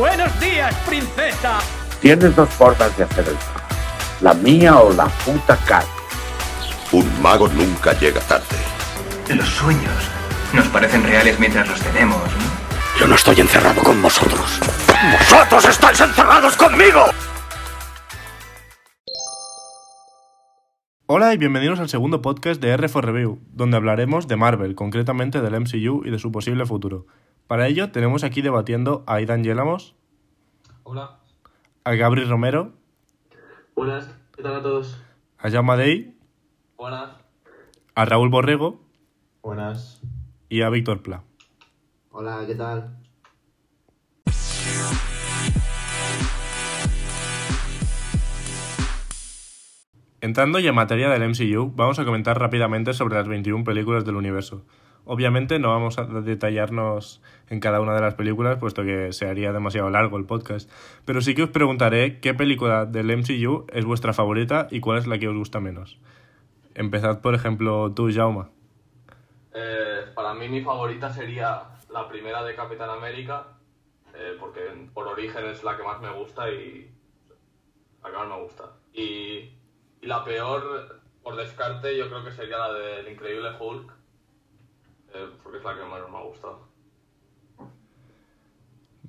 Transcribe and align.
Buenos 0.00 0.40
días, 0.40 0.74
princesa. 0.88 1.58
Tienes 2.00 2.34
dos 2.34 2.48
formas 2.48 2.96
de 2.96 3.04
hacer 3.04 3.28
el. 3.28 3.36
La 4.22 4.32
mía 4.32 4.78
o 4.78 4.90
la 4.94 5.04
puta 5.04 5.58
cara. 5.58 5.84
Un 6.90 7.20
mago 7.20 7.48
nunca 7.48 7.92
llega 7.92 8.18
tarde. 8.22 8.46
Los 9.28 9.46
sueños 9.46 9.92
nos 10.54 10.66
parecen 10.68 11.02
reales 11.02 11.38
mientras 11.38 11.68
los 11.68 11.78
tenemos, 11.82 12.16
¿no? 12.16 12.98
Yo 12.98 13.06
no 13.06 13.14
estoy 13.14 13.40
encerrado 13.40 13.82
con 13.82 14.00
vosotros. 14.00 14.58
¡Vosotros 15.18 15.66
estáis 15.66 16.00
encerrados 16.00 16.56
conmigo! 16.56 17.04
Hola 21.08 21.34
y 21.34 21.36
bienvenidos 21.36 21.78
al 21.78 21.90
segundo 21.90 22.22
podcast 22.22 22.62
de 22.62 22.74
R4 22.74 23.02
Review, 23.02 23.38
donde 23.52 23.76
hablaremos 23.76 24.26
de 24.28 24.36
Marvel, 24.36 24.74
concretamente 24.74 25.42
del 25.42 25.60
MCU 25.60 26.06
y 26.06 26.10
de 26.10 26.18
su 26.18 26.32
posible 26.32 26.64
futuro. 26.64 27.06
Para 27.50 27.66
ello 27.66 27.90
tenemos 27.90 28.22
aquí 28.22 28.42
debatiendo 28.42 29.02
a 29.08 29.14
Aidan 29.14 29.42
Yelamos, 29.42 29.96
Hola. 30.84 31.18
a 31.82 31.94
Gabri 31.96 32.22
Romero, 32.22 32.74
Buenas, 33.74 34.08
¿qué 34.36 34.40
tal 34.44 34.54
a 34.54 34.62
todos? 34.62 34.96
a 35.36 35.50
Jaume 35.50 35.76
Dey, 35.76 36.16
Buenas. 36.76 37.10
a 37.96 38.04
Raúl 38.04 38.28
Borrego 38.28 38.80
Buenas. 39.42 40.00
y 40.48 40.62
a 40.62 40.68
Víctor 40.70 41.02
Pla. 41.02 41.24
Hola, 42.12 42.44
¿qué 42.46 42.54
tal? 42.54 42.96
Entrando 50.20 50.58
ya 50.58 50.68
en 50.70 50.74
materia 50.74 51.08
del 51.08 51.28
MCU, 51.30 51.72
vamos 51.74 51.98
a 51.98 52.04
comentar 52.04 52.38
rápidamente 52.38 52.92
sobre 52.92 53.14
las 53.16 53.26
21 53.26 53.64
películas 53.64 54.04
del 54.04 54.16
universo. 54.16 54.64
Obviamente 55.04 55.58
no 55.58 55.70
vamos 55.70 55.98
a 55.98 56.04
detallarnos 56.04 57.22
en 57.48 57.60
cada 57.60 57.80
una 57.80 57.94
de 57.94 58.00
las 58.00 58.14
películas, 58.14 58.58
puesto 58.58 58.82
que 58.82 59.12
se 59.12 59.28
haría 59.28 59.52
demasiado 59.52 59.90
largo 59.90 60.16
el 60.16 60.24
podcast, 60.24 60.70
pero 61.04 61.20
sí 61.20 61.34
que 61.34 61.44
os 61.44 61.50
preguntaré 61.50 62.20
qué 62.20 62.34
película 62.34 62.86
del 62.86 63.16
MCU 63.16 63.66
es 63.72 63.84
vuestra 63.84 64.12
favorita 64.12 64.68
y 64.70 64.80
cuál 64.80 64.98
es 64.98 65.06
la 65.06 65.18
que 65.18 65.28
os 65.28 65.36
gusta 65.36 65.60
menos. 65.60 65.98
Empezad, 66.74 67.20
por 67.20 67.34
ejemplo, 67.34 67.92
tú, 67.92 68.10
Jaume. 68.12 68.44
Eh, 69.52 70.04
para 70.14 70.34
mí 70.34 70.48
mi 70.48 70.62
favorita 70.62 71.12
sería 71.12 71.62
la 71.90 72.08
primera 72.08 72.44
de 72.44 72.54
Capitán 72.54 72.90
América, 72.90 73.48
eh, 74.14 74.36
porque 74.38 74.60
por 74.94 75.08
origen 75.08 75.44
es 75.46 75.64
la 75.64 75.76
que 75.76 75.82
más 75.82 76.00
me 76.00 76.12
gusta 76.12 76.48
y 76.50 76.90
la 78.02 78.10
que 78.10 78.16
más 78.16 78.28
me 78.28 78.42
gusta. 78.42 78.64
Y, 78.92 79.50
y 80.00 80.06
la 80.06 80.24
peor, 80.24 81.00
por 81.22 81.36
descarte, 81.36 81.96
yo 81.96 82.08
creo 82.08 82.24
que 82.24 82.32
sería 82.32 82.58
la 82.58 82.72
del 82.72 83.08
Increíble 83.08 83.50
Hulk, 83.58 83.92
eh, 85.14 85.28
porque 85.42 85.58
es 85.58 85.64
la 85.64 85.74
que 85.74 85.84
menos 85.84 86.10
me 86.10 86.18
ha 86.18 86.22
gustado. 86.22 86.70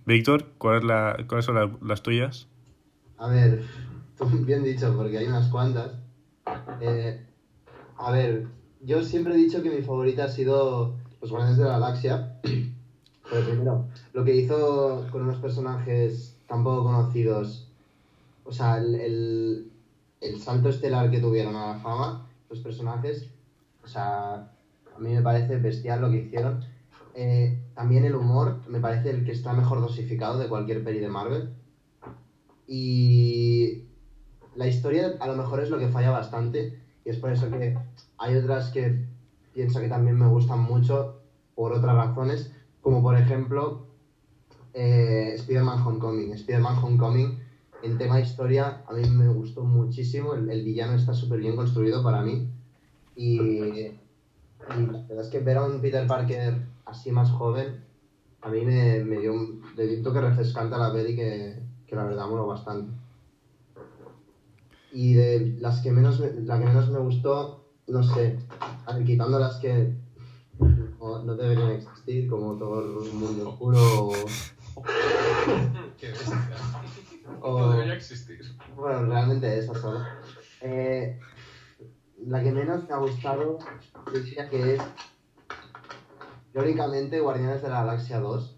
Víctor, 0.05 0.45
¿cuál 0.57 0.79
es 0.79 0.83
la, 0.83 1.17
¿cuáles 1.27 1.45
son 1.45 1.55
las, 1.55 1.69
las 1.81 2.01
tuyas? 2.01 2.47
A 3.17 3.27
ver, 3.27 3.63
bien 4.45 4.63
dicho, 4.63 4.95
porque 4.95 5.17
hay 5.17 5.27
unas 5.27 5.49
cuantas. 5.49 5.91
Eh, 6.81 7.23
a 7.97 8.11
ver, 8.11 8.47
yo 8.81 9.03
siempre 9.03 9.35
he 9.35 9.37
dicho 9.37 9.61
que 9.61 9.69
mi 9.69 9.83
favorita 9.83 10.25
ha 10.25 10.29
sido 10.29 10.95
Los 11.21 11.29
Guardianes 11.29 11.57
de 11.57 11.65
la 11.65 11.71
Galaxia. 11.71 12.39
Pero 13.29 13.45
primero, 13.45 13.85
lo 14.13 14.25
que 14.25 14.35
hizo 14.35 15.07
con 15.11 15.21
unos 15.21 15.37
personajes 15.37 16.37
tan 16.47 16.63
poco 16.63 16.83
conocidos, 16.83 17.69
o 18.43 18.51
sea, 18.51 18.79
el, 18.79 18.95
el, 18.95 19.71
el 20.19 20.41
salto 20.41 20.69
estelar 20.69 21.09
que 21.09 21.19
tuvieron 21.19 21.55
a 21.55 21.73
la 21.73 21.79
fama, 21.79 22.27
los 22.49 22.59
personajes, 22.59 23.29
o 23.83 23.87
sea, 23.87 24.51
mí 25.01 25.13
me 25.13 25.21
parece 25.21 25.57
bestial 25.57 26.01
lo 26.01 26.09
que 26.09 26.17
hicieron. 26.17 26.63
Eh, 27.13 27.57
también 27.75 28.05
el 28.05 28.15
humor 28.15 28.61
me 28.67 28.79
parece 28.79 29.09
el 29.09 29.25
que 29.25 29.31
está 29.31 29.53
mejor 29.53 29.81
dosificado 29.81 30.39
de 30.39 30.47
cualquier 30.47 30.83
peli 30.83 30.99
de 30.99 31.09
Marvel. 31.09 31.49
Y 32.67 33.83
la 34.55 34.67
historia 34.67 35.17
a 35.19 35.27
lo 35.27 35.35
mejor 35.35 35.61
es 35.61 35.69
lo 35.69 35.79
que 35.79 35.89
falla 35.89 36.11
bastante. 36.11 36.79
Y 37.03 37.09
es 37.09 37.17
por 37.17 37.31
eso 37.31 37.49
que 37.49 37.77
hay 38.17 38.35
otras 38.35 38.69
que 38.69 39.05
pienso 39.53 39.79
que 39.81 39.89
también 39.89 40.17
me 40.17 40.27
gustan 40.27 40.61
mucho 40.61 41.21
por 41.55 41.73
otras 41.73 41.95
razones. 41.95 42.51
Como 42.81 43.01
por 43.01 43.17
ejemplo 43.17 43.87
eh, 44.73 45.33
Spider-Man 45.35 45.85
Homecoming. 45.85 46.33
Spider-Man 46.33 46.77
Homecoming 46.83 47.39
en 47.83 47.97
tema 47.97 48.19
historia 48.19 48.83
a 48.87 48.93
mí 48.93 49.07
me 49.09 49.27
gustó 49.27 49.63
muchísimo. 49.63 50.33
El, 50.33 50.49
el 50.49 50.63
villano 50.63 50.93
está 50.93 51.13
súper 51.13 51.39
bien 51.39 51.55
construido 51.55 52.03
para 52.03 52.21
mí. 52.21 52.47
Y, 53.15 53.91
y 54.69 54.85
la 54.85 55.01
verdad 55.07 55.25
es 55.25 55.29
que 55.29 55.39
ver 55.39 55.57
a 55.57 55.65
un 55.65 55.81
Peter 55.81 56.05
Parker 56.07 56.61
así 56.85 57.11
más 57.11 57.29
joven 57.31 57.83
a 58.41 58.49
mí 58.49 58.61
me, 58.61 59.03
me 59.03 59.17
dio 59.19 59.33
un, 59.33 59.61
un 59.77 60.03
toque 60.03 60.19
refrescante 60.21 60.73
a 60.75 60.79
la 60.79 60.91
peli 60.93 61.15
que, 61.15 61.61
que 61.85 61.95
la 61.95 62.05
verdad 62.05 62.27
moló 62.27 62.47
bastante. 62.47 62.91
Y 64.91 65.13
de 65.13 65.55
las 65.59 65.81
que 65.81 65.91
menos 65.91 66.19
me, 66.19 66.31
la 66.41 66.57
que 66.59 66.65
menos 66.65 66.89
me 66.89 66.99
gustó, 66.99 67.65
no 67.87 68.01
sé, 68.03 68.39
a 68.85 68.93
ver, 68.93 69.05
quitando 69.05 69.37
las 69.39 69.57
que 69.57 69.93
no, 70.99 71.23
no 71.23 71.35
deberían 71.35 71.71
existir, 71.71 72.27
como 72.27 72.57
todo 72.57 73.05
el 73.05 73.13
mundo 73.13 73.49
oscuro 73.49 73.77
o, 73.79 74.25
Qué 75.99 76.07
bestia. 76.09 76.39
o- 77.41 77.59
No 77.61 77.71
debería 77.73 77.93
existir. 77.93 78.41
bueno, 78.75 79.05
realmente 79.05 79.59
esa 79.59 79.73
solo. 79.75 79.99
Eh, 80.61 81.19
la 82.25 82.43
que 82.43 82.51
menos 82.51 82.87
me 82.87 82.93
ha 82.93 82.97
gustado, 82.97 83.57
yo 84.13 84.19
diría 84.19 84.49
que 84.49 84.75
es, 84.75 84.81
teóricamente, 86.53 87.19
Guardianes 87.19 87.61
de 87.61 87.69
la 87.69 87.83
Galaxia 87.83 88.19
2. 88.19 88.57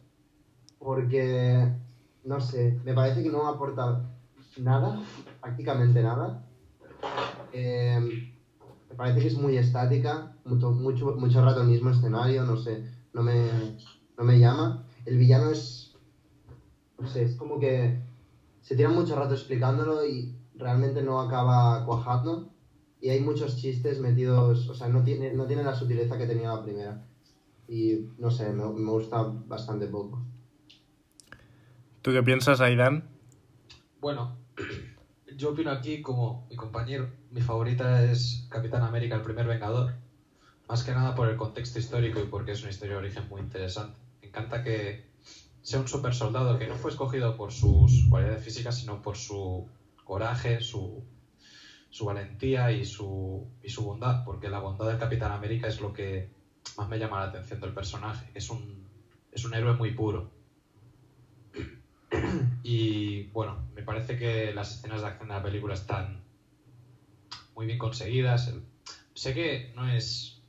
Porque, 0.79 1.71
no 2.25 2.41
sé, 2.41 2.79
me 2.83 2.93
parece 2.93 3.23
que 3.23 3.29
no 3.29 3.47
aporta 3.47 4.09
nada, 4.57 5.01
prácticamente 5.41 6.03
nada. 6.03 6.45
Eh, 7.53 7.99
me 8.89 8.95
parece 8.95 9.21
que 9.21 9.27
es 9.27 9.37
muy 9.37 9.57
estática, 9.57 10.35
mucho, 10.45 10.71
mucho, 10.71 11.15
mucho 11.15 11.43
rato 11.43 11.61
el 11.61 11.67
mismo 11.67 11.89
escenario, 11.89 12.43
no 12.43 12.57
sé, 12.57 12.83
no 13.13 13.23
me, 13.23 13.77
no 14.17 14.23
me 14.23 14.39
llama. 14.39 14.85
El 15.05 15.17
villano 15.17 15.49
es, 15.49 15.95
no 16.99 17.07
sé, 17.07 17.23
es 17.23 17.35
como 17.35 17.59
que 17.59 18.01
se 18.61 18.75
tira 18.75 18.89
mucho 18.89 19.15
rato 19.15 19.33
explicándolo 19.33 20.05
y 20.05 20.35
realmente 20.55 21.01
no 21.01 21.19
acaba 21.19 21.85
cuajando. 21.85 22.52
Y 23.03 23.09
hay 23.09 23.19
muchos 23.19 23.57
chistes 23.57 23.99
metidos, 23.99 24.69
o 24.69 24.73
sea, 24.73 24.87
no 24.87 25.03
tiene, 25.03 25.33
no 25.33 25.45
tiene 25.45 25.61
la 25.61 25.75
sutileza 25.75 26.17
que 26.17 26.25
tenía 26.25 26.53
la 26.53 26.63
primera. 26.63 27.05
Y 27.67 28.07
no 28.17 28.31
sé, 28.31 28.53
me, 28.53 28.65
me 28.65 28.91
gusta 28.91 29.21
bastante 29.23 29.87
poco. 29.87 30.21
¿Tú 32.01 32.13
qué 32.13 32.23
piensas, 32.23 32.61
Aidan? 32.61 33.03
Bueno, 33.99 34.37
yo 35.35 35.51
opino 35.51 35.71
aquí 35.71 36.01
como 36.01 36.47
mi 36.49 36.55
compañero. 36.55 37.09
Mi 37.29 37.41
favorita 37.41 38.05
es 38.05 38.47
Capitán 38.49 38.83
América, 38.83 39.15
el 39.17 39.21
primer 39.21 39.47
Vengador. 39.47 39.95
Más 40.69 40.81
que 40.85 40.93
nada 40.93 41.13
por 41.13 41.27
el 41.27 41.35
contexto 41.35 41.79
histórico 41.79 42.21
y 42.21 42.27
porque 42.27 42.53
es 42.53 42.61
una 42.61 42.71
historia 42.71 42.93
de 42.93 42.99
origen 43.01 43.27
muy 43.27 43.41
interesante. 43.41 43.99
Me 44.21 44.29
encanta 44.29 44.63
que 44.63 45.09
sea 45.61 45.81
un 45.81 45.89
super 45.89 46.13
soldado 46.13 46.57
que 46.57 46.67
no 46.67 46.75
fue 46.75 46.91
escogido 46.91 47.35
por 47.35 47.51
sus 47.51 48.05
cualidades 48.09 48.45
físicas, 48.45 48.79
sino 48.79 49.01
por 49.01 49.17
su 49.17 49.67
coraje, 50.05 50.61
su, 50.61 51.03
su 51.93 52.05
valentía 52.05 52.71
y 52.71 52.85
su, 52.85 53.47
y 53.61 53.69
su 53.69 53.83
bondad. 53.83 54.23
Porque 54.25 54.49
la 54.49 54.57
bondad 54.57 54.87
del 54.87 54.97
Capitán 54.97 55.31
América 55.31 55.67
es 55.67 55.79
lo 55.79 55.93
que 55.93 56.27
más 56.75 56.89
me 56.89 56.97
llama 56.97 57.19
la 57.19 57.27
atención 57.27 57.61
del 57.61 57.71
personaje. 57.71 58.31
Es 58.33 58.49
un, 58.49 58.89
es 59.31 59.45
un 59.45 59.53
héroe 59.53 59.75
muy 59.75 59.91
puro. 59.91 60.31
Y 62.63 63.23
bueno, 63.33 63.67
me 63.75 63.83
parece 63.83 64.17
que 64.17 64.53
las 64.53 64.71
escenas 64.71 65.01
de 65.01 65.07
acción 65.07 65.27
de 65.27 65.35
la 65.35 65.43
película 65.43 65.73
están 65.75 66.23
muy 67.53 67.67
bien 67.67 67.77
conseguidas. 67.77 68.51
Sé 69.13 69.33
que 69.35 69.71
no 69.75 69.87
es 69.87 70.41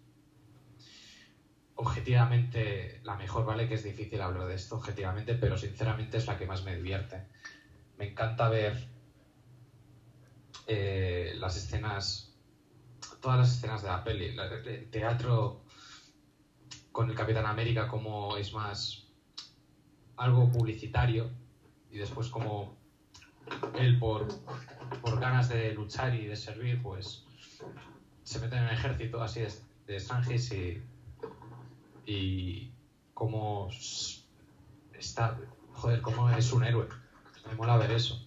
objetivamente 1.74 3.00
la 3.02 3.16
mejor, 3.16 3.44
¿vale? 3.44 3.68
Que 3.68 3.74
es 3.74 3.82
difícil 3.82 4.22
hablar 4.22 4.46
de 4.46 4.54
esto 4.54 4.76
objetivamente, 4.76 5.34
pero 5.34 5.58
sinceramente 5.58 6.16
es 6.16 6.26
la 6.26 6.38
que 6.38 6.46
más 6.46 6.64
me 6.64 6.76
divierte. 6.76 7.26
Me 7.98 8.10
encanta 8.10 8.48
ver 8.48 8.93
eh, 10.66 11.32
las 11.36 11.56
escenas, 11.56 12.34
todas 13.20 13.38
las 13.38 13.54
escenas 13.56 13.82
de 13.82 13.88
la 13.88 14.04
peli, 14.04 14.36
el 14.66 14.90
teatro 14.90 15.62
con 16.92 17.10
el 17.10 17.16
Capitán 17.16 17.46
América 17.46 17.88
como 17.88 18.36
es 18.36 18.52
más 18.52 19.08
algo 20.16 20.50
publicitario 20.50 21.30
y 21.90 21.98
después 21.98 22.28
como 22.28 22.76
él 23.74 23.98
por, 23.98 24.28
por 25.00 25.20
ganas 25.20 25.48
de 25.48 25.74
luchar 25.74 26.14
y 26.14 26.26
de 26.26 26.36
servir, 26.36 26.82
pues 26.82 27.24
se 28.22 28.38
mete 28.38 28.56
en 28.56 28.64
el 28.64 28.74
ejército 28.74 29.22
así 29.22 29.40
de, 29.40 29.52
de 29.86 30.82
y, 32.06 32.10
y 32.10 32.72
como 33.12 33.68
está, 34.92 35.38
joder, 35.72 36.00
como 36.00 36.30
es 36.30 36.52
un 36.52 36.64
héroe. 36.64 36.88
Me 37.46 37.54
mola 37.54 37.76
ver 37.76 37.92
eso. 37.92 38.23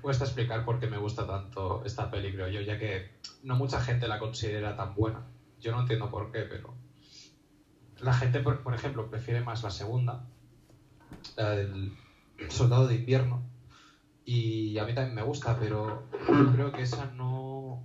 Cuesta 0.00 0.24
explicar 0.24 0.64
por 0.64 0.80
qué 0.80 0.88
me 0.88 0.98
gusta 0.98 1.26
tanto 1.26 1.84
esta 1.84 2.10
peli, 2.10 2.32
creo 2.32 2.48
yo, 2.48 2.60
ya 2.60 2.78
que 2.78 3.20
no 3.42 3.56
mucha 3.56 3.80
gente 3.80 4.08
la 4.08 4.18
considera 4.18 4.76
tan 4.76 4.94
buena. 4.94 5.22
Yo 5.60 5.72
no 5.72 5.80
entiendo 5.80 6.10
por 6.10 6.32
qué, 6.32 6.42
pero 6.42 6.74
la 8.00 8.12
gente, 8.12 8.40
por, 8.40 8.62
por 8.62 8.74
ejemplo, 8.74 9.08
prefiere 9.08 9.42
más 9.42 9.62
la 9.62 9.70
segunda 9.70 10.24
la 11.36 11.50
del 11.50 11.92
Soldado 12.48 12.86
de 12.88 12.96
Invierno. 12.96 13.42
Y 14.24 14.78
a 14.78 14.84
mí 14.84 14.94
también 14.94 15.14
me 15.14 15.22
gusta, 15.22 15.58
pero 15.58 16.02
creo 16.52 16.72
que 16.72 16.82
esa 16.82 17.06
no 17.06 17.82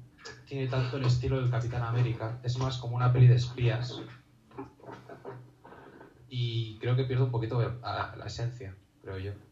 tiene 0.48 0.68
tanto 0.68 0.98
el 0.98 1.06
estilo 1.06 1.40
del 1.40 1.50
Capitán 1.50 1.84
América. 1.84 2.40
Es 2.44 2.58
más 2.58 2.78
como 2.78 2.96
una 2.96 3.12
peli 3.14 3.28
de 3.28 3.36
espías. 3.36 4.02
Y 6.30 6.78
creo 6.80 6.96
que 6.96 7.06
pierde 7.06 7.24
un 7.24 7.32
poquito 7.32 7.60
a- 7.84 8.16
la 8.18 8.26
esencia, 8.26 8.76
creo 9.02 9.18
yo. 9.18 9.47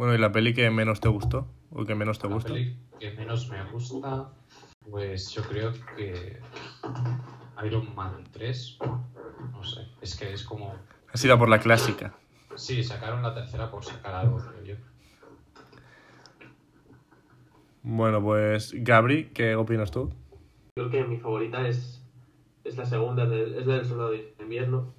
Bueno, 0.00 0.14
¿y 0.14 0.18
la 0.18 0.32
peli 0.32 0.54
que 0.54 0.70
menos 0.70 0.98
te 1.02 1.10
gustó? 1.10 1.46
¿O 1.70 1.84
que 1.84 1.94
menos 1.94 2.18
te 2.18 2.26
La 2.26 2.32
gusta? 2.32 2.54
peli 2.54 2.74
que 2.98 3.10
menos 3.10 3.50
me 3.50 3.62
gusta, 3.64 4.30
pues 4.90 5.30
yo 5.34 5.42
creo 5.42 5.74
que 5.94 6.40
Iron 7.66 7.94
Man 7.94 8.24
3, 8.32 8.78
no 9.52 9.62
sé, 9.62 9.82
es 10.00 10.16
que 10.16 10.32
es 10.32 10.42
como... 10.44 10.72
Has 11.12 11.22
ido 11.22 11.34
a 11.34 11.38
por 11.38 11.50
la 11.50 11.60
clásica. 11.60 12.14
Sí, 12.56 12.82
sacaron 12.82 13.20
la 13.20 13.34
tercera 13.34 13.70
por 13.70 13.84
sacar 13.84 14.14
algo, 14.14 14.38
creo 14.38 14.64
yo. 14.64 14.74
Bueno, 17.82 18.22
pues 18.22 18.72
Gabri, 18.82 19.26
¿qué 19.34 19.54
opinas 19.54 19.90
tú? 19.90 20.08
Creo 20.76 20.88
que 20.90 21.04
mi 21.04 21.18
favorita 21.18 21.68
es, 21.68 22.02
es 22.64 22.74
la 22.78 22.86
segunda, 22.86 23.26
de- 23.26 23.58
es 23.60 23.66
la 23.66 23.74
del 23.76 23.84
Soldado 23.84 24.12
de 24.12 24.34
Invierno. 24.40 24.94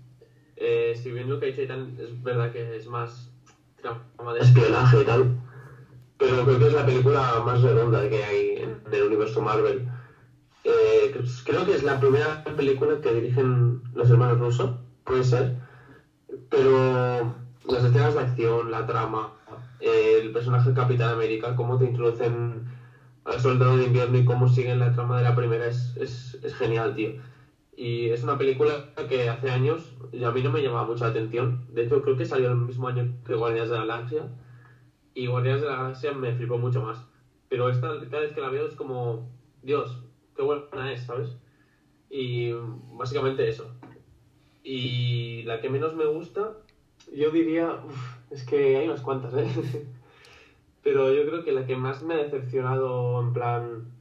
Eh, 0.58 0.94
si 0.96 1.10
bien 1.12 1.28
lo 1.28 1.40
que 1.40 1.48
ha 1.48 1.50
dicho 1.50 1.64
es 1.64 2.22
verdad 2.22 2.52
que 2.52 2.76
es 2.76 2.86
más 2.86 3.31
espionaje 4.40 5.02
y 5.02 5.06
tal, 5.06 5.32
pero 6.18 6.46
creo 6.46 6.60
que 6.60 6.68
es 6.68 6.74
la 6.74 6.86
película 6.86 7.40
más 7.42 7.62
redonda 7.62 8.08
que 8.10 8.24
hay 8.24 8.56
en 8.58 8.82
el 8.92 9.04
universo 9.04 9.42
Marvel. 9.42 9.86
Eh, 10.64 11.12
cre- 11.14 11.44
creo 11.46 11.66
que 11.66 11.74
es 11.74 11.84
la 11.84 12.00
primera 12.00 12.44
película 12.58 13.00
que 13.02 13.14
dirigen 13.14 13.84
los 13.94 14.10
hermanos 14.10 14.40
Russo, 14.40 14.76
puede 15.06 15.24
ser, 15.24 15.54
pero 16.50 17.36
las 17.66 17.84
escenas 17.84 18.14
de 18.14 18.22
acción, 18.22 18.72
la 18.72 18.86
trama, 18.86 19.34
el 19.80 20.32
personaje 20.32 20.74
Capitán 20.74 21.10
América, 21.12 21.56
cómo 21.56 21.78
te 21.78 21.86
introducen 21.86 22.66
al 23.26 23.40
Soldado 23.40 23.78
de 23.78 23.86
Invierno 23.86 24.18
y 24.18 24.26
cómo 24.26 24.48
siguen 24.48 24.80
la 24.80 24.92
trama 24.92 25.18
de 25.18 25.24
la 25.24 25.36
primera 25.36 25.68
es, 25.68 25.94
es, 25.98 26.38
es 26.44 26.56
genial, 26.56 26.94
tío. 26.94 27.16
Y 27.76 28.10
es 28.10 28.24
una 28.24 28.38
película 28.38 28.94
que 29.10 29.30
hace 29.30 29.50
años 29.50 29.96
y 30.12 30.24
a 30.24 30.32
mí 30.32 30.44
no 30.44 30.52
me 30.52 30.62
llamaba 30.62 30.88
mucha 30.88 31.08
atención. 31.08 31.66
De 31.70 31.84
hecho, 31.84 32.02
creo 32.02 32.18
que 32.18 32.26
salió 32.26 32.50
el 32.50 32.58
mismo 32.58 32.88
año 32.88 33.14
que 33.26 33.34
Guardianes 33.34 33.70
de 33.70 33.78
la 33.78 33.86
Galaxia. 33.86 34.30
Y 35.14 35.28
Guardianes 35.28 35.62
de 35.62 35.68
la 35.68 35.78
Galaxia 35.78 36.12
me 36.12 36.34
flipó 36.34 36.58
mucho 36.58 36.82
más. 36.82 37.06
Pero 37.50 37.70
esta, 37.70 38.00
cada 38.10 38.24
vez 38.24 38.34
que 38.34 38.42
la 38.42 38.50
veo 38.50 38.68
es 38.68 38.76
como, 38.76 39.30
Dios, 39.62 40.04
qué 40.36 40.42
buena 40.42 40.92
es, 40.92 41.04
¿sabes? 41.04 41.38
Y 42.10 42.52
básicamente 42.94 43.48
eso. 43.48 43.74
Y 44.64 45.44
la 45.44 45.60
que 45.60 45.70
menos 45.70 45.96
me 45.96 46.06
gusta, 46.06 46.58
yo 47.14 47.32
diría, 47.32 47.80
es 48.30 48.44
que 48.46 48.78
hay 48.78 48.88
unas 48.88 49.02
cuantas, 49.02 49.34
¿eh? 49.34 49.88
Pero 50.84 51.14
yo 51.14 51.26
creo 51.26 51.44
que 51.44 51.52
la 51.52 51.66
que 51.66 51.76
más 51.76 52.04
me 52.04 52.16
ha 52.16 52.18
decepcionado 52.18 53.22
en 53.22 53.34
plan 53.34 53.92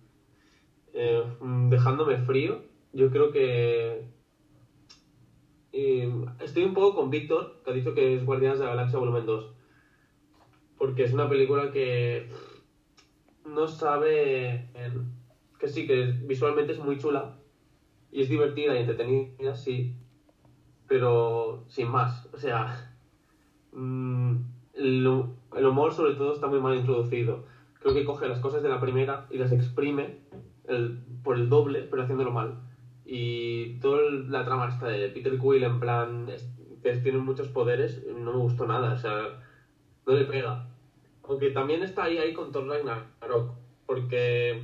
eh, 0.93 1.23
dejándome 1.69 2.19
frío, 2.19 2.63
yo 2.93 3.11
creo 3.11 3.31
que 3.31 4.05
eh, 5.73 6.13
estoy 6.41 6.65
un 6.65 6.75
poco 6.75 6.97
con 6.97 7.11
Víctor, 7.11 7.61
que 7.65 7.71
ha 7.71 7.75
dicho 7.75 7.95
que 7.95 8.17
es 8.17 8.25
Guardianes 8.25 8.59
de 8.59 8.65
la 8.65 8.73
Galaxia 8.73 8.99
Volumen 8.99 9.27
2. 9.27 9.55
Porque 10.79 11.05
es 11.05 11.13
una 11.13 11.29
película 11.29 11.71
que 11.71 12.29
no 13.45 13.69
sabe 13.69 14.71
que 15.59 15.69
sí, 15.69 15.87
que 15.87 16.07
visualmente 16.23 16.73
es 16.73 16.79
muy 16.79 16.99
chula 16.99 17.37
y 18.11 18.23
es 18.23 18.29
divertida 18.29 18.75
y 18.75 18.79
entretenida, 18.79 19.55
sí, 19.55 19.95
pero 20.89 21.65
sin 21.69 21.89
más. 21.89 22.29
O 22.33 22.39
sea, 22.39 22.97
mm, 23.73 24.37
el, 24.75 25.07
humor 25.07 25.93
sobre 25.93 26.15
todo 26.15 26.33
está 26.33 26.47
muy 26.47 26.61
mal 26.61 26.77
introducido. 26.77 27.45
Creo 27.81 27.95
que 27.95 28.05
coge 28.05 28.29
las 28.29 28.41
cosas 28.41 28.63
de 28.63 28.69
la 28.69 28.81
primera 28.81 29.27
y 29.31 29.39
las 29.39 29.53
exprime 29.53 30.19
por 31.23 31.37
el 31.37 31.49
doble, 31.49 31.83
pero 31.83 32.03
haciéndolo 32.03 32.31
mal. 32.31 32.70
Y 33.05 33.79
toda 33.81 34.03
la 34.03 34.45
trama 34.45 34.69
esta 34.69 34.87
de 34.89 35.09
Peter 35.09 35.39
Quill 35.39 35.63
en 35.65 35.81
plan 35.81 36.27
que 36.83 36.93
tiene 36.97 37.19
muchos 37.19 37.49
poderes, 37.49 38.03
no 38.07 38.33
me 38.33 38.39
gustó 38.39 38.67
nada, 38.67 38.93
o 38.93 38.97
sea, 38.97 39.41
no 40.07 40.15
le 40.15 40.25
pega. 40.25 40.67
Aunque 41.25 41.51
también 41.51 41.83
está 41.83 42.05
ahí, 42.05 42.19
ahí 42.19 42.33
con 42.33 42.53
Thor 42.53 42.67
Ragnarok, 42.67 43.55
porque 43.87 44.63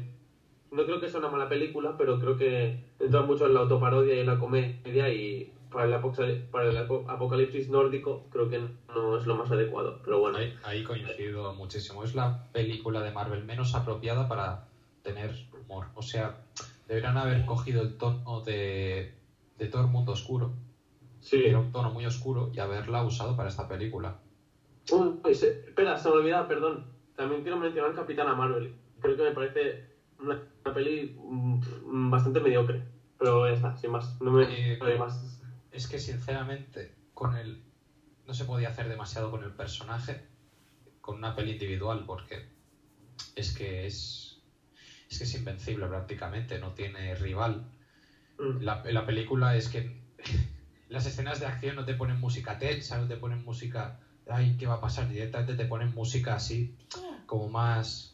no 0.70 0.84
creo 0.84 1.00
que 1.00 1.08
sea 1.08 1.20
una 1.20 1.28
mala 1.28 1.48
película, 1.48 1.96
pero 1.96 2.18
creo 2.18 2.36
que 2.36 2.78
entra 2.98 3.22
mucho 3.22 3.46
en 3.46 3.54
la 3.54 3.60
autoparodia 3.60 4.14
y 4.16 4.20
en 4.20 4.26
la 4.26 4.38
comedia 4.38 5.10
y 5.10 5.52
para 5.70 5.84
el, 5.84 6.42
para 6.50 6.70
el 6.70 6.76
apo- 6.76 7.04
apocalipsis 7.08 7.68
nórdico 7.68 8.24
creo 8.30 8.48
que 8.48 8.60
no 8.88 9.16
es 9.18 9.26
lo 9.26 9.36
más 9.36 9.50
adecuado, 9.50 10.00
pero 10.02 10.18
bueno. 10.20 10.38
Ahí, 10.38 10.54
ahí 10.64 10.82
coincido 10.82 11.52
muchísimo. 11.54 12.02
Es 12.02 12.14
la 12.14 12.44
película 12.52 13.02
de 13.02 13.10
Marvel 13.10 13.44
menos 13.44 13.74
apropiada 13.74 14.26
para 14.28 14.64
tener 15.02 15.32
humor. 15.52 15.88
O 15.94 16.02
sea, 16.02 16.38
deberían 16.86 17.16
haber 17.16 17.44
cogido 17.44 17.80
el 17.80 17.96
tono 17.96 18.40
de, 18.40 19.06
de 19.58 19.68
todo 19.68 19.82
el 19.82 19.88
mundo 19.88 20.12
oscuro. 20.12 20.50
Sí. 21.20 21.36
Era 21.44 21.58
un 21.58 21.70
tono 21.72 21.90
muy 21.90 22.04
oscuro 22.06 22.48
y 22.52 22.58
haberla 22.60 23.02
usado 23.02 23.34
para 23.36 23.48
esta 23.48 23.66
película. 23.66 24.14
Uy, 24.92 25.34
se- 25.34 25.60
espera, 25.66 25.96
se 25.96 26.08
me 26.08 26.14
olvidaba, 26.16 26.46
perdón. 26.46 26.84
También 27.16 27.42
quiero 27.42 27.56
mencionar 27.56 27.94
Capitana 27.94 28.34
Marvel. 28.34 28.70
Creo 29.00 29.16
que 29.16 29.22
me 29.22 29.32
parece 29.32 29.80
una, 30.18 30.36
una 30.64 30.72
peli 30.74 31.14
mm, 31.16 32.10
bastante 32.10 32.40
mediocre. 32.40 32.80
Pero 33.18 33.46
ya 33.46 33.52
está, 33.54 33.76
sin 33.76 33.90
más. 33.90 34.14
No 34.20 34.30
me 34.30 34.44
Eh, 34.44 34.76
no 34.78 34.86
hay 34.86 34.98
más. 34.98 35.40
Es 35.70 35.86
que 35.86 35.98
sinceramente, 35.98 36.92
con 37.14 37.34
el. 37.34 37.58
No 38.26 38.34
se 38.34 38.44
podía 38.44 38.68
hacer 38.68 38.88
demasiado 38.88 39.30
con 39.30 39.42
el 39.42 39.52
personaje, 39.52 40.18
con 41.00 41.16
una 41.16 41.34
peli 41.34 41.50
individual, 41.52 42.04
porque 42.06 42.42
es 43.34 43.52
que 43.52 43.86
es. 43.86 44.35
Es 45.08 45.18
que 45.18 45.24
es 45.24 45.34
invencible 45.34 45.86
prácticamente, 45.86 46.58
no 46.58 46.72
tiene 46.72 47.14
rival. 47.14 47.62
Mm. 48.38 48.62
La, 48.62 48.82
la 48.84 49.06
película 49.06 49.56
es 49.56 49.68
que 49.68 50.00
las 50.88 51.06
escenas 51.06 51.40
de 51.40 51.46
acción 51.46 51.76
no 51.76 51.84
te 51.84 51.94
ponen 51.94 52.20
música 52.20 52.58
tensa, 52.58 52.98
no 52.98 53.06
te 53.06 53.16
ponen 53.16 53.44
música. 53.44 53.98
Ay, 54.28 54.56
¿qué 54.58 54.66
va 54.66 54.74
a 54.74 54.80
pasar? 54.80 55.08
Directamente 55.08 55.54
te 55.54 55.66
ponen 55.66 55.94
música 55.94 56.34
así, 56.34 56.74
como 57.26 57.48
más 57.48 58.12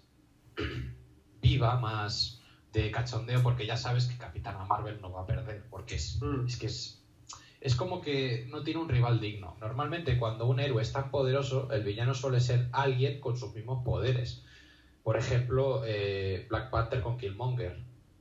viva, 1.40 1.76
más 1.76 2.38
de 2.72 2.90
cachondeo, 2.90 3.42
porque 3.42 3.66
ya 3.66 3.76
sabes 3.76 4.06
que 4.06 4.16
Capitana 4.16 4.64
Marvel 4.64 5.00
no 5.00 5.10
va 5.10 5.22
a 5.22 5.26
perder, 5.26 5.62
porque 5.70 5.94
es, 5.96 6.18
Mm. 6.20 6.46
es 6.46 6.56
que 6.56 6.66
es. 6.66 6.98
Es 7.60 7.76
como 7.76 8.00
que 8.00 8.44
no 8.48 8.64
tiene 8.64 8.80
un 8.80 8.88
rival 8.88 9.20
digno. 9.20 9.56
Normalmente, 9.60 10.16
cuando 10.18 10.46
un 10.46 10.58
héroe 10.58 10.82
es 10.82 10.92
tan 10.92 11.12
poderoso, 11.12 11.70
el 11.70 11.84
villano 11.84 12.12
suele 12.12 12.40
ser 12.40 12.68
alguien 12.72 13.20
con 13.20 13.36
sus 13.36 13.54
mismos 13.54 13.84
poderes. 13.84 14.42
Por 15.02 15.16
ejemplo, 15.16 15.82
eh, 15.84 16.46
Black 16.48 16.70
Panther 16.70 17.00
con 17.00 17.18
Killmonger, 17.18 17.76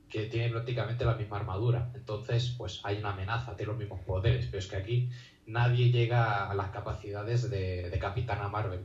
que 0.08 0.26
tiene 0.26 0.50
prácticamente 0.50 1.04
la 1.04 1.14
misma 1.14 1.38
armadura. 1.38 1.90
Entonces, 1.94 2.54
pues 2.58 2.80
hay 2.84 2.98
una 2.98 3.12
amenaza, 3.12 3.56
tiene 3.56 3.72
los 3.72 3.78
mismos 3.78 4.00
poderes. 4.00 4.46
Pero 4.46 4.58
es 4.58 4.66
que 4.66 4.76
aquí 4.76 5.10
nadie 5.46 5.90
llega 5.90 6.50
a 6.50 6.54
las 6.54 6.70
capacidades 6.70 7.48
de, 7.48 7.88
de 7.88 7.98
Capitana 7.98 8.48
Marvel. 8.48 8.84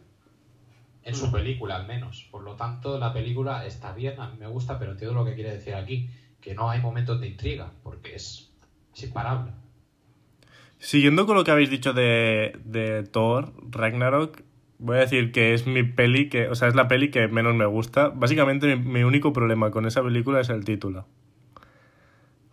En 1.04 1.16
su 1.16 1.32
película, 1.32 1.78
al 1.78 1.88
menos. 1.88 2.28
Por 2.32 2.44
lo 2.44 2.56
tanto, 2.56 3.00
la 3.00 3.14
película 3.14 3.66
está 3.66 3.94
bien, 3.94 4.20
a 4.20 4.30
mí 4.30 4.38
me 4.38 4.48
gusta, 4.48 4.78
pero 4.78 4.92
entiendo 4.92 5.16
lo 5.16 5.26
que 5.26 5.36
quiere 5.36 5.54
decir 5.54 5.74
aquí. 5.74 6.10
Que 6.42 6.54
no 6.54 6.70
hay 6.70 6.82
momentos 6.82 7.20
de 7.20 7.28
intriga, 7.28 7.72
porque 7.82 8.16
es, 8.16 8.52
es 8.94 9.04
imparable. 9.04 9.52
Siguiendo 10.80 11.26
con 11.26 11.36
lo 11.36 11.44
que 11.44 11.52
habéis 11.52 11.70
dicho 11.70 11.94
de, 11.94 12.60
de 12.64 13.04
Thor, 13.04 13.54
Ragnarok, 13.70 14.44
voy 14.80 14.98
a 14.98 15.02
decir 15.02 15.32
que 15.32 15.54
es 15.54 15.68
mi 15.68 15.84
peli, 15.84 16.30
que, 16.30 16.48
o 16.50 16.56
sea, 16.56 16.68
es 16.68 16.76
la 16.76 16.88
peli 16.88 17.10
que 17.10 17.28
menos 17.28 17.56
me 17.56 17.66
gusta. 17.66 18.10
Básicamente 18.10 18.76
mi, 18.76 18.84
mi 18.84 19.04
único 19.04 19.34
problema 19.34 19.72
con 19.72 19.86
esa 19.86 20.04
película 20.04 20.40
es 20.40 20.50
el 20.50 20.66
título. 20.66 21.06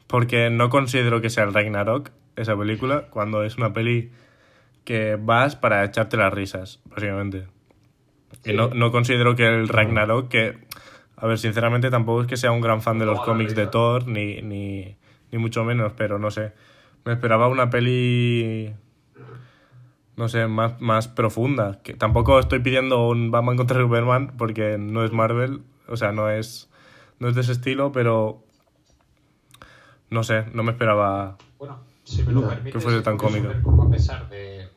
Porque 0.07 0.51
no 0.51 0.71
considero 0.71 1.21
que 1.21 1.31
sea 1.31 1.45
el 1.45 1.55
Ragnarok, 1.55 2.11
esa 2.37 2.57
película, 2.57 3.09
cuando 3.11 3.43
es 3.45 3.57
una 3.57 3.73
peli 3.73 4.11
que 4.85 5.17
vas 5.21 5.57
para 5.57 5.85
echarte 5.85 6.17
las 6.17 6.33
risas, 6.33 6.81
básicamente. 6.85 7.47
Y 8.45 8.53
no, 8.53 8.69
no 8.69 8.93
considero 8.93 9.35
que 9.35 9.47
el 9.47 9.69
Ragnarok, 9.69 10.29
que, 10.29 10.59
a 11.17 11.27
ver, 11.27 11.39
sinceramente 11.39 11.91
tampoco 11.91 12.23
es 12.23 12.27
que 12.27 12.37
sea 12.37 12.53
un 12.53 12.61
gran 12.61 12.83
fan 12.83 12.99
de 12.99 13.07
los 13.07 13.21
cómics 13.23 13.55
de. 13.55 13.67
Thor, 13.67 14.07
ni, 14.07 14.43
ni, 14.43 14.97
ni 15.33 15.39
mucho 15.39 15.65
menos, 15.65 15.93
pero 15.97 16.19
no 16.19 16.31
sé. 16.31 16.53
Me 17.05 17.13
esperaba 17.13 17.49
una 17.49 17.71
peli, 17.71 18.75
no 20.17 20.29
sé, 20.29 20.47
más, 20.47 20.81
más 20.81 21.09
profunda. 21.09 21.81
Que 21.83 21.95
tampoco 21.95 22.39
estoy 22.39 22.61
pidiendo 22.61 23.09
un 23.09 23.31
Batman 23.31 23.57
contra 23.57 23.81
Superman, 23.81 24.35
porque 24.37 24.79
no 24.79 25.05
es 25.05 25.13
Marvel, 25.13 25.63
o 25.89 25.97
sea, 25.97 26.13
no 26.13 26.31
es, 26.31 26.71
no 27.19 27.29
es 27.29 27.35
de 27.35 27.41
ese 27.41 27.53
estilo, 27.53 27.93
pero 27.93 28.45
no 30.11 30.23
sé, 30.23 30.45
no 30.53 30.63
me 30.63 30.73
esperaba 30.73 31.37
Bueno, 31.59 31.81
si 32.05 32.23
me 32.23 32.33
lo 32.33 32.43
No, 32.43 32.49
permites, 32.49 32.75
que 32.75 32.81
fuese 32.81 33.03
tan 33.03 33.17
cómo 33.17 33.83
a 33.85 33.91
pesar 33.91 34.29
de, 34.29 34.69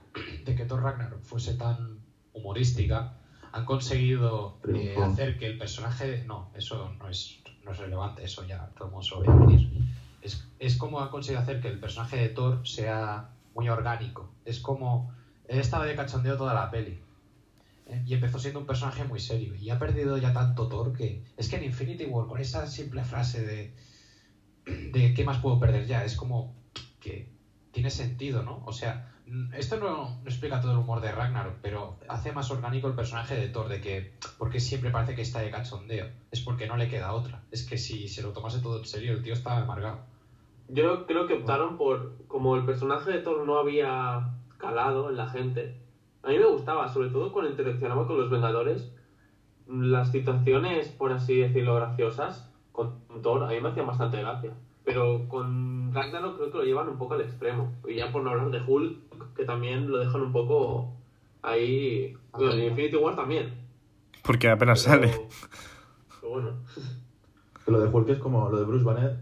de 0.44 0.56
que 0.56 0.66
Thor 0.66 0.82
Ragnarok 0.82 1.22
fuese 1.24 1.54
tan 1.56 2.00
humorística, 2.34 3.14
han 3.52 3.66
conseguido 3.66 4.58
eh, 4.68 4.96
hacer 5.02 5.38
que 5.38 5.48
el 5.48 5.58
personaje... 5.58 6.24
No, 6.28 6.52
eso 6.56 6.94
no 7.00 7.10
es, 7.10 7.40
no 7.64 7.72
es 7.72 7.78
relevante, 7.78 8.24
eso 8.24 8.46
ya 8.46 8.70
todo 8.76 8.86
el 8.86 8.92
mundo 8.92 9.06
se 9.06 9.16
lo 9.16 9.22
veía 9.22 9.36
venir. 9.36 9.88
Es, 10.22 10.48
es 10.60 10.78
como 10.78 11.02
han 11.02 11.10
conseguido 11.10 11.42
hacer 11.42 11.62
que 11.62 11.68
el 11.68 11.80
personaje 11.80 12.18
de 12.18 12.30
Thor 12.30 12.68
sea 12.68 13.30
muy 13.56 13.70
orgánico. 13.70 14.30
Es 14.46 14.60
como 14.60 15.12
estaba 15.48 15.86
de 15.86 15.96
cachondeo 15.96 16.38
toda 16.38 16.54
la 16.54 16.70
peli. 16.70 17.00
¿eh? 17.88 18.04
Y 18.06 18.14
empezó 18.14 18.40
siendo 18.40 18.60
un 18.60 18.66
personaje 18.66 19.04
muy 19.04 19.20
serio. 19.20 19.56
Y 19.56 19.70
ha 19.70 19.80
perdido 19.80 20.18
ya 20.18 20.34
tanto 20.34 20.68
Thor 20.68 20.94
que. 20.94 21.24
Es 21.38 21.50
que 21.50 21.58
en 21.58 21.64
Infinity 21.64 22.06
War, 22.06 22.28
con 22.28 22.40
esa 22.40 22.68
simple 22.68 23.04
frase 23.04 23.46
de. 23.46 23.74
de 24.92 25.14
¿qué 25.14 25.24
más 25.24 25.40
puedo 25.40 25.60
perder 25.60 25.86
ya? 25.88 26.04
Es 26.04 26.16
como. 26.16 26.56
que 27.00 27.30
tiene 27.72 27.90
sentido, 27.90 28.44
¿no? 28.44 28.64
O 28.66 28.74
sea, 28.74 29.14
mm, 29.28 29.54
esto 29.54 29.78
no, 29.78 30.20
no 30.22 30.30
explica 30.30 30.62
todo 30.62 30.72
el 30.72 30.80
humor 30.80 31.00
de 31.00 31.12
Ragnarok, 31.12 31.58
pero 31.62 32.00
hace 32.10 32.32
más 32.32 32.50
orgánico 32.50 32.88
el 32.88 32.96
personaje 32.96 33.36
de 33.36 33.50
Thor, 33.50 33.70
de 33.70 33.82
que. 33.82 34.14
porque 34.38 34.60
siempre 34.60 34.92
parece 34.92 35.16
que 35.16 35.22
está 35.22 35.40
de 35.40 35.52
cachondeo. 35.52 36.10
Es 36.32 36.42
porque 36.42 36.68
no 36.68 36.78
le 36.78 36.90
queda 36.90 37.14
otra. 37.14 37.44
Es 37.52 37.66
que 37.66 37.78
si 37.78 38.08
se 38.08 38.22
lo 38.22 38.34
tomase 38.34 38.60
todo 38.60 38.80
en 38.80 38.86
serio, 38.86 39.14
el 39.14 39.24
tío 39.24 39.34
está 39.34 39.58
amargado. 39.58 40.02
Yo 40.70 41.06
creo 41.06 41.28
que 41.28 41.36
optaron 41.36 41.78
por. 41.78 42.28
Como 42.28 42.58
el 42.58 42.66
personaje 42.66 43.12
de 43.12 43.20
Thor 43.20 43.46
no 43.46 43.58
había 43.58 44.37
calado 44.58 45.10
en 45.10 45.18
la 45.18 45.28
gente. 45.30 45.78
A 46.24 46.30
mí 46.30 46.38
me 46.40 46.46
gustaba, 46.46 46.88
sobre 46.90 47.10
todo 47.10 47.32
cuando 47.32 47.52
interaccionaba 47.52 48.08
con 48.08 48.18
los 48.18 48.30
Vengadores. 48.30 48.92
Las 49.68 50.12
situaciones, 50.12 50.88
por 50.90 51.12
así 51.12 51.38
decirlo, 51.38 51.76
graciosas 51.76 52.50
con 52.72 52.94
Thor, 53.22 53.44
a 53.44 53.48
mí 53.50 53.60
me 53.60 53.70
hacían 53.70 53.88
bastante 53.88 54.18
gracia. 54.20 54.54
Pero 54.86 55.28
con 55.28 55.94
Ragnarok 55.94 56.38
creo 56.38 56.52
que 56.52 56.58
lo 56.60 56.64
llevan 56.64 56.88
un 56.90 56.98
poco 56.98 57.16
al 57.16 57.22
extremo. 57.22 57.74
Y 57.88 57.96
ya 57.96 58.12
por 58.12 58.24
no 58.24 58.30
hablar 58.30 58.50
de 58.52 58.62
Hulk, 58.66 59.34
que 59.36 59.44
también 59.46 59.90
lo 59.92 59.98
dejan 59.98 60.22
un 60.22 60.32
poco 60.32 60.94
ahí. 61.42 62.16
Bueno, 62.32 62.54
en 62.54 62.64
Infinity 62.70 62.96
War 62.96 63.16
también. 63.16 63.54
Porque 64.24 64.50
apenas 64.50 64.84
Pero- 64.86 65.02
sale. 65.02 65.28
pero 66.22 66.32
bueno. 66.34 66.52
Lo 67.68 67.80
de 67.82 67.90
Hulk 67.90 68.10
es 68.10 68.20
como 68.20 68.50
lo 68.50 68.58
de 68.60 68.64
Bruce 68.66 68.86
Banner. 68.86 69.18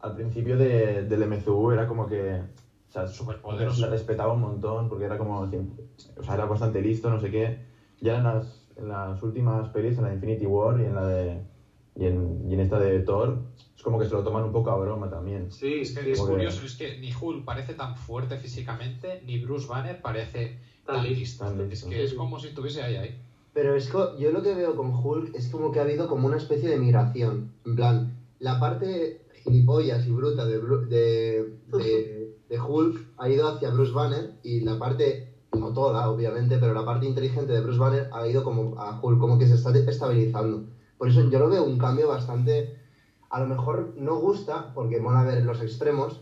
Al 0.00 0.14
principio 0.14 0.56
de, 0.56 1.02
del 1.04 1.26
MCU 1.26 1.72
era 1.72 1.88
como 1.88 2.06
que. 2.08 2.42
O 2.90 2.92
sea, 2.92 3.06
Superpoderoso. 3.06 3.76
se 3.76 3.82
le 3.82 3.86
respetaba 3.88 4.32
un 4.32 4.40
montón 4.40 4.88
porque 4.88 5.04
era 5.04 5.16
como. 5.16 5.40
O 5.40 6.22
sea, 6.22 6.34
era 6.34 6.44
bastante 6.46 6.80
listo, 6.82 7.08
no 7.10 7.18
sé 7.18 7.30
qué. 7.30 7.56
Ya 8.00 8.16
en 8.16 8.24
las, 8.24 8.68
en 8.76 8.88
las 8.88 9.22
últimas 9.22 9.68
pelis, 9.68 9.96
en 9.96 10.02
la 10.02 10.08
de 10.08 10.14
Infinity 10.14 10.46
War 10.46 10.80
y 10.80 10.84
en 10.84 10.94
la 10.94 11.06
de. 11.06 11.42
Y 11.94 12.04
en, 12.06 12.48
y 12.48 12.52
en 12.54 12.60
esta 12.60 12.78
de 12.78 13.00
Thor, 13.00 13.40
es 13.76 13.82
como 13.82 13.98
que 13.98 14.04
se 14.06 14.12
lo 14.14 14.22
toman 14.22 14.44
un 14.44 14.52
poco 14.52 14.70
a 14.70 14.76
broma 14.76 15.08
también. 15.08 15.48
Sí, 15.50 15.80
Es 15.80 15.92
que 15.92 16.10
es 16.12 16.20
curioso, 16.20 16.64
es 16.64 16.74
que 16.74 16.94
ni 16.94 17.10
Hulk 17.12 17.44
parece 17.44 17.74
tan 17.74 17.96
fuerte 17.96 18.36
físicamente, 18.38 19.18
ni 19.22 19.38
Bruce 19.38 19.66
Banner 19.66 20.00
parece 20.00 20.54
Tan 20.84 20.94
tan 20.96 21.02
listo. 21.04 21.18
listo. 21.18 21.44
Tan 21.44 21.58
Es 21.58 21.68
listo. 21.68 21.88
que 21.88 22.02
es 22.04 22.14
como 22.14 22.38
si 22.38 22.46
estuviese 22.48 22.82
ahí, 22.82 22.94
ahí. 22.96 23.14
Pero 23.52 23.74
es 23.74 23.88
co- 23.88 24.14
yo 24.14 24.30
lo 24.30 24.42
que 24.42 24.54
veo 24.54 24.74
con 24.76 24.92
Hulk 24.94 25.30
es 25.34 25.48
como 25.48 25.72
que 25.72 25.80
ha 25.80 25.82
habido 25.82 26.06
como 26.06 26.26
una 26.26 26.36
especie 26.36 26.68
de 26.68 26.76
migración. 26.78 27.48
En 27.64 27.74
plan, 27.74 28.06
la 28.38 28.58
parte 28.60 29.18
gilipollas 29.42 30.06
y 30.06 30.10
bruta 30.10 30.46
de, 30.46 30.58
de, 30.86 31.44
de, 31.66 32.19
de 32.50 32.60
Hulk 32.60 33.14
ha 33.16 33.28
ido 33.28 33.48
hacia 33.48 33.70
Bruce 33.70 33.92
Banner 33.92 34.34
y 34.42 34.60
la 34.60 34.78
parte, 34.78 35.32
no 35.52 35.72
toda 35.72 36.10
obviamente, 36.10 36.58
pero 36.58 36.74
la 36.74 36.84
parte 36.84 37.06
inteligente 37.06 37.52
de 37.52 37.60
Bruce 37.60 37.78
Banner 37.78 38.10
ha 38.12 38.26
ido 38.26 38.44
como 38.44 38.78
a 38.78 39.00
Hulk, 39.00 39.18
como 39.18 39.38
que 39.38 39.46
se 39.46 39.54
está 39.54 39.70
estabilizando. 39.78 40.64
Por 40.98 41.08
eso 41.08 41.30
yo 41.30 41.38
lo 41.38 41.48
veo 41.48 41.64
un 41.64 41.78
cambio 41.78 42.08
bastante... 42.08 42.78
A 43.30 43.38
lo 43.38 43.46
mejor 43.46 43.94
no 43.96 44.16
gusta, 44.16 44.74
porque 44.74 44.98
mola 44.98 45.22
ver 45.22 45.44
los 45.44 45.62
extremos, 45.62 46.20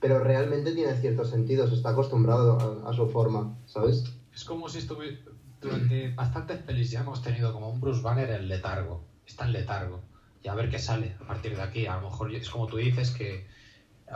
pero 0.00 0.18
realmente 0.18 0.72
tiene 0.72 0.92
cierto 0.94 1.24
sentido, 1.24 1.68
se 1.68 1.76
está 1.76 1.90
acostumbrado 1.90 2.58
a, 2.84 2.90
a 2.90 2.92
su 2.92 3.06
forma, 3.06 3.56
¿sabes? 3.66 4.02
Es 4.34 4.44
como 4.44 4.68
si 4.68 4.78
estuviese... 4.78 5.22
Durante 5.60 6.14
bastantes 6.14 6.58
pelis 6.58 6.90
ya 6.90 7.00
hemos 7.00 7.22
tenido 7.22 7.52
como 7.52 7.70
un 7.70 7.80
Bruce 7.80 8.02
Banner 8.02 8.30
en 8.30 8.48
letargo. 8.48 9.04
Está 9.26 9.44
en 9.46 9.52
letargo. 9.52 10.00
Y 10.42 10.48
a 10.48 10.54
ver 10.54 10.70
qué 10.70 10.78
sale 10.78 11.16
a 11.20 11.26
partir 11.26 11.56
de 11.56 11.62
aquí. 11.62 11.86
A 11.86 11.96
lo 11.96 12.10
mejor 12.10 12.32
es 12.32 12.48
como 12.48 12.66
tú 12.66 12.76
dices 12.76 13.10
que 13.10 13.46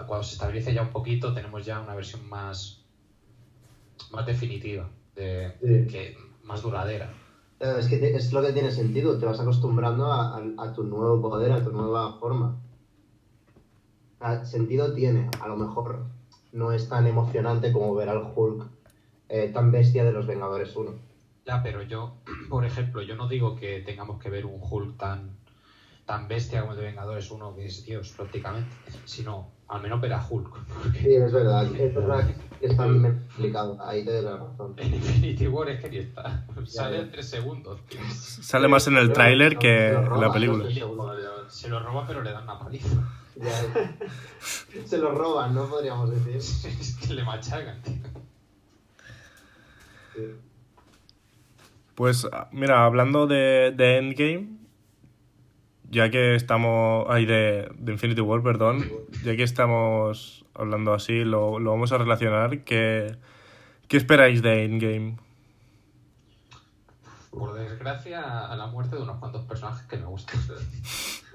cuando 0.06 0.22
se 0.22 0.34
estabilice 0.34 0.72
ya 0.75 0.82
un 0.82 0.90
poquito 0.90 1.32
tenemos 1.34 1.64
ya 1.64 1.80
una 1.80 1.94
versión 1.94 2.28
más, 2.28 2.84
más 4.11 4.26
definitiva, 4.26 4.88
de, 5.14 5.52
Sí. 5.61 5.87
que, 5.92 6.16
más 6.44 6.62
duradera. 6.62 7.12
Claro, 7.58 7.78
es 7.78 7.87
que 7.87 7.99
te- 7.99 8.16
es 8.16 8.32
lo 8.32 8.42
que 8.42 8.52
tiene 8.52 8.70
sentido, 8.72 9.18
te 9.18 9.26
vas 9.26 9.38
acostumbrando 9.40 10.12
a, 10.12 10.37
a- 10.37 10.42
a 10.58 10.72
tu 10.72 10.82
nuevo 10.84 11.20
poder, 11.22 11.52
a 11.52 11.62
tu 11.62 11.70
nueva 11.72 12.14
forma. 12.18 12.58
Sea, 14.18 14.44
sentido 14.44 14.94
tiene, 14.94 15.28
a 15.40 15.49
lo 15.49 15.56
mejor 15.56 16.06
no 16.52 16.72
es 16.72 16.88
tan 16.88 17.06
emocionante 17.06 17.72
como 17.72 17.94
ver 17.94 18.08
al 18.08 18.32
Hulk 18.34 18.66
eh, 19.28 19.50
tan 19.52 19.70
bestia 19.72 20.04
de 20.04 20.12
los 20.12 20.26
Vengadores 20.26 20.75
1. 20.76 20.92
Ya, 21.46 21.62
pero 21.62 21.82
yo, 21.82 22.14
por 22.50 22.64
ejemplo, 22.64 23.02
yo 23.02 23.16
no 23.16 23.28
digo 23.28 23.56
que 23.56 23.80
tengamos 23.80 24.20
que 24.20 24.30
ver 24.30 24.46
un 24.46 24.61
Hulk 24.61 24.96
tan, 24.99 25.30
tan 26.12 26.28
bestia 26.28 26.61
como 26.61 26.73
el 26.73 26.78
de 26.78 26.85
Vengadores 26.85 27.31
1, 27.31 27.57
que 27.57 27.64
es 27.64 27.87
Dios 27.87 28.12
prácticamente, 28.14 28.69
sino 29.07 29.50
al 29.66 29.81
menos 29.81 29.99
ver 29.99 30.12
a 30.12 30.23
Hulk. 30.23 30.66
Porque 30.83 30.99
Sí, 30.99 31.14
es 31.14 31.33
verdad, 31.33 31.64
es 31.75 31.95
verdad 31.95 32.28
que 32.61 32.66
está 32.66 32.87
bien 32.87 33.07
explicado, 33.07 33.78
ahí 33.83 34.04
te 34.04 34.12
doy 34.12 34.23
la 34.23 34.37
razón. 34.37 34.75
en 34.76 34.95
Infinity 34.95 35.47
War 35.47 35.71
es 35.71 35.81
que 35.83 35.88
ni 35.88 35.97
está. 35.97 36.45
Sale 36.66 37.00
en 37.00 37.11
tres 37.11 37.31
segundos, 37.31 37.81
tío. 37.87 37.99
Sale 38.12 38.69
más 38.69 38.87
en 38.88 38.99
el 38.99 39.11
tráiler 39.11 39.57
que 39.57 39.88
en 39.88 40.21
la 40.21 40.31
película. 40.31 40.69
Se 41.49 41.69
lo 41.71 41.81
roba, 41.81 42.07
pero 42.07 42.23
le 42.23 42.31
dan 42.31 42.42
una 42.42 42.59
paliza. 42.59 42.88
Ya. 43.37 43.50
Se 44.85 44.99
lo 44.99 45.12
roban, 45.12 45.54
¿no? 45.54 45.64
Podríamos 45.66 46.11
decir. 46.11 46.37
es 46.37 46.99
que 47.00 47.14
le 47.14 47.25
machacan, 47.25 47.81
tío. 47.83 47.95
Sí. 50.14 50.21
Pues 51.95 52.28
mira, 52.50 52.85
hablando 52.85 53.26
de, 53.26 53.73
de 53.75 53.97
Endgame, 53.97 54.62
ya 55.92 56.11
que 56.11 56.34
estamos... 56.34 57.06
Ay, 57.08 57.26
de, 57.26 57.70
de 57.78 57.92
Infinity 57.92 58.22
War, 58.22 58.42
perdón. 58.42 58.82
Ya 59.25 59.37
que 59.37 59.42
estamos 59.42 60.44
hablando 60.54 60.94
así, 60.94 61.22
lo, 61.22 61.58
lo 61.58 61.70
vamos 61.70 61.92
a 61.92 61.99
relacionar. 61.99 62.64
¿Qué, 62.64 63.14
¿Qué 63.88 63.99
esperáis 63.99 64.40
de 64.40 64.64
Endgame? 64.64 65.18
Por 67.30 67.52
desgracia, 67.52 68.46
a 68.46 68.56
la 68.56 68.66
muerte 68.68 68.96
de 68.96 69.02
unos 69.02 69.18
cuantos 69.18 69.44
personajes 69.44 69.87
que 69.87 69.99
me 69.99 70.06
gustan. 70.06 70.40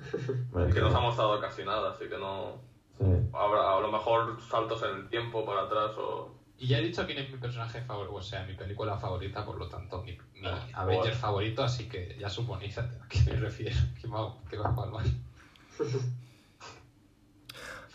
Es 0.08 0.74
que 0.74 0.80
no 0.80 0.90
se 0.90 0.96
ha 0.96 1.02
mostrado 1.02 1.40
casi 1.42 1.66
nada, 1.66 1.92
así 1.92 2.06
que 2.08 2.18
no. 2.18 2.62
sí. 2.98 3.06
Habrá 3.34 3.78
a 3.78 3.80
lo 3.82 3.92
mejor 3.92 4.38
saltos 4.42 4.82
en 4.84 4.96
el 4.96 5.10
tiempo 5.10 5.46
para 5.46 5.64
atrás 5.64 5.92
o. 5.98 6.32
Y 6.60 6.68
ya 6.68 6.80
he 6.80 6.82
dicho 6.82 7.06
quién 7.06 7.20
es 7.20 7.32
mi 7.32 7.38
personaje 7.38 7.82
favorito, 7.82 8.16
o 8.16 8.22
sea, 8.22 8.44
mi 8.46 8.54
película 8.56 8.98
favorita, 8.98 9.46
por 9.46 9.58
lo 9.60 9.68
tanto, 9.68 10.02
mi, 10.02 10.18
mi 10.42 10.48
Ah, 10.48 10.68
Avenger 10.74 11.04
bueno. 11.04 11.16
favorito, 11.16 11.64
así 11.64 11.88
que 11.88 12.16
ya 12.20 12.30
suponéis 12.30 12.78
a 12.80 12.90
qué 13.08 13.20
me 13.30 13.36
refiero, 13.36 13.76
que 14.02 14.08
va, 14.08 14.34
que 14.50 14.58
va 14.58 14.72
mal, 14.72 14.90
mal. 14.92 15.06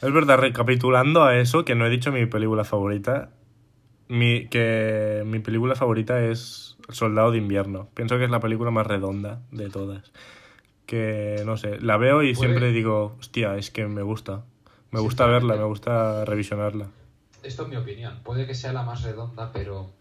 Es 0.00 0.12
verdad, 0.12 0.38
recapitulando 0.38 1.22
a 1.24 1.36
eso, 1.38 1.64
que 1.64 1.74
no 1.74 1.86
he 1.86 1.90
dicho 1.90 2.10
mi 2.12 2.26
película 2.26 2.64
favorita, 2.64 3.30
mi, 4.08 4.46
que 4.48 5.22
mi 5.26 5.38
película 5.38 5.74
favorita 5.76 6.24
es 6.24 6.76
El 6.88 6.94
Soldado 6.94 7.30
de 7.30 7.38
Invierno. 7.38 7.88
Pienso 7.94 8.18
que 8.18 8.24
es 8.24 8.30
la 8.30 8.40
película 8.40 8.70
más 8.70 8.86
redonda 8.86 9.40
de 9.52 9.70
todas. 9.70 10.12
Que, 10.86 11.42
no 11.46 11.56
sé, 11.56 11.80
la 11.80 11.96
veo 11.96 12.22
y 12.22 12.34
Puede- 12.34 12.48
siempre 12.48 12.72
digo, 12.72 13.16
hostia, 13.20 13.56
es 13.56 13.70
que 13.70 13.86
me 13.86 14.02
gusta. 14.02 14.44
Me 14.90 15.00
gusta 15.00 15.26
verla, 15.26 15.56
me 15.56 15.64
gusta 15.64 16.24
revisionarla. 16.24 16.88
Esto 17.42 17.62
es 17.64 17.68
mi 17.68 17.76
opinión, 17.76 18.20
puede 18.22 18.46
que 18.46 18.54
sea 18.54 18.72
la 18.72 18.82
más 18.82 19.02
redonda, 19.02 19.50
pero 19.52 19.92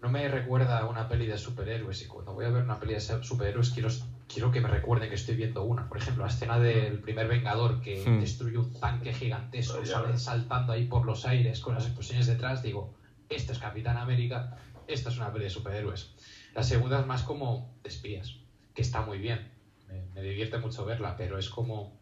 no 0.00 0.08
me 0.10 0.28
recuerda 0.28 0.78
a 0.78 0.86
una 0.86 1.08
peli 1.08 1.26
de 1.26 1.38
superhéroes. 1.38 2.02
Y 2.02 2.06
cuando 2.06 2.34
voy 2.34 2.44
a 2.44 2.50
ver 2.50 2.62
una 2.62 2.78
peli 2.78 2.94
de 2.94 3.00
superhéroes, 3.00 3.70
quiero, 3.70 3.88
quiero 4.28 4.50
que 4.52 4.60
me 4.60 4.68
recuerden 4.68 5.08
que 5.08 5.16
estoy 5.16 5.34
viendo 5.34 5.62
una. 5.64 5.88
Por 5.88 5.98
ejemplo, 5.98 6.24
la 6.24 6.30
escena 6.30 6.58
del 6.60 7.00
primer 7.00 7.26
Vengador 7.26 7.80
que 7.80 8.04
Hmm. 8.06 8.20
destruye 8.20 8.58
un 8.58 8.72
tanque 8.78 9.12
gigantesco, 9.12 9.82
Ya 9.82 9.94
sale 9.94 10.18
saltando 10.18 10.72
ahí 10.72 10.84
por 10.86 11.04
los 11.04 11.24
aires 11.26 11.60
con 11.60 11.74
las 11.74 11.84
explosiones 11.86 12.26
detrás. 12.26 12.62
Digo, 12.62 12.94
esto 13.28 13.52
es 13.52 13.58
Capitán 13.58 13.96
América, 13.96 14.56
esta 14.86 15.08
es 15.08 15.16
una 15.16 15.32
peli 15.32 15.44
de 15.44 15.50
superhéroes. 15.50 16.12
La 16.54 16.62
segunda 16.62 17.00
es 17.00 17.06
más 17.06 17.22
como 17.24 17.74
de 17.82 17.88
espías, 17.88 18.36
que 18.74 18.82
está 18.82 19.02
muy 19.02 19.18
bien. 19.18 19.50
Me, 19.88 20.02
me 20.14 20.22
divierte 20.22 20.58
mucho 20.58 20.84
verla, 20.84 21.16
pero 21.16 21.38
es 21.38 21.48
como 21.48 21.98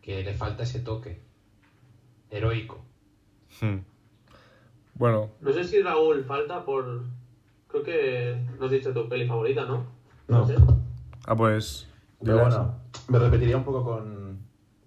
que 0.00 0.22
le 0.24 0.32
falta 0.32 0.62
ese 0.62 0.80
toque 0.80 1.20
heroico. 2.30 2.82
Hmm. 3.60 3.78
Bueno, 4.94 5.30
No 5.40 5.52
sé 5.52 5.64
si 5.64 5.82
Raúl 5.82 6.24
falta 6.24 6.64
por. 6.64 7.02
Creo 7.68 7.82
que 7.82 8.46
no 8.58 8.66
has 8.66 8.70
dicho 8.70 8.92
tu 8.92 9.08
peli 9.08 9.26
favorita, 9.26 9.66
¿no? 9.66 9.84
No. 10.28 10.46
sé. 10.46 10.54
ah, 11.26 11.36
pues... 11.36 11.88
Pero 12.22 12.40
bueno, 12.40 12.74
me 13.08 13.18
repetiría 13.18 13.56
un 13.58 13.64
poco 13.64 13.84
con, 13.84 14.38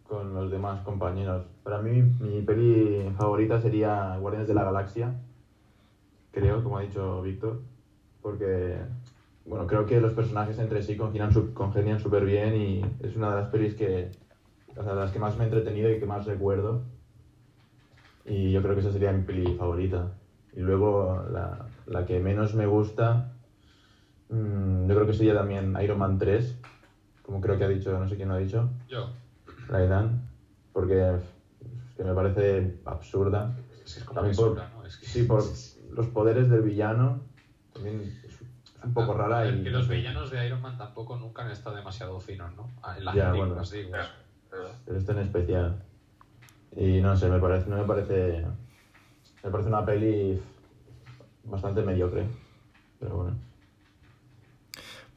con 0.04 0.34
los 0.34 0.50
demás 0.50 0.82
compañeros. 0.82 1.46
Para 1.64 1.82
mí, 1.82 2.02
mi 2.20 2.42
peli 2.42 3.12
favorita 3.18 3.62
sería 3.62 4.18
Guardianes 4.18 4.48
de 4.48 4.56
la 4.56 4.64
Galaxia, 4.64 5.14
creo, 6.32 6.64
como 6.64 6.80
ha 6.80 6.82
dicho 6.82 7.22
Víctor, 7.22 7.62
porque, 8.22 8.78
bueno, 9.46 9.68
creo 9.68 9.86
que 9.86 10.02
los 10.02 10.14
personajes 10.14 10.58
entre 10.58 10.82
sí 10.82 10.98
congenian 10.98 12.00
súper 12.00 12.26
bien 12.26 12.56
y 12.56 12.82
es 13.02 13.16
una 13.16 13.30
de 13.30 13.42
las 13.42 13.50
pelis 13.50 13.76
que, 13.76 14.10
o 14.76 14.84
sea, 14.84 14.96
de 14.96 15.02
las 15.02 15.12
que 15.12 15.20
más 15.20 15.38
me 15.38 15.44
he 15.44 15.48
entretenido 15.48 15.92
y 15.92 16.00
que 16.00 16.06
más 16.06 16.26
recuerdo. 16.26 16.84
Y 18.30 18.52
yo 18.52 18.62
creo 18.62 18.76
que 18.76 18.82
esa 18.82 18.92
sería 18.92 19.12
mi 19.12 19.22
peli 19.22 19.54
favorita. 19.54 20.12
Y 20.54 20.60
luego 20.62 21.26
la, 21.32 21.66
la 21.86 22.06
que 22.06 22.20
menos 22.20 22.54
me 22.54 22.66
gusta, 22.68 23.24
mm, 24.30 24.88
yo 24.88 24.94
creo 24.96 25.06
que 25.08 25.14
sería 25.14 25.34
también 25.34 25.76
Iron 25.82 25.98
Man 25.98 26.18
3, 26.18 26.56
como 27.24 27.42
creo 27.42 27.58
que 27.58 27.64
ha 27.64 27.68
dicho, 27.68 27.98
no 27.98 28.08
sé 28.08 28.16
quién 28.16 28.28
lo 28.30 28.36
ha 28.36 28.38
dicho, 28.38 28.70
Yo, 28.88 29.10
Raidan, 29.68 30.20
porque 30.74 31.16
es 31.16 31.94
que 31.98 32.04
me 32.04 32.14
parece 32.14 32.72
absurda. 32.86 33.50
es 33.84 33.94
que 33.94 34.00
es 34.00 34.06
como 34.06 34.16
También 34.16 34.36
que 34.36 34.42
por- 34.42 34.56
¿no? 34.56 34.86
Es 34.86 34.98
que- 34.98 35.06
Sí, 35.06 35.24
por 35.24 35.42
los 35.92 36.08
poderes 36.08 36.48
del 36.50 36.62
villano 36.62 37.18
también 37.74 38.12
es, 38.24 38.40
un 38.84 38.94
poco 38.94 39.14
rara. 39.14 39.48
Y, 39.48 39.64
que 39.64 39.72
los 39.72 39.88
villanos 39.88 40.30
de 40.30 40.46
Iron 40.46 40.62
Man 40.62 40.78
tampoco 40.78 41.18
nunca 41.18 41.42
han 41.44 41.50
estado 41.50 41.76
demasiado 41.76 42.20
finos, 42.20 42.52
¿no? 42.54 42.70
Ah, 42.82 42.96
En 42.98 43.06
las 43.06 43.16
Ya, 43.16 43.32
películas, 43.32 43.70
bueno. 43.70 43.90
digo. 43.90 43.92
Pero 44.86 44.98
este 44.98 45.12
en 45.12 45.18
especial. 45.20 45.76
Y 46.76 47.02
no 47.02 47.16
sé, 47.18 47.30
me 47.30 47.40
parece, 47.40 47.70
no 47.70 47.78
me 47.78 47.84
parece. 47.84 48.46
Me 49.44 49.52
parece 49.52 49.70
una 49.70 49.86
peli 49.86 50.40
bastante 51.46 51.82
mediocre. 51.82 52.26
Pero 53.00 53.16
bueno. 53.16 53.38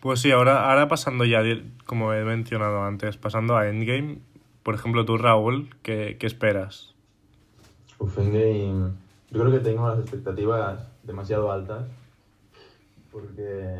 Pues 0.00 0.20
sí, 0.20 0.30
ahora, 0.32 0.68
ahora 0.68 0.88
pasando 0.88 1.24
ya, 1.24 1.42
como 1.86 2.12
he 2.12 2.24
mencionado 2.24 2.82
antes, 2.82 3.16
pasando 3.16 3.56
a 3.56 3.68
Endgame, 3.68 4.18
por 4.62 4.74
ejemplo, 4.74 5.04
tú, 5.04 5.16
Raúl, 5.16 5.70
¿qué, 5.82 6.16
qué 6.18 6.26
esperas? 6.26 6.94
Uf, 7.98 8.18
Endgame. 8.18 8.92
Yo 9.30 9.40
creo 9.40 9.52
que 9.52 9.60
tengo 9.60 9.88
las 9.88 10.00
expectativas 10.00 10.88
demasiado 11.02 11.50
altas. 11.50 11.84
Porque. 13.10 13.76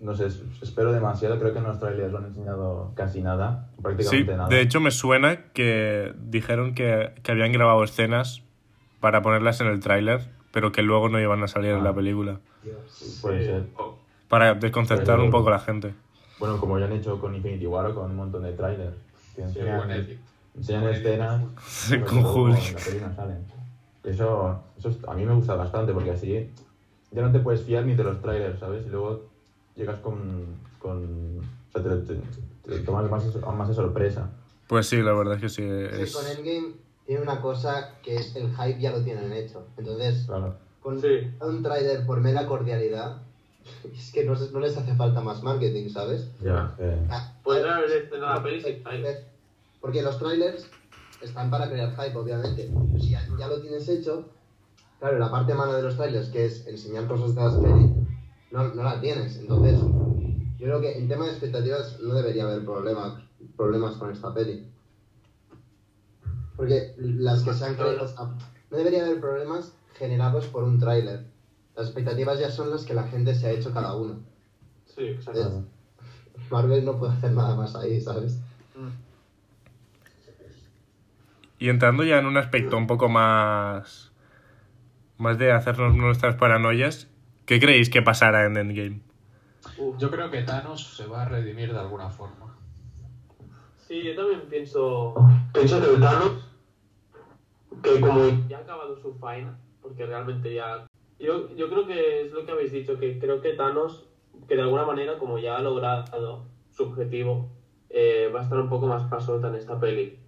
No 0.00 0.14
sé, 0.14 0.26
es- 0.26 0.42
espero 0.62 0.92
demasiado. 0.92 1.38
Creo 1.38 1.52
que 1.52 1.58
en 1.58 1.64
los 1.64 1.78
trailers 1.78 2.12
no 2.12 2.18
han 2.18 2.26
enseñado 2.26 2.92
casi 2.94 3.22
nada. 3.22 3.68
Sí, 3.76 3.82
Prácticamente 3.82 4.36
nada. 4.36 4.48
de 4.48 4.60
hecho 4.60 4.80
me 4.80 4.90
suena 4.90 5.44
que 5.52 6.12
dijeron 6.18 6.74
que, 6.74 7.12
que 7.22 7.32
habían 7.32 7.52
grabado 7.52 7.82
escenas 7.84 8.42
para 9.00 9.22
ponerlas 9.22 9.60
en 9.60 9.68
el 9.68 9.80
tráiler, 9.80 10.28
pero 10.52 10.72
que 10.72 10.82
luego 10.82 11.08
no 11.08 11.20
iban 11.20 11.42
a 11.42 11.48
salir 11.48 11.70
en 11.70 11.80
Ah. 11.80 11.84
la 11.84 11.94
película. 11.94 12.40
Puede 13.22 13.44
ser. 13.44 13.64
Para 14.28 14.54
desconcertar 14.54 15.20
un 15.20 15.30
poco 15.30 15.48
a 15.48 15.52
la 15.52 15.58
gente. 15.60 15.94
Bueno, 16.38 16.58
como 16.58 16.78
ya 16.78 16.86
han 16.86 16.92
hecho 16.92 17.20
con 17.20 17.34
Infinity 17.34 17.66
War 17.66 17.86
o 17.86 17.94
con 17.94 18.10
un 18.10 18.16
montón 18.16 18.42
de 18.42 18.52
trailers. 18.52 18.96
Que 19.36 19.42
enseñan, 19.42 19.90
escenas. 20.90 21.42
Sí, 21.66 21.96
pero 21.98 22.06
con 22.06 22.24
Hulk. 22.24 22.58
Eso, 24.04 24.62
eso 24.78 24.88
es- 24.90 24.98
a 25.08 25.14
mí 25.14 25.24
me 25.24 25.34
gusta 25.34 25.54
bastante 25.54 25.92
porque 25.92 26.10
así 26.10 26.50
ya 27.10 27.22
no 27.22 27.32
te 27.32 27.38
puedes 27.38 27.62
fiar 27.64 27.84
ni 27.86 27.94
de 27.94 28.04
los 28.04 28.20
trailers, 28.20 28.58
¿sabes? 28.58 28.84
Y 28.86 28.90
luego 28.90 29.22
llegas 29.76 29.98
con. 30.00 30.56
con 30.78 31.38
o 31.38 31.72
sea, 31.72 31.82
te, 31.82 32.14
te- 32.14 32.20
te 32.70 32.78
tomas 32.80 33.10
más, 33.10 33.24
aún 33.42 33.58
más 33.58 33.68
de 33.68 33.74
sorpresa. 33.74 34.30
Pues 34.68 34.86
sí, 34.88 35.02
la 35.02 35.12
verdad 35.12 35.34
es 35.34 35.40
que 35.42 35.48
sí. 35.48 35.62
Es 35.62 35.90
que 35.96 36.02
Es... 36.02 36.12
con 36.16 36.26
Endgame 36.26 36.74
tiene 37.06 37.22
una 37.22 37.40
cosa 37.40 37.98
que 38.02 38.16
es 38.16 38.34
el 38.36 38.50
hype 38.56 38.80
ya 38.80 38.90
lo 38.92 39.02
tienen 39.02 39.32
hecho. 39.32 39.66
Entonces, 39.76 40.24
Claro. 40.26 40.56
con 40.80 41.00
Sí. 41.00 41.08
un 41.40 41.62
trailer 41.62 42.06
por 42.06 42.20
mera 42.20 42.46
cordialidad, 42.46 43.22
es 43.92 44.12
que 44.12 44.24
no, 44.24 44.34
se- 44.36 44.50
no 44.52 44.60
les 44.60 44.76
hace 44.76 44.94
falta 44.94 45.20
más 45.20 45.42
marketing, 45.42 45.90
¿sabes? 45.90 46.30
Ya. 46.40 46.74
eh, 46.78 47.06
Ah, 47.10 47.34
Podrían 47.42 47.68
ah, 47.70 47.76
haber 47.76 47.90
estrenado 47.92 48.34
la 48.34 48.42
peli 48.42 48.62
sin 48.62 48.76
hype. 48.76 49.24
Porque 49.80 50.00
los 50.02 50.18
trailers 50.18 50.66
están 51.20 51.50
para 51.50 51.68
crear 51.68 51.90
hype, 51.94 52.16
obviamente. 52.16 52.70
Si 52.98 53.10
ya, 53.10 53.26
ya 53.38 53.48
lo 53.48 53.60
tienes 53.60 53.86
hecho, 53.88 54.30
claro, 54.98 55.18
la 55.18 55.30
parte 55.30 55.52
mala 55.52 55.74
de 55.76 55.82
los 55.82 55.96
trailers, 55.96 56.28
que 56.30 56.46
es 56.46 56.66
enseñar 56.66 57.06
cosas 57.06 57.34
de 57.34 57.42
las 57.42 57.54
pelis, 57.56 57.90
no, 58.54 58.72
no 58.72 58.84
la 58.84 59.00
tienes. 59.00 59.36
Entonces, 59.36 59.80
yo 59.80 60.66
creo 60.66 60.80
que 60.80 60.96
en 60.96 61.08
tema 61.08 61.24
de 61.24 61.32
expectativas 61.32 61.98
no 62.00 62.14
debería 62.14 62.44
haber 62.44 62.64
problemas, 62.64 63.20
problemas 63.56 63.96
con 63.96 64.12
esta 64.12 64.32
peli. 64.32 64.70
Porque 66.56 66.94
las 66.96 67.42
que 67.42 67.52
se 67.52 67.64
han 67.64 67.74
creado, 67.74 68.36
no 68.70 68.76
debería 68.76 69.04
haber 69.04 69.20
problemas 69.20 69.76
generados 69.94 70.46
por 70.46 70.62
un 70.62 70.78
tráiler. 70.78 71.26
Las 71.74 71.86
expectativas 71.86 72.38
ya 72.38 72.48
son 72.48 72.70
las 72.70 72.84
que 72.84 72.94
la 72.94 73.02
gente 73.08 73.34
se 73.34 73.48
ha 73.48 73.50
hecho 73.50 73.74
cada 73.74 73.96
uno. 73.96 74.20
Sí, 74.86 75.02
exacto. 75.02 75.64
Marvel 76.48 76.84
no 76.84 76.96
puede 76.96 77.14
hacer 77.14 77.32
nada 77.32 77.56
más 77.56 77.74
ahí, 77.74 78.00
¿sabes? 78.00 78.38
Y 81.58 81.68
entrando 81.70 82.04
ya 82.04 82.18
en 82.18 82.26
un 82.26 82.36
aspecto 82.36 82.76
un 82.76 82.86
poco 82.86 83.08
más. 83.08 84.12
más 85.18 85.38
de 85.38 85.50
hacernos 85.50 85.96
nuestras 85.96 86.36
paranoias, 86.36 87.08
¿qué 87.46 87.60
creéis 87.60 87.90
que 87.90 88.02
pasará 88.02 88.46
en 88.46 88.56
Endgame? 88.56 89.00
Yo 89.98 90.10
creo 90.10 90.30
que 90.30 90.42
Thanos 90.42 90.96
se 90.96 91.06
va 91.06 91.22
a 91.22 91.28
redimir 91.28 91.72
de 91.72 91.78
alguna 91.78 92.08
forma. 92.08 92.56
Sí, 93.78 94.02
yo 94.02 94.14
también 94.14 94.42
pienso. 94.48 95.14
Pienso 95.52 95.80
que 95.80 96.00
Thanos, 96.00 96.48
que 97.82 98.00
como 98.00 98.48
ya 98.48 98.58
ha 98.58 98.60
acabado 98.60 98.96
su 98.96 99.14
faena, 99.14 99.58
porque 99.82 100.06
realmente 100.06 100.54
ya. 100.54 100.86
Yo, 101.18 101.54
yo 101.54 101.68
creo 101.68 101.86
que 101.86 102.22
es 102.22 102.32
lo 102.32 102.44
que 102.44 102.52
habéis 102.52 102.72
dicho, 102.72 102.98
que 102.98 103.18
creo 103.18 103.40
que 103.40 103.54
Thanos, 103.54 104.08
que 104.48 104.56
de 104.56 104.62
alguna 104.62 104.84
manera, 104.84 105.18
como 105.18 105.38
ya 105.38 105.56
ha 105.56 105.62
logrado 105.62 106.44
su 106.70 106.84
objetivo, 106.84 107.50
eh, 107.90 108.30
va 108.34 108.40
a 108.40 108.42
estar 108.42 108.58
un 108.58 108.68
poco 108.68 108.86
más 108.86 109.04
pasota 109.04 109.48
en 109.48 109.54
esta 109.54 109.78
peli. 109.78 110.18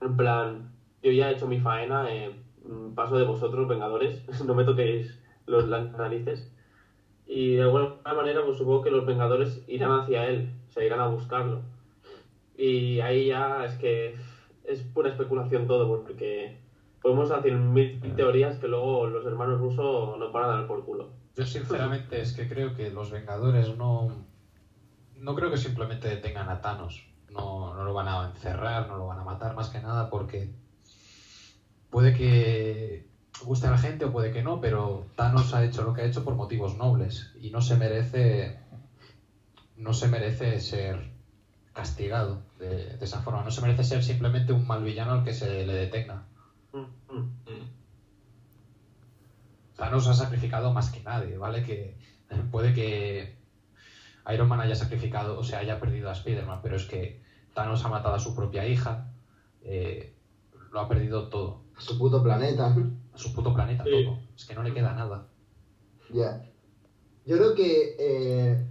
En 0.00 0.16
plan, 0.16 0.72
yo 1.02 1.10
ya 1.10 1.30
he 1.30 1.34
hecho 1.34 1.46
mi 1.46 1.60
faena, 1.60 2.12
eh, 2.12 2.34
paso 2.94 3.16
de 3.16 3.24
vosotros, 3.24 3.68
Vengadores, 3.68 4.22
no 4.44 4.54
me 4.54 4.64
toquéis 4.64 5.18
los, 5.46 5.68
las 5.68 5.92
narices. 5.92 6.52
Y 7.26 7.56
de 7.56 7.62
alguna 7.62 7.96
manera, 8.04 8.44
pues 8.44 8.58
supongo 8.58 8.82
que 8.82 8.90
los 8.90 9.04
Vengadores 9.04 9.64
irán 9.66 9.92
hacia 9.92 10.26
él, 10.26 10.52
o 10.68 10.70
sea, 10.70 10.84
irán 10.84 11.00
a 11.00 11.08
buscarlo. 11.08 11.62
Y 12.56 13.00
ahí 13.00 13.26
ya 13.26 13.64
es 13.64 13.74
que 13.74 14.14
es 14.64 14.82
pura 14.82 15.10
especulación 15.10 15.66
todo, 15.66 15.88
porque 15.88 16.58
podemos 17.02 17.30
hacer 17.30 17.52
mil 17.52 18.00
teorías 18.14 18.58
que 18.58 18.68
luego 18.68 19.06
los 19.06 19.26
hermanos 19.26 19.60
rusos 19.60 20.18
nos 20.18 20.32
van 20.32 20.44
a 20.44 20.48
dar 20.48 20.66
por 20.66 20.84
culo. 20.84 21.10
Yo 21.36 21.44
sinceramente 21.44 22.20
es 22.20 22.32
que 22.32 22.48
creo 22.48 22.74
que 22.74 22.90
los 22.90 23.10
Vengadores 23.10 23.76
no... 23.76 24.08
No 25.18 25.34
creo 25.34 25.50
que 25.50 25.56
simplemente 25.56 26.08
detengan 26.08 26.48
a 26.48 26.60
Thanos. 26.60 27.08
No, 27.30 27.74
no 27.74 27.84
lo 27.84 27.94
van 27.94 28.08
a 28.08 28.26
encerrar, 28.26 28.88
no 28.88 28.98
lo 28.98 29.06
van 29.06 29.18
a 29.18 29.24
matar 29.24 29.54
más 29.54 29.70
que 29.70 29.80
nada 29.80 30.08
porque 30.10 30.54
puede 31.90 32.14
que 32.14 33.08
guste 33.44 33.66
a 33.66 33.70
la 33.70 33.78
gente 33.78 34.04
o 34.04 34.12
puede 34.12 34.32
que 34.32 34.42
no, 34.42 34.60
pero 34.60 35.06
Thanos 35.16 35.54
ha 35.54 35.64
hecho 35.64 35.82
lo 35.82 35.94
que 35.94 36.02
ha 36.02 36.06
hecho 36.06 36.24
por 36.24 36.34
motivos 36.34 36.76
nobles 36.76 37.32
y 37.40 37.50
no 37.50 37.60
se 37.60 37.76
merece 37.76 38.58
no 39.76 39.92
se 39.92 40.08
merece 40.08 40.58
ser 40.60 41.10
castigado 41.72 42.42
de, 42.58 42.96
esa 43.00 43.20
forma. 43.20 43.44
No 43.44 43.50
se 43.50 43.60
merece 43.60 43.84
ser 43.84 44.02
simplemente 44.02 44.52
un 44.52 44.66
mal 44.66 44.82
villano 44.82 45.12
al 45.12 45.24
que 45.24 45.34
se 45.34 45.66
le 45.66 45.74
detenga. 45.74 46.24
Thanos 49.76 50.08
ha 50.08 50.14
sacrificado 50.14 50.72
más 50.72 50.90
que 50.90 51.02
nadie, 51.02 51.36
¿vale? 51.36 51.62
Que 51.62 51.98
puede 52.50 52.72
que 52.72 53.36
Iron 54.32 54.48
Man 54.48 54.60
haya 54.60 54.74
sacrificado, 54.74 55.38
o 55.38 55.44
sea, 55.44 55.58
haya 55.58 55.78
perdido 55.78 56.08
a 56.08 56.12
Spider-Man, 56.12 56.60
pero 56.62 56.76
es 56.76 56.86
que 56.86 57.22
Thanos 57.54 57.84
ha 57.84 57.88
matado 57.88 58.14
a 58.14 58.18
su 58.18 58.34
propia 58.34 58.66
hija, 58.66 59.12
eh, 59.62 60.16
lo 60.72 60.80
ha 60.80 60.88
perdido 60.88 61.28
todo, 61.28 61.62
A 61.76 61.80
su 61.80 61.98
puto 61.98 62.22
planeta. 62.22 62.74
A 63.16 63.18
su 63.18 63.32
puto 63.32 63.52
planeta, 63.54 63.82
Sí. 63.84 64.04
todo. 64.04 64.18
Es 64.36 64.44
que 64.44 64.54
no 64.54 64.62
le 64.62 64.72
queda 64.72 64.92
nada. 64.92 65.26
Ya. 66.12 66.42
Yo 67.24 67.36
creo 67.38 67.54
que 67.54 67.96
eh, 67.98 68.66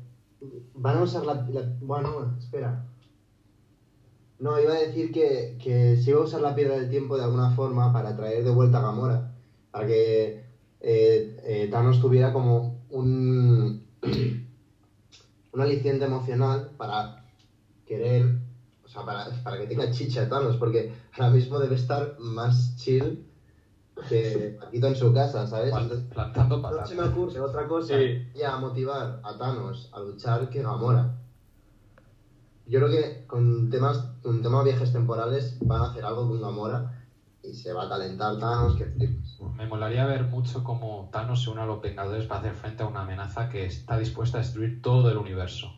van 0.73 0.97
a 0.97 1.03
usar 1.03 1.25
la, 1.25 1.33
la- 1.49 1.75
Bueno, 1.81 2.35
espera. 2.39 2.85
No, 4.39 4.59
iba 4.59 4.73
a 4.73 4.75
decir 4.75 5.11
que, 5.11 5.57
que 5.61 5.95
se 5.97 6.09
iba 6.11 6.19
a 6.19 6.23
usar 6.23 6.41
la 6.41 6.53
piedra 6.55 6.75
del 6.75 6.89
tiempo 6.89 7.17
de 7.17 7.23
alguna 7.23 7.49
forma 7.49 7.91
para 7.91 8.15
traer 8.15 8.43
de 8.43 8.51
vuelta 8.51 8.77
a 8.79 8.81
Gamora. 8.81 9.31
Para 9.71 9.85
que 9.87 10.43
eh, 10.81 11.39
eh, 11.43 11.67
Thanos 11.71 11.99
tuviera 11.99 12.31
como 12.31 12.85
un. 12.89 13.83
un 15.53 15.61
aliciente 15.61 16.05
emocional 16.05 16.71
para 16.77 17.25
querer. 17.85 18.37
O 18.83 18.87
sea, 18.87 19.03
para, 19.05 19.25
para 19.43 19.57
que 19.57 19.65
tenga 19.67 19.89
chicha 19.89 20.29
Thanos, 20.29 20.57
porque 20.57 20.91
ahora 21.13 21.31
mismo 21.31 21.59
debe 21.59 21.75
estar 21.75 22.15
más 22.19 22.75
chill 22.75 23.25
que 24.09 24.57
Paquito 24.59 24.87
en 24.87 24.95
su 24.95 25.13
casa, 25.13 25.47
¿sabes? 25.47 25.73
Entonces, 25.73 26.01
Plantando 26.13 26.57
no 26.57 26.85
se 26.85 26.95
me 26.95 27.01
patatas. 27.03 27.17
ocurre 27.17 27.39
otra 27.39 27.67
cosa 27.67 27.97
Sí. 27.97 28.27
ya 28.35 28.57
motivar 28.57 29.19
a 29.23 29.37
Thanos 29.37 29.89
a 29.93 29.99
luchar 29.99 30.49
que 30.49 30.61
Gamora. 30.61 31.15
Yo 32.67 32.79
creo 32.79 32.89
que 32.89 33.25
con 33.27 33.69
temas, 33.69 33.99
con 34.23 34.41
temas 34.41 34.63
viajes 34.65 34.91
temporales 34.91 35.57
van 35.61 35.81
a 35.81 35.85
hacer 35.91 36.03
algo 36.03 36.27
con 36.27 36.41
Gamora 36.41 37.03
y 37.43 37.53
se 37.53 37.73
va 37.73 37.83
a 37.85 37.89
calentar 37.89 38.37
Thanos 38.39 38.75
que 38.75 38.85
flipas. 38.85 39.39
Me 39.55 39.67
molaría 39.67 40.05
ver 40.05 40.23
mucho 40.23 40.63
cómo 40.63 41.09
Thanos 41.11 41.43
se 41.43 41.51
une 41.51 41.61
a 41.61 41.65
los 41.65 41.81
Vengadores 41.81 42.25
para 42.25 42.39
hacer 42.39 42.55
frente 42.55 42.83
a 42.83 42.87
una 42.87 43.01
amenaza 43.01 43.49
que 43.49 43.65
está 43.65 43.97
dispuesta 43.97 44.39
a 44.39 44.41
destruir 44.41 44.81
todo 44.81 45.09
el 45.11 45.17
universo. 45.17 45.71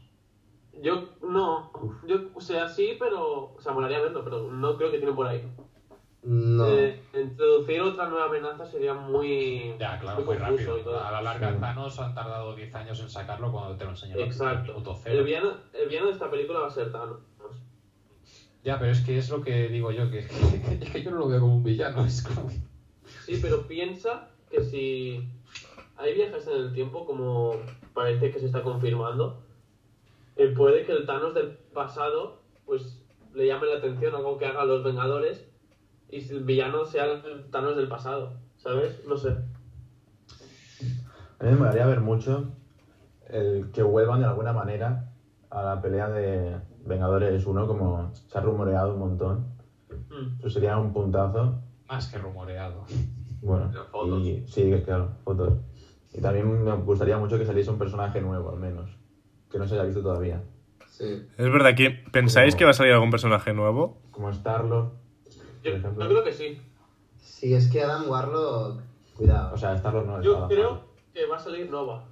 Yo 0.82 1.10
no, 1.23 1.71
yo, 2.08 2.17
o 2.36 2.39
sea, 2.39 2.67
sí, 2.69 2.91
pero, 2.99 3.53
o 3.56 3.62
sea, 3.62 3.73
molaría 3.73 3.99
verlo, 3.99 4.23
pero 4.23 4.49
no 4.51 4.77
creo 4.77 4.91
que 4.91 4.99
tiene 4.99 5.13
por 5.13 5.25
ahí. 5.27 5.41
No. 6.30 6.68
Eh, 6.68 7.00
introducir 7.13 7.80
otra 7.82 8.10
nueva 8.10 8.26
amenaza 8.26 8.66
sería 8.66 8.94
muy, 8.94 9.74
Ya, 9.80 9.98
claro, 9.98 10.26
muy 10.26 10.36
rápido. 10.36 10.78
y 10.78 10.84
todo. 10.84 11.00
A 11.02 11.10
la 11.10 11.22
larga, 11.22 11.54
Sí. 11.54 11.58
Thanos 11.62 12.00
han 12.00 12.13
tardado 12.13 12.54
10 12.54 12.76
años 12.76 13.00
en 13.00 13.10
sacarlo 13.10 13.50
cuando 13.50 13.78
te 13.78 13.86
lo 13.86 13.92
enseñaron 13.92 14.24
el 14.24 14.30
Exacto. 14.30 14.84
El 15.06 15.24
villano, 15.24 15.54
el 15.74 15.88
villano 15.88 16.08
de 16.08 16.12
esta 16.13 16.30
película 16.30 16.60
va 16.60 16.68
a 16.68 16.72
ser 16.72 16.92
Thanos. 16.92 17.20
Ya, 18.66 18.78
pero 18.78 18.92
es 18.92 19.00
que 19.06 19.18
es 19.18 19.30
lo 19.30 19.42
que 19.42 19.70
digo 19.70 19.92
yo, 19.92 20.12
que, 20.12 20.28
que, 20.28 20.80
es 20.84 20.90
que 20.92 21.02
yo 21.02 21.12
no 21.12 21.20
lo 21.20 21.28
veo 21.30 21.40
como 21.40 21.56
un 21.56 21.63
villano, 21.63 22.06
es 22.06 22.22
como... 22.22 22.50
Sí, 23.26 23.40
pero 23.42 23.66
piensa 23.66 24.28
que 24.52 24.62
si 24.66 25.30
hay 25.96 26.13
viajes 26.13 26.46
en 26.48 26.58
el 26.58 26.74
tiempo, 26.74 27.06
como 27.06 27.56
parece 27.94 28.32
que 28.32 28.40
se 28.40 28.48
está 28.48 28.63
confirmando, 28.63 29.40
eh, 30.36 30.48
puede 30.48 30.84
que 30.86 30.92
el 30.92 31.06
Thanos 31.06 31.34
del 31.34 31.52
pasado 31.74 32.42
pues 32.66 33.02
le 33.34 33.48
llame 33.48 33.68
la 33.68 33.78
atención 33.78 34.13
algo 34.13 34.38
que 34.38 34.46
haga 34.46 34.66
los 34.66 34.84
Vengadores 34.84 35.47
y 36.10 36.22
si 36.22 36.34
el 36.36 36.43
villano 36.43 36.86
sea 36.86 37.06
el 37.06 37.50
Thanos 37.52 37.76
del 37.78 37.88
pasado, 37.88 38.34
¿sabes? 38.58 39.04
No 39.08 39.17
sé. 39.17 39.30
A 41.39 41.43
mí 41.43 41.52
me 41.52 41.56
molaría 41.56 41.86
ver 41.86 42.02
mucho 42.02 42.52
el 43.30 43.72
que 43.72 43.84
vuelvan 43.84 44.20
de 44.22 44.26
alguna 44.26 44.54
manera 44.54 45.12
a 45.50 45.63
la 45.63 45.82
pelea 45.82 46.10
de 46.10 46.58
Vengadores 46.86 47.46
1, 47.46 47.67
como 47.67 48.13
se 48.13 48.38
ha 48.38 48.41
rumoreado 48.41 48.93
un 48.93 49.00
montón. 49.00 49.48
Mm. 50.10 50.39
Eso 50.39 50.50
sería 50.50 50.78
un 50.78 50.93
puntazo. 50.93 51.62
Más 51.88 52.08
que 52.12 52.17
rumoreado. 52.17 52.86
Bueno, 53.41 53.72
fotos. 53.91 54.24
y 54.24 54.46
sí, 54.48 54.63
que 54.70 54.82
claro, 54.84 55.12
fotos. 55.24 55.54
Y 56.13 56.22
también 56.22 56.63
me 56.63 56.76
gustaría 56.78 57.17
mucho 57.17 57.38
que 57.38 57.46
saliese 57.46 57.70
un 57.70 57.78
personaje 57.78 58.20
nuevo, 58.22 58.50
al 58.50 58.58
menos. 58.60 58.89
Que 59.50 59.58
no 59.60 59.67
se 59.67 59.76
haya 59.76 59.84
visto 59.84 60.02
todavía. 60.02 60.41
Sí. 60.88 61.28
Es 61.38 61.52
verdad 61.52 61.76
que 61.76 61.91
pensáis 62.12 62.54
Como- 62.56 62.60
que 62.60 62.65
va 62.65 62.72
a 62.72 62.74
salir 62.74 62.93
algún 62.93 63.12
personaje 63.12 63.54
nuevo. 63.54 64.02
Como 64.12 64.30
Star-Lord, 64.32 64.91
Yo, 65.67 65.71
por 65.73 65.80
ejemplo. 65.80 66.03
yo 66.06 66.10
creo 66.10 66.23
que 66.23 66.34
sí. 66.34 66.62
Si 67.17 67.53
es 67.53 67.69
que 67.69 67.82
Adam 67.84 68.10
Warlock, 68.10 68.82
cuidado. 69.15 69.53
O 69.53 69.58
sea, 69.58 69.73
Star-Lord 69.73 70.06
no 70.06 70.19
es 70.19 70.25
Yo 70.25 70.38
Adam 70.38 70.49
creo 70.49 70.69
Warlock. 70.71 70.84
que 71.13 71.25
va 71.25 71.36
a 71.36 71.39
salir 71.39 71.69
Nova. 71.69 72.06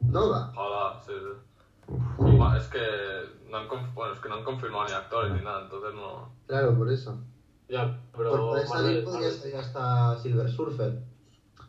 Nova. 0.00 0.52
Ojalá, 0.56 1.00
sí, 1.04 1.12
sí. 1.12 2.36
Va, 2.38 2.56
es 2.56 2.66
que 2.68 2.78
no 3.50 3.56
han, 3.58 3.68
conf- 3.68 3.94
bueno, 3.94 4.12
es 4.12 4.20
que 4.20 4.28
no 4.28 4.36
han 4.36 4.44
confirmado 4.44 4.84
ni 4.86 4.92
actores 4.92 5.32
ni 5.32 5.40
nada, 5.42 5.62
entonces 5.64 5.94
no. 5.94 6.30
Claro, 6.46 6.76
por 6.76 6.90
eso. 6.90 7.18
Ya, 7.68 7.98
pero. 8.16 8.30
Por 8.30 8.60
salir 8.66 9.02
Marvel- 9.02 9.04
podría 9.04 9.30
salir 9.30 9.56
hasta 9.56 10.18
Silver 10.18 10.48
Surfer. 10.50 11.02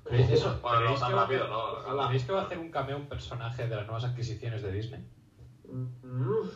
¿Creéis, 0.03 0.29
eso, 0.31 0.57
Bueno, 0.61 0.79
no 0.79 0.81
¿creéis 0.85 0.99
tan 0.99 1.09
que 1.09 1.15
va 1.15 1.21
a 1.21 1.23
rápido, 1.25 1.41
hacer- 1.43 1.51
¿no? 1.51 1.59
Ojalá. 1.91 2.07
¿Creéis 2.07 2.25
que 2.25 2.31
va 2.33 2.41
a 2.41 2.43
hacer 2.45 2.57
un 2.59 2.71
cameo 2.71 2.97
un 2.97 3.07
personaje 3.09 3.67
de 3.67 3.75
las 3.75 3.85
nuevas 3.85 4.03
adquisiciones 4.05 4.61
de 4.61 4.71
Disney? 4.71 5.05
Mm, 5.65 6.49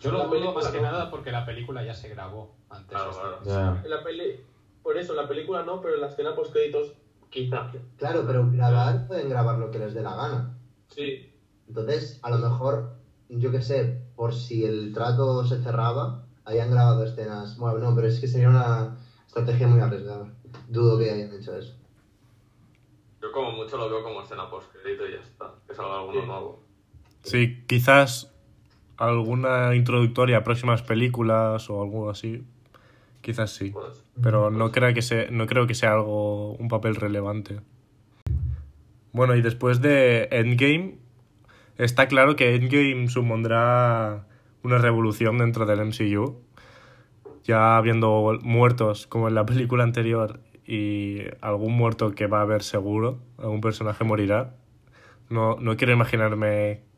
Yo 0.00 0.12
lo 0.12 0.26
dudo 0.28 0.52
más 0.52 0.68
que 0.68 0.78
no. 0.80 0.84
nada 0.90 1.10
porque 1.10 1.30
la 1.30 1.44
película 1.44 1.84
ya 1.84 1.94
se 1.94 2.08
grabó 2.08 2.54
antes. 2.70 2.88
Claro, 2.90 3.10
claro. 3.10 3.74
este-. 3.74 3.84
En 3.84 3.90
la 3.90 4.02
peli. 4.02 4.40
Por 4.82 4.96
eso, 4.96 5.14
la 5.14 5.28
película 5.28 5.62
no, 5.62 5.80
pero 5.80 5.94
en 5.94 6.00
la 6.00 6.06
escena 6.08 6.34
post 6.34 6.52
créditos, 6.52 6.92
quizá. 7.28 7.70
Claro, 7.96 8.24
pero 8.26 8.50
grabar 8.50 9.06
pueden 9.06 9.28
grabar 9.28 9.58
lo 9.58 9.70
que 9.70 9.78
les 9.78 9.92
dé 9.94 10.02
la 10.02 10.16
gana. 10.16 10.58
Sí. 10.88 11.32
Entonces, 11.68 12.18
a 12.22 12.30
lo 12.30 12.38
mejor, 12.38 12.94
yo 13.28 13.50
qué 13.52 13.60
sé, 13.62 14.02
por 14.16 14.34
si 14.34 14.64
el 14.64 14.92
trato 14.94 15.44
se 15.44 15.62
cerraba, 15.62 16.24
habían 16.44 16.70
grabado 16.70 17.04
escenas. 17.04 17.58
Bueno, 17.58 17.78
no, 17.78 17.94
pero 17.94 18.08
es 18.08 18.18
que 18.20 18.26
sería 18.26 18.48
una 18.48 18.96
estrategia 19.26 19.68
muy 19.68 19.80
arriesgada. 19.80 20.32
Dudo 20.68 20.98
que 20.98 21.10
hayan 21.10 21.32
hecho 21.32 21.54
eso. 21.56 21.74
Yo 23.22 23.30
como 23.32 23.52
mucho 23.52 23.76
lo 23.76 23.88
veo 23.90 24.02
como 24.02 24.22
escena 24.22 24.48
post 24.50 24.72
crédito 24.72 25.06
y 25.06 25.12
ya 25.12 25.20
está. 25.20 25.54
Que 25.68 25.74
salga 25.74 25.98
alguno 26.00 26.20
Sí. 26.22 26.26
nuevo. 26.26 26.62
Sí, 27.22 27.64
quizás 27.66 28.29
alguna 29.00 29.74
introductoria 29.74 30.38
a 30.38 30.44
próximas 30.44 30.82
películas 30.82 31.70
o 31.70 31.82
algo 31.82 32.10
así. 32.10 32.44
Quizás 33.22 33.50
sí. 33.50 33.70
Pues, 33.70 34.04
Pero 34.22 34.50
no 34.50 34.70
creo 34.70 34.92
que 34.94 35.02
sea, 35.02 35.30
no 35.30 35.46
creo 35.46 35.66
que 35.66 35.74
sea 35.74 35.92
algo 35.92 36.52
un 36.52 36.68
papel 36.68 36.96
relevante. 36.96 37.60
Bueno, 39.12 39.34
y 39.34 39.42
después 39.42 39.80
de 39.80 40.28
Endgame, 40.30 40.98
está 41.78 42.08
claro 42.08 42.36
que 42.36 42.54
Endgame 42.54 43.08
supondrá 43.08 44.26
una 44.62 44.78
revolución 44.78 45.38
dentro 45.38 45.64
del 45.66 45.80
MCU. 45.80 46.38
Ya 47.44 47.78
habiendo 47.78 48.38
muertos 48.42 49.06
como 49.06 49.28
en 49.28 49.34
la 49.34 49.46
película 49.46 49.82
anterior 49.82 50.40
y 50.66 51.22
algún 51.40 51.72
muerto 51.72 52.14
que 52.14 52.26
va 52.26 52.40
a 52.40 52.42
haber 52.42 52.62
seguro, 52.62 53.18
algún 53.38 53.62
personaje 53.62 54.04
morirá. 54.04 54.54
No, 55.30 55.56
no 55.56 55.76
quiero 55.76 55.92
imaginarme 55.94 56.89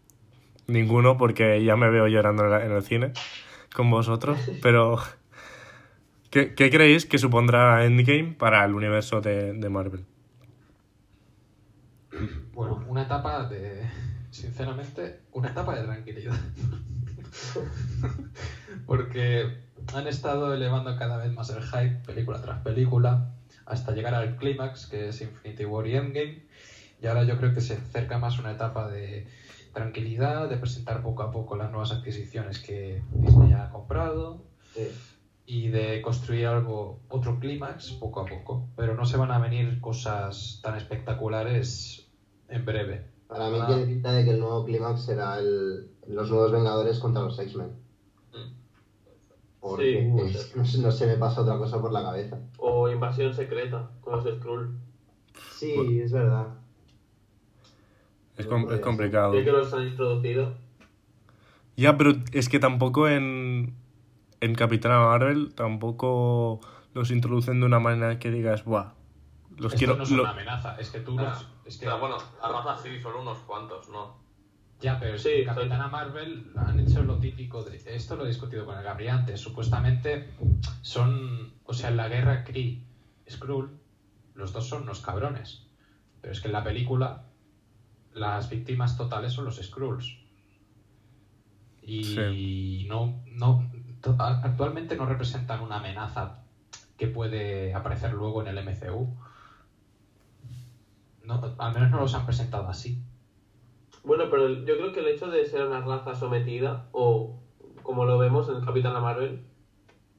ninguno 0.67 1.17
porque 1.17 1.65
ya 1.65 1.77
me 1.77 1.91
veo 1.91 2.09
llorando 2.09 2.45
en, 2.59 2.73
el 2.73 2.83
cine 2.83 3.13
con 3.75 3.91
vosotros, 3.91 4.39
pero 4.63 4.99
¿qué, 6.31 6.55
qué 6.55 6.71
creéis 6.71 7.07
que 7.07 7.19
supondrá 7.19 7.85
Endgame 7.85 8.35
para 8.39 8.65
el 8.65 8.75
universo 8.75 9.21
de, 9.21 9.55
de 9.55 9.69
Marvel? 9.69 10.05
Bueno, 12.53 12.85
una 12.89 13.03
etapa 13.03 13.45
de. 13.45 13.83
Sinceramente, 14.31 15.21
una 15.33 15.51
etapa 15.51 15.77
de 15.77 15.85
tranquilidad. 15.85 16.35
Porque 18.87 19.59
han 19.95 20.07
estado 20.07 20.55
elevando 20.55 20.97
cada 20.97 21.19
vez 21.19 21.33
más 21.33 21.51
el 21.51 21.63
hype, 21.63 21.97
película 22.07 22.41
tras 22.41 22.61
película, 22.61 23.31
hasta 23.67 23.93
llegar 23.93 24.15
al 24.15 24.37
clímax, 24.37 24.87
que 24.87 25.09
es 25.09 25.21
Infinity 25.21 25.65
War 25.65 25.87
y 25.87 25.97
Endgame. 25.97 26.43
Y 27.03 27.07
ahora 27.07 27.25
yo 27.25 27.37
creo 27.39 27.53
que 27.53 27.61
se 27.61 27.75
acerca 27.75 28.19
más 28.19 28.39
una 28.39 28.53
etapa 28.53 28.89
de 28.89 29.27
tranquilidad, 29.73 30.49
de 30.49 30.57
presentar 30.57 31.03
poco 31.03 31.23
a 31.23 31.31
poco 31.31 31.57
las 31.57 31.71
nuevas 31.71 31.91
adquisiciones 31.93 32.59
que 32.59 33.03
Disney 33.13 33.53
ha 33.53 33.71
comprado 33.71 34.43
Sí. 34.75 34.89
y 35.47 35.69
de 35.69 36.01
construir 36.03 36.47
algo, 36.47 37.01
otro 37.09 37.39
clímax 37.39 37.93
poco 37.93 38.21
a 38.21 38.27
poco. 38.27 38.69
Pero 38.77 38.95
no 38.95 39.05
se 39.07 39.17
van 39.17 39.31
a 39.31 39.39
venir 39.39 39.81
cosas 39.81 40.61
tan 40.63 40.77
espectaculares 40.77 42.07
en 42.49 42.65
breve. 42.65 43.07
Para 43.29 43.49
mí 43.49 43.59
Ah. 43.61 43.67
tiene 43.67 43.87
pinta 43.87 44.13
de 44.13 44.25
que 44.25 44.31
el 44.31 44.41
nuevo 44.41 44.65
clímax 44.65 45.03
será 45.05 45.39
el, 45.39 45.89
los 46.07 46.31
nuevos 46.31 46.53
Vengadores 46.53 46.99
contra 46.99 47.23
los 47.23 47.39
X-Men. 47.39 47.73
Porque 49.61 50.01
Sí, 50.03 50.57
no, 50.57 50.65
se- 50.65 50.79
no 50.83 50.91
se 50.91 51.07
me 51.07 51.17
pasa 51.17 51.43
otra 51.43 51.57
cosa 51.57 51.81
por 51.81 51.93
la 51.93 52.03
cabeza. 52.03 52.41
O 52.59 52.91
Invasión 52.91 53.33
Secreta 53.33 53.91
con 54.01 54.15
los 54.15 54.25
Skrull. 54.37 54.77
Sí, 55.53 56.01
es 56.01 56.11
verdad. 56.11 56.49
Es, 58.37 58.47
com- 58.47 58.71
es 58.73 58.81
complicado. 58.81 59.37
Sí 59.39 59.45
que 59.45 59.53
los 59.53 59.73
han 59.75 59.87
introducido. 59.89 60.55
Ya, 61.77 61.97
pero 61.97 62.13
es 62.33 62.49
que 62.49 62.59
tampoco 62.59 63.09
en, 63.09 63.75
en 64.41 64.55
Capitana 64.55 65.01
Marvel 65.01 65.55
tampoco 65.55 66.61
los 66.95 67.11
introducen 67.11 67.61
de 67.61 67.67
una 67.67 67.81
manera 67.81 68.19
que 68.19 68.31
digas, 68.31 68.65
¡buah! 68.65 68.93
Los 69.57 69.75
Esto 69.75 69.79
quiero. 69.79 69.97
no 69.97 70.03
es 70.03 70.11
lo- 70.11 70.23
una 70.23 70.33
amenaza, 70.33 70.77
es 70.79 70.91
que 70.91 71.01
tú 71.01 71.17
Ah, 71.19 71.23
los... 71.25 71.49
Es 71.67 71.79
que, 71.79 71.87
o 71.87 71.91
sea, 71.91 71.99
bueno, 72.01 72.17
a 72.43 72.49
raza 72.51 72.83
sí, 72.83 73.01
solo 73.01 73.23
unos 73.23 73.39
cuantos, 73.41 73.89
¿no? 73.91 74.21
Ya, 74.81 74.99
pero 74.99 75.17
Sí, 75.17 75.29
en 75.31 75.45
Capitana 75.47 75.87
Marvel 75.87 76.51
han 76.57 76.81
hecho 76.81 77.03
lo 77.05 77.19
típico 77.19 77.63
de... 77.63 77.77
Esto 77.87 78.17
lo 78.17 78.25
he 78.25 78.29
discutido 78.29 78.67
con 78.67 78.77
el 78.77 78.83
Gabriel 78.83 79.11
antes. 79.13 79.41
Supuestamente 79.41 80.31
son... 80.81 81.53
O 81.65 81.73
sea, 81.73 81.91
en 81.91 81.97
la 81.99 82.09
guerra 82.09 82.43
Kree, 82.43 82.83
Skrull, 83.31 83.71
los 84.35 84.53
dos 84.53 84.67
son 84.69 84.83
unos 84.83 85.01
cabrones. 85.01 85.65
Pero 86.21 86.33
es 86.33 86.41
que 86.41 86.49
en 86.49 86.53
la 86.55 86.65
película 86.65 87.23
las 88.15 88.49
víctimas 88.51 88.97
totales 88.97 89.33
son 89.33 89.45
los 89.45 89.57
Skrulls. 89.57 90.19
Y 91.83 92.05
Sí. 92.05 92.87
no, 92.89 93.23
no, 93.27 93.71
actualmente 94.19 94.97
no 94.97 95.07
representan 95.07 95.61
una 95.63 95.77
amenaza 95.77 96.45
que 96.97 97.09
puede 97.09 97.75
aparecer 97.75 98.13
luego 98.13 98.41
en 98.43 98.49
el 98.49 98.59
MCU. 98.59 99.17
No, 101.25 101.41
al 101.59 101.73
menos 101.75 101.91
no 101.91 101.99
los 102.01 102.15
han 102.15 102.25
presentado 102.27 102.69
así. 102.69 103.03
Bueno, 104.05 104.25
pero 104.31 104.47
el- 104.47 104.65
yo 104.67 104.77
creo 104.77 104.93
que 104.93 105.01
el 105.01 105.09
hecho 105.09 105.29
de 105.31 105.45
ser 105.47 105.65
una 105.65 105.81
raza 105.81 106.15
sometida, 106.15 106.89
o 106.93 107.39
como 107.83 108.05
lo 108.05 108.19
vemos 108.19 108.49
en 108.49 108.61
Capitana 108.65 109.01
Marvel, 109.01 109.45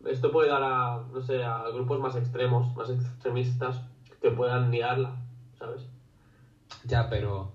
esto 0.06 0.32
puede 0.32 0.50
dar 0.50 0.64
a, 0.64 1.04
no 1.14 1.22
sé, 1.22 1.44
a 1.44 1.70
grupos 1.70 2.00
más 2.00 2.16
extremos, 2.16 2.76
más 2.76 2.90
extremistas, 2.90 3.82
que 4.22 4.32
puedan 4.32 4.72
liarla, 4.72 5.18
¿sabes? 5.60 5.90
Ya, 6.86 7.10
pero 7.10 7.52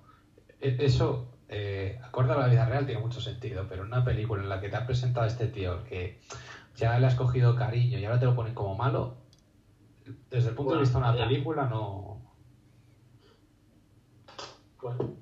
eso, 0.61 1.29
eh, 1.49 1.99
acorde 2.03 2.33
a 2.33 2.38
la 2.38 2.49
vida 2.49 2.66
real, 2.66 2.87
tiene 2.87 3.01
mucho 3.01 3.21
sentido, 3.21 3.66
pero 3.68 3.83
en 3.83 3.88
una 3.88 4.05
película 4.05 4.42
en 4.42 4.49
la 4.49 4.61
que 4.61 4.68
te 4.68 4.77
ha 4.77 4.87
presentado 4.87 5.25
a 5.25 5.29
este 5.29 5.47
tío 5.47 5.85
que 5.85 6.21
ya 6.77 6.99
le 6.99 7.07
has 7.07 7.14
cogido 7.14 7.55
cariño 7.57 7.99
y 7.99 8.05
ahora 8.05 8.18
te 8.21 8.27
lo 8.27 8.35
ponen 8.35 8.55
como 8.55 8.77
malo, 8.77 9.16
desde 10.31 10.51
el 10.51 10.55
punto 10.55 10.71
Bueno, 10.75 10.81
de 10.81 10.85
vista 10.85 10.99
de 10.99 11.05
una 11.05 11.16
ya. 11.16 11.29
película 11.29 11.66
no... 11.68 12.21
Bueno, 14.81 15.16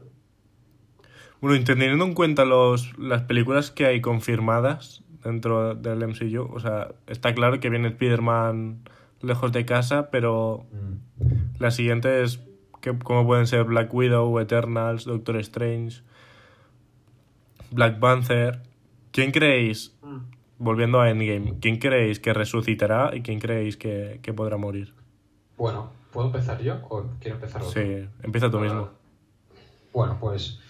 Bueno, 1.41 1.57
y 1.57 1.65
teniendo 1.65 2.05
en 2.05 2.15
cuenta 2.15 2.45
los, 2.45 2.97
las 2.99 3.23
películas 3.23 3.71
que 3.71 3.87
hay 3.87 4.01
confirmadas 4.01 5.03
dentro 5.23 5.75
del 5.75 6.03
MCU, 6.03 6.51
o 6.53 6.61
sea, 6.61 6.95
está 7.07 7.35
claro 7.35 7.59
que 7.61 7.69
viene 7.71 7.89
Spider-Man 7.89 8.83
lejos 9.23 9.53
de 9.53 9.65
casa, 9.65 10.11
pero 10.11 10.67
Mm. 10.73 11.59
la 11.59 11.71
siguiente 11.71 12.23
es 12.23 12.41
que, 12.87 12.97
como 13.01 13.27
pueden 13.27 13.49
ser 13.49 13.65
Black 13.65 13.93
Widow, 13.93 14.39
Eternals, 14.39 15.05
Doctor 15.05 15.37
Strange, 15.39 16.03
Black 17.73 17.99
Panther. 17.99 18.63
¿Quién 19.11 19.33
creéis, 19.33 19.97
mm. 20.03 20.19
volviendo 20.59 21.01
a 21.01 21.11
Endgame, 21.11 21.59
quién 21.61 21.79
creéis 21.79 22.21
que 22.21 22.33
resucitará 22.33 23.11
y 23.13 23.23
quién 23.23 23.41
creéis 23.41 23.77
que, 23.77 24.21
que 24.23 24.33
podrá 24.33 24.57
morir? 24.57 24.95
Bueno, 25.57 25.91
¿puedo 26.13 26.29
empezar 26.29 26.63
yo 26.63 26.77
o 26.89 27.07
quiero 27.19 27.37
empezar 27.37 27.63
otro? 27.63 27.73
Sí, 27.73 28.09
empieza 28.23 28.51
tú 28.51 28.61
mismo. 28.61 28.91
Bueno, 29.93 30.19
pues 30.21 30.61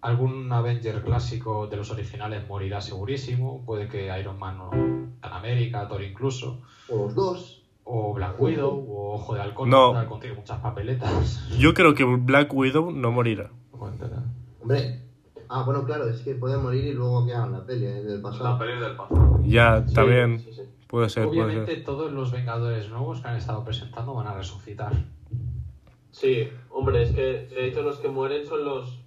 algún 0.00 0.50
Avenger 0.52 1.02
clásico 1.02 1.68
de 1.68 1.76
los 1.76 1.90
originales 1.92 2.48
morirá 2.48 2.80
segurísimo. 2.80 3.62
Puede 3.64 3.86
que 3.86 4.18
Iron 4.18 4.38
Man 4.38 4.60
o 4.60 4.70
Capitán 4.70 5.32
América, 5.34 5.86
Thor 5.86 6.02
incluso. 6.02 6.62
O 6.88 7.04
los 7.04 7.14
dos. 7.14 7.59
O 7.92 8.14
Black 8.14 8.40
Widow, 8.40 8.86
o 8.88 9.14
Ojo 9.14 9.34
de 9.34 9.40
Halcón. 9.40 9.68
No. 9.70 9.86
Ojo 9.86 9.94
de 9.94 9.98
Halcón 10.00 10.20
tiene 10.20 10.36
muchas 10.36 10.60
papeletas. 10.60 11.48
Yo 11.58 11.74
creo 11.74 11.94
que 11.94 12.04
Black 12.04 12.52
Widow 12.54 12.90
no 12.92 13.10
morirá. 13.10 13.50
Hombre. 13.72 15.02
Ah, 15.48 15.64
bueno, 15.64 15.84
claro, 15.84 16.08
es 16.08 16.20
que 16.20 16.34
puede 16.36 16.56
morir 16.58 16.84
y 16.84 16.92
luego 16.92 17.26
que 17.26 17.32
hagan 17.34 17.50
la 17.50 17.66
peli 17.66 17.84
eh, 17.86 18.02
del 18.02 18.22
La 18.22 18.30
pasado. 18.30 18.58
peli 18.58 18.78
del 18.78 18.94
pasado. 18.96 19.40
Ya, 19.42 19.84
Sí, 19.88 19.94
también 19.94 20.38
sí, 20.38 20.52
sí. 20.52 20.62
puede 20.86 21.08
ser, 21.08 21.26
puede 21.26 21.42
Obviamente 21.42 21.74
ser. 21.74 21.84
todos 21.84 22.12
los 22.12 22.30
Vengadores 22.30 22.88
nuevos 22.88 23.20
que 23.20 23.26
han 23.28 23.36
estado 23.36 23.64
presentando 23.64 24.14
van 24.14 24.28
a 24.28 24.34
resucitar. 24.34 24.92
Sí, 26.12 26.48
hombre, 26.70 27.02
es 27.02 27.10
que 27.10 27.22
de 27.52 27.66
hecho 27.68 27.82
los 27.82 27.98
que 27.98 28.08
mueren 28.08 28.46
son 28.46 28.64
los 28.64 29.00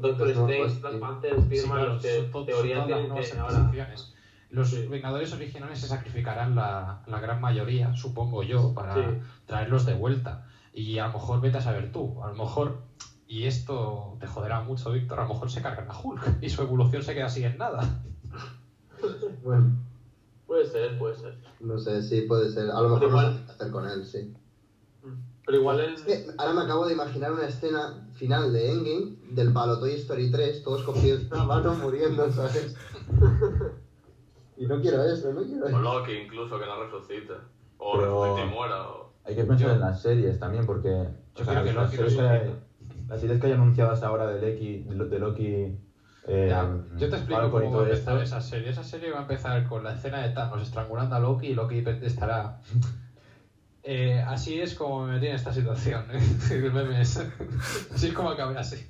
Doctor 0.00 0.30
Strange. 0.30 0.80
Black 0.80 0.98
Panther, 1.00 1.34
Spider-Man, 1.34 1.88
los 1.88 2.02
que 2.02 2.18
en 2.18 2.46
teoría 2.46 2.86
tienen 2.86 3.12
que 3.14 3.38
ahora... 3.38 3.70
Los. 4.50 4.72
Vengadores 4.88 5.32
originales 5.32 5.78
se 5.80 5.86
sacrificarán 5.88 6.54
la, 6.54 7.02
la 7.06 7.20
gran 7.20 7.40
mayoría, 7.40 7.94
supongo 7.94 8.42
yo, 8.42 8.74
para 8.74 8.94
Sí. 8.94 9.00
traerlos 9.46 9.84
de 9.86 9.94
vuelta. 9.94 10.44
Y 10.72 10.98
a 10.98 11.06
lo 11.08 11.14
mejor 11.14 11.40
vete 11.40 11.58
a 11.58 11.60
saber 11.60 11.90
tú, 11.92 12.22
a 12.22 12.28
lo 12.28 12.34
mejor, 12.34 12.82
y 13.26 13.44
esto 13.46 14.16
te 14.20 14.26
joderá 14.26 14.60
mucho, 14.60 14.90
Víctor, 14.92 15.20
a 15.20 15.22
lo 15.22 15.28
mejor 15.28 15.50
se 15.50 15.62
cargan 15.62 15.90
a 15.90 15.98
Hulk 15.98 16.20
y 16.42 16.48
su 16.50 16.62
evolución 16.62 17.02
se 17.02 17.14
queda 17.14 17.26
así 17.26 17.44
en 17.44 17.58
nada. 17.58 18.02
Bueno, 19.42 19.76
Puede 20.46 20.66
ser, 20.66 20.98
puede 20.98 21.14
ser. 21.16 21.38
no 21.60 21.78
sé, 21.78 22.02
sí, 22.02 22.22
puede 22.22 22.50
ser. 22.50 22.70
A 22.70 22.80
lo 22.82 22.88
mejor 22.90 23.08
Igual- 23.08 23.32
no 23.32 23.46
sé 23.46 23.52
hacer 23.52 23.70
con 23.70 23.86
él, 23.88 24.04
sí. 24.04 24.34
Pero 25.46 25.58
igual 25.58 25.80
en... 25.80 25.94
Es 25.94 26.02
que 26.02 26.26
ahora 26.36 26.52
me 26.52 26.60
acabo 26.62 26.84
de 26.86 26.92
imaginar 26.92 27.32
una 27.32 27.46
escena 27.46 28.06
final 28.12 28.52
de 28.52 28.70
Endgame 28.72 29.16
del 29.30 29.52
palo 29.52 29.78
Toy 29.78 29.94
Story 29.94 30.30
3, 30.30 30.62
todos 30.62 30.82
cogidos 30.82 31.22
una 31.30 31.44
mano 31.44 31.74
muriendo, 31.76 32.30
¿sabes? 32.30 32.74
Y 34.60 34.66
no 34.66 34.80
quiero 34.80 35.02
eso, 35.04 35.32
no 35.32 35.42
quiero 35.42 35.64
O 35.64 35.68
eso. 35.68 35.80
Loki 35.80 36.12
incluso, 36.12 36.58
que 36.60 36.66
no 36.66 36.84
resucite. 36.84 37.32
O 37.78 37.92
Pero- 37.98 38.24
resucite 38.24 38.46
y 38.46 38.54
muera. 38.54 38.88
O... 38.88 39.12
Hay 39.24 39.34
que 39.34 39.44
pensar 39.44 39.68
Yo- 39.68 39.74
en 39.74 39.80
las 39.80 40.02
series 40.02 40.38
también, 40.38 40.64
porque 40.66 40.88
Yo 41.34 41.42
o 41.42 41.44
sea, 41.44 41.54
creo 41.54 41.64
que 41.64 41.72
las, 41.72 41.84
Loki 41.84 41.96
series 41.96 42.14
que, 42.16 42.54
las 43.08 43.20
series 43.20 43.40
que 43.40 43.46
hay 43.46 43.52
anunciadas 43.52 44.02
ahora 44.02 44.26
de 44.28 44.40
Loki, 44.52 44.78
de, 44.84 44.94
Lo- 44.94 45.06
de 45.06 45.18
Loki 45.18 45.76
eh, 46.26 46.46
Ya, 46.50 46.68
yo 46.98 47.08
te 47.08 47.16
explico 47.16 47.50
cómo 47.50 47.72
va 47.72 47.80
a 47.80 47.84
empezar 47.84 48.14
esto. 48.20 48.36
esa 48.36 48.40
serie. 48.40 48.70
Esa 48.70 48.84
serie 48.84 49.10
va 49.10 49.18
a 49.18 49.22
empezar 49.22 49.66
con 49.66 49.82
la 49.82 49.94
escena 49.94 50.18
de 50.22 50.34
Thanos 50.34 50.62
estrangulando 50.62 51.16
a 51.16 51.20
Loki 51.20 51.48
y 51.48 51.54
Loki 51.54 51.82
estará... 52.02 52.60
Eh, 53.82 54.22
así 54.28 54.60
es 54.60 54.74
como 54.74 55.06
me 55.06 55.14
metí 55.14 55.26
en 55.28 55.34
esta 55.36 55.54
situación. 55.54 56.04
¿eh? 56.12 56.18
Así 57.94 58.08
es 58.08 58.12
como 58.12 58.28
acabé 58.28 58.58
así. 58.58 58.86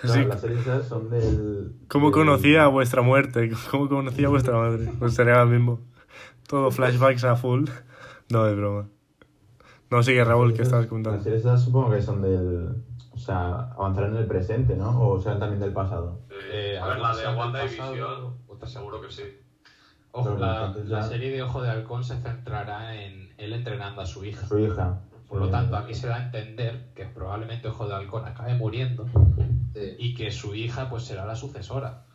Claro, 0.00 0.20
Sí. 0.22 0.24
Las 0.28 0.40
series 0.40 0.60
esas 0.60 0.86
son 0.88 1.08
del... 1.10 1.72
¿Cómo 1.88 2.06
del- 2.06 2.14
conocía 2.14 2.66
vuestra 2.66 3.02
muerte? 3.02 3.50
¿Cómo 3.70 3.88
conocía 3.88 4.28
vuestra 4.28 4.54
madre? 4.56 4.90
Pues 4.98 5.14
sería 5.14 5.38
lo 5.44 5.46
mismo. 5.46 5.80
Todo 6.48 6.70
flashbacks 6.70 7.24
a 7.24 7.36
full. 7.36 7.64
No, 8.30 8.44
de 8.44 8.54
broma. 8.54 8.88
No, 9.90 10.02
sigue 10.02 10.24
Raúl, 10.24 10.54
¿qué 10.54 10.62
estabas 10.62 10.84
Las 10.84 10.88
comentando? 10.90 11.22
series 11.22 11.40
esas 11.40 11.62
supongo 11.64 11.90
que 11.90 12.02
son 12.02 12.20
del... 12.22 12.82
O 13.12 13.18
sea, 13.18 13.70
avanzar 13.76 14.04
en 14.04 14.16
el 14.16 14.26
presente, 14.26 14.74
¿no? 14.76 15.00
O 15.08 15.20
sean 15.20 15.38
también 15.38 15.60
del 15.60 15.72
pasado. 15.72 16.20
Eh, 16.52 16.76
a 16.82 16.86
ver, 16.88 16.98
la 16.98 17.10
de 17.14 17.22
sean 17.22 17.30
del 17.32 17.38
Wanda 17.38 17.64
y 17.64 17.68
pasado, 17.68 17.92
Visión, 17.92 18.34
otras 18.48 18.72
sean- 18.72 18.82
seguro 18.82 19.00
que 19.00 19.10
sí. 19.10 19.22
Ojo, 20.10 20.34
la, 20.36 20.74
la 20.86 21.02
serie 21.04 21.30
de 21.30 21.42
Ojo 21.42 21.62
de 21.62 21.70
Halcón 21.70 22.02
se 22.04 22.16
centrará 22.16 22.94
en 23.00 23.30
él 23.38 23.52
entrenando 23.52 24.00
a 24.00 24.06
su 24.06 24.24
hija. 24.24 24.46
Su 24.46 24.58
hija. 24.58 25.00
Por 25.28 25.40
lo 25.40 25.46
Eh, 25.46 25.50
tanto, 25.50 25.76
aquí 25.76 25.94
se 25.94 26.08
da 26.08 26.16
a 26.16 26.24
entender 26.24 26.90
que 26.94 27.04
probablemente 27.06 27.68
Ojo 27.68 27.86
de 27.88 27.94
Halcón 27.94 28.24
acabe 28.24 28.54
muriendo 28.54 29.06
Sí. 29.74 29.96
y 29.98 30.14
que 30.14 30.30
su 30.30 30.54
hija 30.54 30.88
pues 30.88 31.02
será 31.04 31.26
la 31.26 31.34
sucesora. 31.36 32.06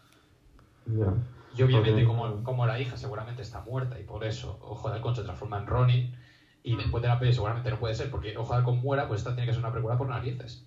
Y 1.57 1.61
obviamente 1.61 2.05
como, 2.05 2.43
como 2.43 2.65
la 2.65 2.79
hija 2.79 2.95
seguramente 2.97 3.41
está 3.41 3.61
muerta 3.61 3.99
y 3.99 4.03
por 4.03 4.23
eso 4.23 4.57
Ojo 4.61 4.89
de 4.89 4.95
Halcón 4.95 5.15
se 5.15 5.23
transforma 5.23 5.57
en 5.59 5.67
Ronin 5.67 6.15
y 6.63 6.75
después 6.75 7.01
de 7.01 7.09
la 7.09 7.19
peli 7.19 7.33
seguramente 7.33 7.69
no 7.69 7.79
puede 7.79 7.95
ser 7.95 8.09
porque 8.09 8.37
Ojo 8.37 8.53
de 8.53 8.59
Halcón 8.59 8.79
muera, 8.81 9.07
pues 9.07 9.21
esta 9.21 9.35
tiene 9.35 9.47
que 9.47 9.53
ser 9.53 9.61
una 9.63 9.71
precuela 9.73 9.97
por 9.97 10.07
narices. 10.09 10.65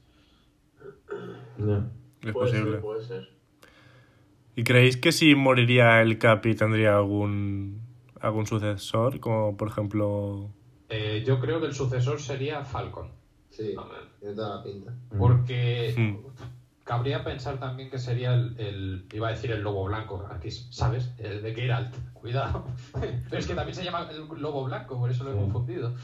Es 1.58 2.32
puede 2.32 2.32
posible. 2.32 2.70
ser, 2.72 2.80
puede 2.80 3.04
ser. 3.04 3.28
¿Y 4.54 4.64
creéis 4.64 4.96
que 4.98 5.12
si 5.12 5.34
moriría 5.34 6.02
el 6.02 6.18
Capi 6.18 6.54
tendría 6.54 6.96
algún 6.96 7.80
algún 8.20 8.46
sucesor? 8.46 9.18
Como 9.18 9.56
por 9.56 9.68
ejemplo... 9.68 10.50
Eh, 10.88 11.24
yo 11.26 11.40
creo 11.40 11.58
que 11.60 11.66
el 11.66 11.74
sucesor 11.74 12.20
sería 12.20 12.64
Falcon. 12.64 13.10
Sí, 13.48 13.74
tiene 14.20 14.34
toda 14.34 14.56
la 14.56 14.62
pinta. 14.62 14.94
Porque 15.18 15.94
Mm. 15.96 16.16
Cabría 16.84 17.22
pensar 17.22 17.58
también 17.58 17.90
que 17.90 17.98
sería 17.98 18.34
el, 18.34 18.54
el- 18.58 19.06
iba 19.12 19.28
a 19.28 19.30
decir 19.30 19.50
el 19.52 19.60
lobo 19.62 19.84
blanco 19.84 20.26
aquí, 20.30 20.50
¿sabes? 20.50 21.12
El 21.18 21.42
de 21.42 21.54
Geralt, 21.54 21.94
cuidado. 22.12 22.64
Pero 22.92 23.38
es 23.38 23.46
que 23.46 23.54
también 23.54 23.74
se 23.74 23.84
llama 23.84 24.08
el 24.10 24.26
lobo 24.40 24.64
blanco, 24.64 24.98
por 24.98 25.10
eso 25.10 25.24
lo 25.24 25.30
he 25.30 25.34
Sí. 25.34 25.38
confundido. 25.40 25.94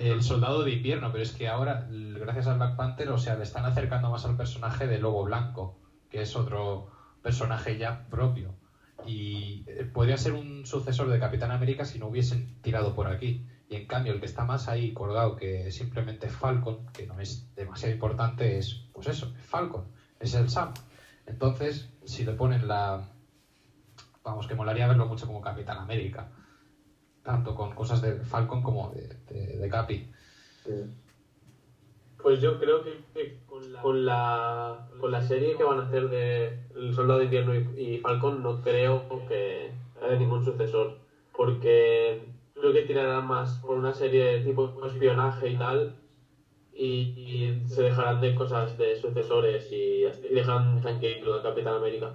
El 0.00 0.22
soldado 0.22 0.62
de 0.64 0.72
invierno, 0.72 1.10
pero 1.12 1.22
es 1.22 1.32
que 1.32 1.48
ahora, 1.48 1.86
gracias 1.88 2.46
a 2.48 2.54
Black 2.54 2.76
Panther, 2.76 3.08
o 3.10 3.18
sea, 3.18 3.36
le 3.36 3.42
están 3.44 3.64
acercando 3.64 4.10
más 4.10 4.24
al 4.24 4.36
personaje 4.36 4.86
de 4.86 4.98
lobo 4.98 5.24
blanco, 5.24 5.78
que 6.10 6.22
es 6.22 6.34
otro 6.36 6.88
personaje 7.22 7.76
ya 7.78 8.04
propio. 8.10 8.54
Y 9.06 9.64
eh, 9.66 9.84
podría 9.92 10.16
ser 10.16 10.32
un 10.32 10.64
sucesor 10.66 11.08
de 11.10 11.18
Capitán 11.18 11.50
América 11.50 11.84
si 11.84 11.98
no 11.98 12.06
hubiesen 12.06 12.60
tirado 12.62 12.94
por 12.94 13.06
aquí. 13.08 13.44
Y 13.68 13.76
en 13.76 13.86
cambio, 13.86 14.12
el 14.12 14.20
que 14.20 14.26
está 14.26 14.44
más 14.44 14.68
ahí 14.68 14.92
colgado 14.92 15.36
que 15.36 15.70
simplemente 15.70 16.28
Falcon, 16.28 16.86
que 16.92 17.06
no 17.06 17.18
es 17.20 17.52
demasiado 17.54 17.94
importante, 17.94 18.58
es 18.58 18.86
pues 18.92 19.06
eso, 19.08 19.34
es 19.38 19.44
Falcon, 19.44 19.86
es 20.24 20.34
el 20.34 20.48
Sam. 20.48 20.72
Entonces, 21.26 21.88
si 22.04 22.24
le 22.24 22.32
ponen 22.32 22.68
la. 22.68 23.08
Vamos, 24.22 24.46
que 24.46 24.54
molaría 24.54 24.88
verlo 24.88 25.06
mucho 25.06 25.26
como 25.26 25.40
Capitán 25.40 25.78
América. 25.78 26.30
Tanto 27.22 27.54
con 27.54 27.74
cosas 27.74 28.02
de 28.02 28.16
Falcon 28.24 28.62
como 28.62 28.90
de, 28.90 29.08
de, 29.28 29.58
de 29.58 29.68
Capi. 29.68 30.10
Sí. 30.64 30.72
Pues 32.22 32.40
yo 32.40 32.58
creo 32.58 32.82
que, 32.82 33.40
con, 33.46 33.72
la, 33.72 33.82
con, 33.82 34.04
la, 34.06 34.88
con 34.98 35.12
la 35.12 35.20
serie 35.20 35.56
que 35.56 35.64
van 35.64 35.80
a 35.80 35.86
hacer 35.86 36.08
de 36.08 36.58
El 36.74 36.94
Soldado 36.94 37.18
de 37.18 37.26
Invierno 37.26 37.54
y, 37.54 37.80
y 37.80 37.98
Falcon 37.98 38.42
no 38.42 38.62
creo 38.62 39.06
que 39.28 39.72
haya 40.02 40.18
ningún 40.18 40.44
sucesor. 40.44 40.98
Porque 41.36 42.34
creo 42.54 42.72
que 42.72 42.82
tirarán 42.82 43.26
más 43.26 43.58
por 43.58 43.76
una 43.76 43.92
serie 43.92 44.42
tipo 44.42 44.86
espionaje 44.86 45.50
y 45.50 45.56
tal. 45.58 45.96
Y, 46.76 47.14
y 47.16 47.68
se 47.68 47.82
dejarán 47.82 48.20
de 48.20 48.34
cosas 48.34 48.76
de 48.76 48.96
sucesores 48.96 49.70
y, 49.70 50.04
y 50.04 50.34
dejarán 50.34 50.80
tranquilo 50.80 51.34
a 51.34 51.42
Capitán 51.42 51.74
América. 51.74 52.14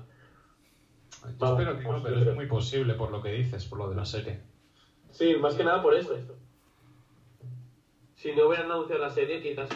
Yo 1.24 1.30
Vamos, 1.38 1.60
espero 1.60 1.78
que 1.78 1.84
no, 1.86 2.04
pero 2.04 2.18
es 2.30 2.36
muy 2.36 2.46
posible 2.48 2.94
por 2.96 3.12
lo 3.12 3.22
que 3.22 3.32
dices, 3.32 3.66
por 3.66 3.80
lo 3.80 3.90
de 3.90 3.96
la 3.96 4.06
serie. 4.06 4.40
Sí, 5.12 5.36
más 5.40 5.56
que 5.56 5.64
nada 5.64 5.82
por 5.82 5.94
eso. 5.96 6.16
Si 8.16 8.34
no 8.34 8.48
hubieran 8.48 8.70
anunciado 8.70 9.02
la 9.02 9.10
serie, 9.10 9.42
quizás 9.42 9.70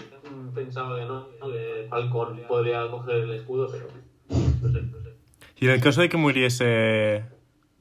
pensaba 0.53 0.99
que 0.99 1.05
no, 1.05 1.27
que 1.49 1.87
Falcon 1.89 2.41
podría 2.47 2.89
coger 2.91 3.15
el 3.15 3.31
escudo, 3.31 3.69
pero 3.71 3.87
no 4.29 4.69
sé, 4.71 4.81
no 4.81 5.01
sé. 5.01 5.13
Y 5.57 5.65
en 5.65 5.71
el 5.71 5.81
caso 5.81 6.01
de 6.01 6.09
que 6.09 6.17
muriese 6.17 7.23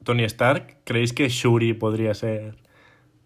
Tony 0.05 0.23
Stark, 0.23 0.77
¿creéis 0.85 1.11
que 1.11 1.27
Shuri 1.27 1.73
podría 1.73 2.13
ser 2.13 2.55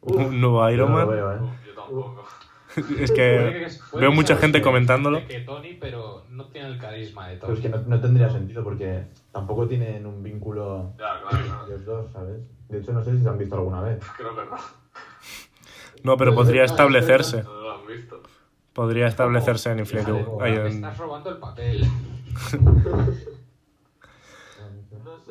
un 0.02 0.42
nuevo 0.42 0.68
Iron 0.72 0.90
Yo 0.90 0.94
no 0.94 1.00
lo 1.00 1.06
Man? 1.06 1.16
veo, 1.16 1.32
¿eh? 1.34 1.50
Yo 1.68 1.74
tampoco. 1.74 2.26
Es 3.00 3.12
que 3.12 3.68
veo 3.94 4.12
mucha 4.12 4.36
gente 4.38 4.62
comentándolo. 4.62 5.26
que 5.28 5.40
Tony, 5.42 5.74
pero 5.80 6.26
no 6.30 6.46
tiene 6.46 6.68
el 6.68 6.78
carisma 6.78 7.28
de 7.30 7.36
Pero 7.38 7.48
Tony. 7.48 7.58
es 7.58 7.62
que 7.64 7.70
no, 7.70 7.78
no 7.88 8.00
tendría 8.02 8.30
sentido 8.30 8.64
porque 8.64 9.04
tampoco 9.32 9.68
tienen 9.68 10.06
un 10.06 10.22
vínculo 10.24 10.94
Ya, 10.98 11.22
claro, 11.22 11.46
claro. 11.46 11.68
los 11.68 11.86
dos, 11.86 12.12
¿sabes? 12.12 12.38
De 12.70 12.80
hecho, 12.80 12.94
no 12.94 13.04
sé 13.04 13.16
si 13.18 13.24
se 13.24 13.30
han 13.30 13.38
visto 13.38 13.56
alguna 13.56 13.82
vez. 13.82 14.00
Creo 14.18 14.36
que 14.36 14.42
no. 14.46 14.58
No, 16.04 16.18
pero 16.18 16.34
Pues, 16.36 16.46
podría 16.46 16.64
establecerse. 16.64 17.44
No 17.44 17.54
lo 17.62 17.72
han 17.72 17.88
visto. 17.88 18.22
Podría 18.74 19.08
establecerse 19.08 19.72
en 19.72 19.80
Infinity 19.80 20.12
War. 20.12 20.48
estás 20.50 20.98
robando 20.98 21.30
el 21.32 21.38
papel. 21.38 21.86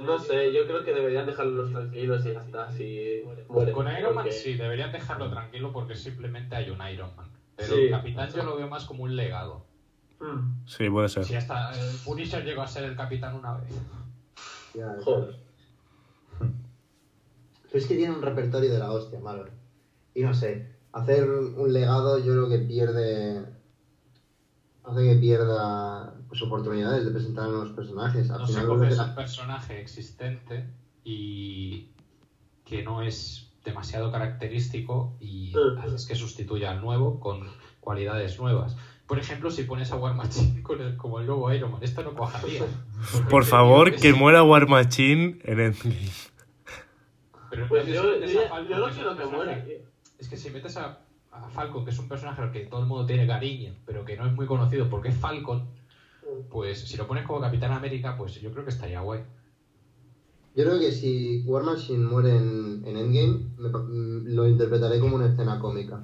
No 0.01 0.19
sé, 0.19 0.53
yo 0.53 0.67
creo 0.67 0.85
que 0.85 0.93
deberían 0.93 1.27
dejarlos 1.27 1.71
tranquilos 1.73 2.25
y 2.27 2.33
ya 2.33 2.41
está. 2.43 2.71
Si 2.73 3.23
mueren, 3.49 3.75
Con 3.75 3.87
Iron 3.89 4.15
Man 4.15 4.25
porque- 4.25 4.33
sí, 4.33 4.55
deberían 4.55 4.93
dejarlo 4.93 5.31
tranquilo 5.31 5.73
porque 5.73 5.95
simplemente 5.95 6.55
hay 6.57 6.71
un 6.71 6.87
Iron 6.89 7.15
Man. 7.17 7.27
Pero 7.57 7.75
Sí. 7.75 7.81
el 7.85 7.91
Capitán 7.91 8.31
yo 8.33 8.43
lo 8.43 8.57
veo 8.57 8.69
más 8.69 8.85
como 8.85 9.05
un 9.05 9.17
legado. 9.17 9.65
Mm, 10.21 10.67
Sí, 10.67 10.89
puede 10.91 11.09
ser. 11.09 11.25
Si 11.25 11.35
hasta 11.35 11.73
el 11.73 11.97
Punisher 12.05 12.45
llegó 12.45 12.63
a 12.63 12.67
ser 12.67 12.85
el 12.85 12.97
Capitán 12.97 13.35
una 13.37 13.55
vez. 13.59 13.71
Ya, 14.75 14.95
Joder. 15.03 15.31
es. 15.31 15.37
Pero 16.39 17.79
es 17.79 17.87
que 17.87 17.97
tiene 17.97 18.15
un 18.15 18.23
repertorio 18.23 18.73
de 18.73 18.79
la 18.79 18.93
hostia, 18.93 19.19
malo. 19.21 19.45
Y 20.15 20.23
no 20.23 20.33
sé, 20.35 20.67
hacer 20.93 21.29
un 21.29 21.73
legado 21.73 22.19
yo 22.19 22.33
creo 22.33 22.49
que 22.49 22.59
pierde. 22.67 23.45
Hace 24.87 25.03
que 25.03 25.17
pierda 25.17 26.15
pues, 26.29 26.41
oportunidades 26.43 27.05
de 27.05 27.11
presentar 27.11 27.47
a 27.47 27.49
nuevos 27.49 27.71
personajes. 27.73 28.31
Al 28.31 28.39
No 28.41 28.47
se 28.47 28.53
final, 28.53 28.67
que 28.67 28.75
coges 28.77 28.97
la- 28.97 29.05
un 29.07 29.15
personaje 29.17 29.81
existente 29.81 30.67
y 31.05 31.89
que 32.65 32.83
no 32.83 33.03
es 33.03 33.51
demasiado 33.65 34.13
característico 34.13 35.17
y 35.21 35.53
Mm. 35.55 35.79
haces 35.81 36.07
que 36.07 36.15
sustituya 36.15 36.71
al 36.71 36.81
nuevo 36.81 37.19
con 37.19 37.49
cualidades 37.81 38.39
nuevas. 38.39 38.77
Por 39.09 39.19
ejemplo, 39.19 39.51
si 39.51 39.65
pones 39.65 39.91
a 39.93 39.97
War 39.97 40.15
Machine 40.15 40.63
con 40.63 40.81
el, 40.81 40.97
como 40.97 41.19
el 41.21 41.27
nuevo 41.27 41.53
Iron 41.53 41.73
Man, 41.73 41.83
esto 41.83 42.03
no 42.03 42.15
cuajaría. 42.15 42.63
Por 43.31 43.45
favor, 43.45 43.89
es- 43.89 44.01
que 44.01 44.13
muera 44.13 44.43
War 44.45 44.69
Machine 44.69 45.39
en 45.45 45.61
Endgame. 45.61 46.11
Pero 47.51 47.69
Pues 47.69 47.87
yo, 47.87 47.95
yo, 47.95 48.27
yo 48.69 48.79
no 48.79 48.89
es 48.89 48.95
quiero 48.95 49.17
que 49.17 49.25
muera. 49.27 49.65
Es 50.19 50.29
que 50.29 50.37
si 50.37 50.51
metes 50.51 50.77
a, 50.77 50.99
a 51.45 51.49
Falcon, 51.51 51.85
que 51.85 51.91
es 51.91 51.99
un 51.99 52.09
personaje 52.09 52.41
al 52.43 52.51
que 52.51 52.67
todo 52.67 52.81
el 52.81 52.87
mundo 52.87 53.07
tiene 53.07 53.27
cariño, 53.27 53.75
pero 53.85 54.05
que 54.05 54.17
no 54.17 54.27
es 54.27 54.33
muy 54.33 54.47
conocido 54.47 54.89
porque 54.89 55.09
es 55.09 55.17
Falcon, 55.17 55.63
pues 56.51 56.81
si 56.81 56.97
lo 56.97 57.07
pones 57.07 57.25
como 57.25 57.41
Capitán 57.41 57.73
América, 57.73 58.17
pues 58.17 58.35
yo 58.41 58.51
creo 58.53 58.65
que 58.65 58.71
estaría 58.71 59.01
guay. 59.01 59.21
Yo 60.55 60.65
creo 60.65 60.79
que 60.79 60.91
si 60.91 61.43
War 61.47 61.63
Machine 61.63 62.05
muere 62.05 62.37
en, 62.37 62.83
en 62.85 62.97
Endgame, 62.97 63.41
me 63.59 63.69
mm, 63.69 64.35
lo 64.35 64.47
interpretaré 64.47 64.99
como 64.99 65.17
una 65.17 65.27
escena 65.27 65.59
cómica. 65.59 66.03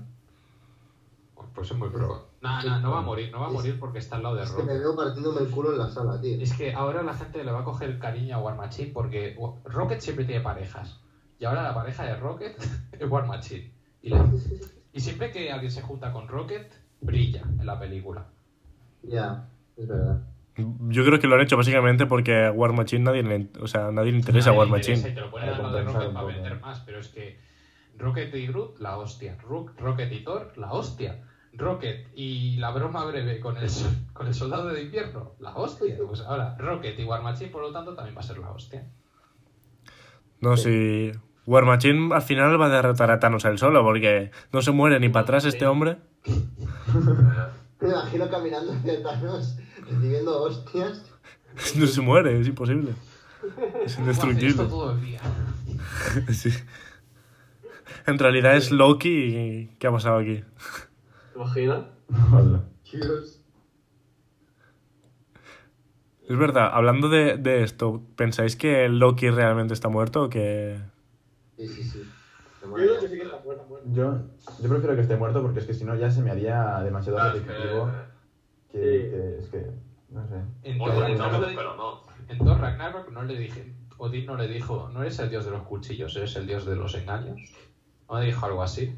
Pues 1.55 1.71
es 1.71 1.77
muy 1.77 1.89
pro. 1.91 2.27
No, 2.41 2.63
no, 2.63 2.81
no 2.81 2.91
va 2.91 2.99
a 2.99 3.03
morir, 3.03 3.31
no 3.33 3.41
va 3.41 3.47
a 3.47 3.51
morir 3.51 3.79
porque 3.79 3.99
está 3.99 4.17
al 4.17 4.23
lado 4.23 4.37
de 4.37 4.43
Es 4.43 4.51
que 4.51 4.63
me 4.63 4.73
Rocket. 4.73 4.81
veo 4.81 4.97
partiéndome 4.97 5.41
el 5.41 5.51
culo 5.51 5.71
en 5.73 5.79
la 5.79 5.89
sala, 5.89 6.21
tío. 6.21 6.37
Es 6.41 6.53
que 6.53 6.73
ahora 6.73 7.03
la 7.03 7.15
gente 7.15 7.45
le 7.45 7.51
va 7.51 7.61
a 7.61 7.65
coger 7.65 7.91
el 7.91 7.99
cariño 7.99 8.37
a 8.37 8.39
War 8.41 8.57
Machine 8.57 8.91
porque 8.93 9.37
Rocket 9.65 10.01
siempre 10.01 10.25
tiene 10.25 10.41
parejas. 10.43 10.99
Y 11.39 11.45
ahora 11.45 11.63
la 11.63 11.75
pareja 11.75 12.05
de 12.05 12.17
Rocket 12.17 12.55
es 12.99 13.11
War 13.11 13.27
Machine. 13.27 13.71
Y, 14.03 14.11
la- 14.11 14.29
y 14.93 15.01
siempre 15.01 15.31
que 15.31 15.51
alguien 15.51 15.71
se 15.71 15.83
junta 15.83 16.13
con 16.13 16.29
Rocket, 16.29 16.73
brilla 17.01 17.43
en 17.43 17.67
la 17.67 17.79
película. 17.79 18.27
Ya, 19.03 19.49
es 19.77 19.87
verdad. 19.89 20.23
Yo 20.57 21.05
creo 21.05 21.19
que 21.19 21.27
lo 21.27 21.35
han 21.35 21.41
hecho 21.41 21.57
básicamente 21.57 22.07
porque 22.07 22.45
a 22.47 22.53
War 22.53 22.73
Machine 22.73 23.05
nadie 23.05 23.23
le, 23.23 23.49
o 23.61 23.67
sea, 23.67 23.91
nadie 23.91 24.13
le 24.13 24.19
interesa 24.19 24.51
a 24.51 24.53
War 24.53 24.67
interesa 24.67 24.99
Machine. 24.99 25.11
Y 25.11 25.15
te 25.15 25.21
lo 25.21 25.31
ponen 25.31 25.49
al 25.49 25.63
lado 25.63 25.77
de 25.77 25.83
Rocket 25.85 26.13
para 26.13 26.27
vender 26.27 26.61
más, 26.61 26.81
pero 26.81 27.01
es 27.01 27.09
que 27.09 27.41
Rocket 27.99 28.35
y 28.35 28.47
Groot, 28.47 28.79
la 28.81 28.99
hostia. 28.99 29.37
Ro- 29.41 29.73
Rocket 29.79 30.13
y 30.13 30.23
Thor, 30.25 30.53
la 30.57 30.73
hostia. 30.73 31.23
Rocket 31.57 32.09
y 32.15 32.57
la 32.57 32.71
broma 32.71 33.05
breve 33.07 33.41
con 33.41 33.57
el, 33.57 33.67
con 34.13 34.27
el 34.27 34.35
soldado 34.35 34.69
de 34.69 34.83
invierno, 34.83 35.33
la 35.39 35.55
hostia. 35.57 35.97
Pues 36.07 36.21
ahora 36.21 36.57
Rocket 36.59 36.99
y 36.99 37.05
War 37.05 37.23
Machine, 37.23 37.51
por 37.51 37.63
lo 37.63 37.73
tanto, 37.73 37.95
también 37.95 38.15
va 38.17 38.21
a 38.21 38.25
ser 38.25 38.39
la 38.39 38.51
hostia. 38.51 38.87
No, 40.41 40.57
si 40.57 41.13
War 41.47 41.65
Machine 41.65 42.15
al 42.15 42.23
final 42.23 42.61
va 42.61 42.67
a 42.67 42.69
derrotar 42.69 43.11
a 43.11 43.19
Thanos 43.19 43.45
él 43.45 43.59
solo 43.59 43.83
porque 43.83 44.31
no 44.53 44.63
se 44.63 44.71
muere 44.71 45.01
ni 45.01 45.09
para 45.09 45.25
atrás 45.25 45.45
este 45.45 45.67
hombre. 45.67 45.99
Me 47.81 47.89
imagino 47.89 48.31
caminando 48.31 48.73
hacia 48.73 49.03
Thanos, 49.03 49.59
recibiendo 49.89 50.43
hostias. 50.43 51.09
No 51.77 51.87
se 51.87 52.01
muere, 52.01 52.41
es 52.41 52.49
imposible. 52.49 52.95
Es 53.85 53.99
indestructible. 53.99 54.67
Sí. 56.33 56.51
En 58.07 58.19
realidad 58.19 58.57
es 58.57 58.71
Loki 58.71 59.09
y... 59.09 59.77
¿Qué 59.79 59.87
ha 59.87 59.93
pasado 59.93 60.19
aquí? 60.19 60.43
¿Te 61.33 61.39
imaginas? 61.39 61.85
Dios. 62.91 63.41
Es 66.29 66.37
verdad, 66.37 66.71
hablando 66.73 67.09
de, 67.09 67.37
de 67.37 67.63
esto, 67.63 68.03
¿pensáis 68.17 68.57
que 68.57 68.89
Loki 68.89 69.29
realmente 69.29 69.75
está 69.75 69.89
muerto 69.89 70.23
o 70.23 70.29
que...? 70.31 70.79
Sí, 71.69 71.69
sí, 71.69 71.83
sí. 71.85 72.11
Se 72.61 72.67
Yo 72.67 73.01
que 73.01 73.09
sí 73.09 73.17
que 73.17 73.23
está. 73.23 73.41
Yo, 73.87 74.19
yo 74.61 74.69
prefiero 74.69 74.95
que 74.95 75.01
esté 75.01 75.17
muerto 75.17 75.43
porque 75.43 75.61
es 75.61 75.67
que 75.67 75.75
si 75.75 75.85
no 75.85 75.95
ya 75.95 76.11
se 76.11 76.23
me 76.23 76.31
haría 76.31 76.81
demasiado 76.83 77.19
Claro, 77.19 77.37
es 77.37 77.43
que- 77.43 77.49
repetitivo. 77.49 77.91
Que, 78.69 79.39
es 79.39 79.49
que, 79.49 79.71
no 80.09 80.27
sé. 80.27 80.43
En 80.63 80.79
Thor, 80.79 80.95
Ragnarok, 80.97 81.77
no. 81.77 82.55
Ragnarok 82.55 83.11
le 83.27 83.39
dije, 83.39 83.75
Odín 83.99 84.27
no 84.27 84.37
le 84.37 84.49
dijo, 84.49 84.89
no 84.89 85.03
eres 85.03 85.19
el 85.19 85.29
dios 85.29 85.45
de 85.45 85.51
los 85.51 85.63
cuchillos, 85.63 86.17
eres 86.17 86.35
el 86.37 86.47
dios 86.47 86.65
de 86.65 86.75
los 86.77 86.95
engaños. 86.95 87.39
¿No 88.09 88.17
me 88.17 88.25
dijo 88.25 88.47
algo 88.47 88.63
así? 88.63 88.93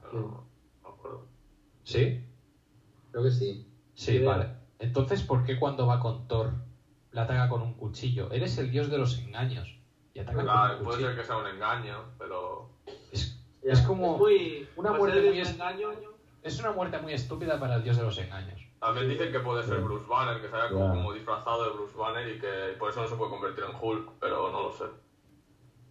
Pero 0.00 0.12
no, 0.12 0.20
no 0.28 0.44
me 0.82 0.88
acuerdo. 0.88 1.26
¿Sí? 1.82 2.24
Creo 3.10 3.24
que 3.24 3.30
sí. 3.30 3.66
Sí, 3.94 4.18
vale. 4.20 4.50
Entonces, 4.78 5.22
¿por 5.22 5.44
qué 5.44 5.58
cuando 5.58 5.86
va 5.86 5.98
con 6.00 6.28
Thor 6.28 6.54
le 7.10 7.20
ataca 7.20 7.48
con 7.48 7.62
un 7.62 7.74
cuchillo? 7.74 8.30
Eres 8.30 8.56
el 8.58 8.70
dios 8.70 8.88
de 8.90 8.98
los 8.98 9.18
engaños. 9.18 9.79
Claro, 10.24 10.68
con 10.74 10.78
un 10.78 10.84
puede 10.84 11.00
ser 11.00 11.14
que 11.14 11.24
sea 11.24 11.36
un 11.36 11.46
engaño, 11.46 12.04
pero. 12.18 12.68
Es, 13.12 13.32
Ya, 13.62 13.72
es 13.72 13.80
como... 13.82 14.16
muy, 14.16 14.66
una 14.76 14.92
muerte 14.92 15.20
muy 15.20 15.38
es- 15.40 15.50
engaño. 15.50 15.90
Es 16.42 16.58
una 16.58 16.72
muerte 16.72 16.96
muy 16.98 17.12
estúpida 17.12 17.58
para 17.58 17.74
el 17.74 17.82
dios 17.82 17.98
de 17.98 18.02
los 18.02 18.16
engaños. 18.16 18.66
También 18.80 19.06
dicen 19.08 19.30
que 19.30 19.40
puede 19.40 19.62
ser 19.62 19.76
Sí. 19.76 19.82
Bruce 19.82 20.06
Banner, 20.08 20.40
que 20.40 20.48
se 20.48 20.56
haya 20.56 20.68
como, 20.70 21.12
disfrazado 21.12 21.64
de 21.64 21.70
Bruce 21.70 21.94
Banner 21.94 22.26
y 22.28 22.38
que 22.38 22.74
por 22.78 22.88
eso 22.88 23.02
no 23.02 23.06
se 23.08 23.14
puede 23.16 23.28
convertir 23.30 23.64
en 23.64 23.74
Hulk, 23.78 24.12
pero 24.18 24.50
no 24.50 24.62
lo 24.62 24.70
sé. 24.70 24.84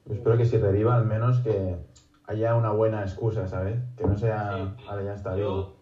Yo 0.05 0.15
espero 0.15 0.37
que 0.37 0.45
si 0.45 0.57
reviva 0.57 0.95
al 0.95 1.03
menos 1.05 1.39
que 1.39 1.77
haya 2.25 2.55
una 2.55 2.71
buena 2.71 3.03
excusa, 3.03 3.45
¿sabes? 3.45 3.79
Que 3.95 4.05
no 4.05 4.17
sea, 4.17 4.73
Sí. 4.75 4.85
vale, 4.87 5.03
ya 5.05 5.13
está, 5.13 5.35
Yo 5.35 5.35
digo. 5.37 5.75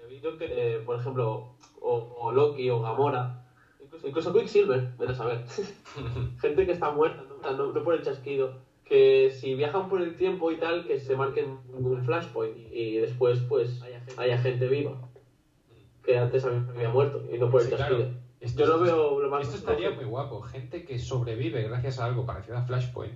he 0.00 0.06
visto 0.06 0.36
que, 0.36 0.76
eh, 0.76 0.78
por 0.78 0.94
ejemplo, 0.96 1.56
o, 1.80 2.14
o 2.16 2.30
Loki 2.30 2.70
o 2.70 2.80
Gamora, 2.80 3.43
incluso, 3.94 4.06
incluso 4.06 4.32
Quicksilver, 4.32 4.88
vete 4.98 5.12
a 5.12 5.14
saber. 5.14 5.44
Gente 6.40 6.66
que 6.66 6.72
está 6.72 6.90
muerta, 6.90 7.22
¿no? 7.28 7.36
O 7.36 7.40
sea, 7.40 7.52
no, 7.52 7.72
no 7.72 7.82
por 7.82 7.94
el 7.94 8.02
chasquido. 8.02 8.52
Que 8.84 9.30
si 9.30 9.54
viajan 9.54 9.88
por 9.88 10.00
el 10.00 10.14
tiempo 10.14 10.50
y 10.50 10.56
tal, 10.56 10.84
que 10.84 10.98
se 10.98 11.16
marquen 11.16 11.58
un 11.72 12.02
flashpoint 12.02 12.56
y 12.70 12.96
después, 12.98 13.40
pues, 13.48 13.80
haya 14.16 14.38
gente 14.38 14.68
viva. 14.68 14.92
Que 16.02 16.18
antes 16.18 16.44
había 16.44 16.90
muerto 16.90 17.22
y 17.32 17.38
no 17.38 17.48
por 17.48 17.62
el 17.62 17.68
Sí, 17.68 17.74
claro. 17.74 17.96
chasquido. 17.96 18.24
Esto, 18.40 18.58
Yo 18.58 18.66
lo 18.66 18.78
veo 18.80 19.20
lo 19.20 19.30
más 19.30 19.42
esto 19.42 19.56
estaría 19.56 19.90
muy 19.90 20.04
guapo. 20.04 20.42
Gente 20.42 20.84
que 20.84 20.98
sobrevive 20.98 21.62
gracias 21.62 21.98
a 21.98 22.04
algo 22.04 22.26
parecido 22.26 22.58
a 22.58 22.62
Flashpoint, 22.62 23.14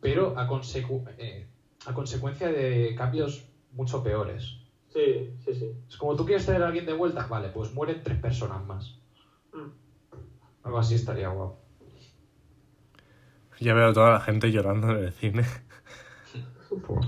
pero 0.00 0.38
a, 0.38 0.46
consecu- 0.46 1.02
eh, 1.16 1.46
a 1.86 1.94
consecuencia 1.94 2.52
de 2.52 2.94
cambios 2.94 3.46
mucho 3.72 4.02
peores. 4.02 4.58
Sí, 4.88 5.30
sí, 5.42 5.54
sí. 5.54 5.70
Es 5.88 5.96
como 5.96 6.14
tú 6.14 6.26
quieres 6.26 6.44
traer 6.44 6.62
a 6.62 6.66
alguien 6.66 6.84
de 6.84 6.92
vuelta, 6.92 7.26
vale, 7.26 7.48
pues 7.48 7.72
mueren 7.72 8.02
tres 8.02 8.18
personas 8.18 8.66
más. 8.66 8.98
Mm. 9.54 9.70
Algo 10.66 10.78
así 10.80 10.96
estaría 10.96 11.28
guapo. 11.28 11.60
Ya 13.60 13.72
veo 13.72 13.90
a 13.90 13.92
toda 13.92 14.10
la 14.10 14.20
gente 14.20 14.50
llorando 14.50 14.90
en 14.90 15.04
el 15.04 15.12
cine. 15.12 15.44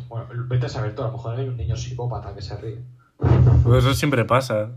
Bueno, 0.09 0.29
vete 0.47 0.67
a 0.67 0.69
saber 0.69 0.95
tú, 0.95 1.03
a 1.03 1.09
lo 1.09 1.13
mejor 1.13 1.35
hay 1.35 1.47
un 1.47 1.57
niño 1.57 1.77
psicópata 1.77 2.35
que 2.35 2.41
se 2.41 2.57
ríe. 2.57 2.81
Pues 3.19 3.85
eso 3.85 3.93
siempre 3.93 4.25
pasa. 4.25 4.71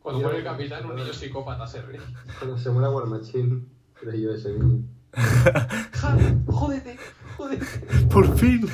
Cuando 0.00 0.20
muere 0.22 0.38
el 0.38 0.44
capitán, 0.44 0.84
un 0.86 0.96
niño 0.96 1.12
psicópata 1.12 1.64
se 1.66 1.82
ríe. 1.82 2.00
Cuando 2.38 2.58
se 2.58 2.70
muera 2.70 2.90
War 2.90 3.06
Machine, 3.06 3.66
yo 4.02 4.34
ese 4.34 4.54
niño. 4.54 4.84
Ja, 5.92 6.16
jódete, 6.46 6.98
jódete. 7.36 7.66
Por 8.10 8.36
fin. 8.36 8.66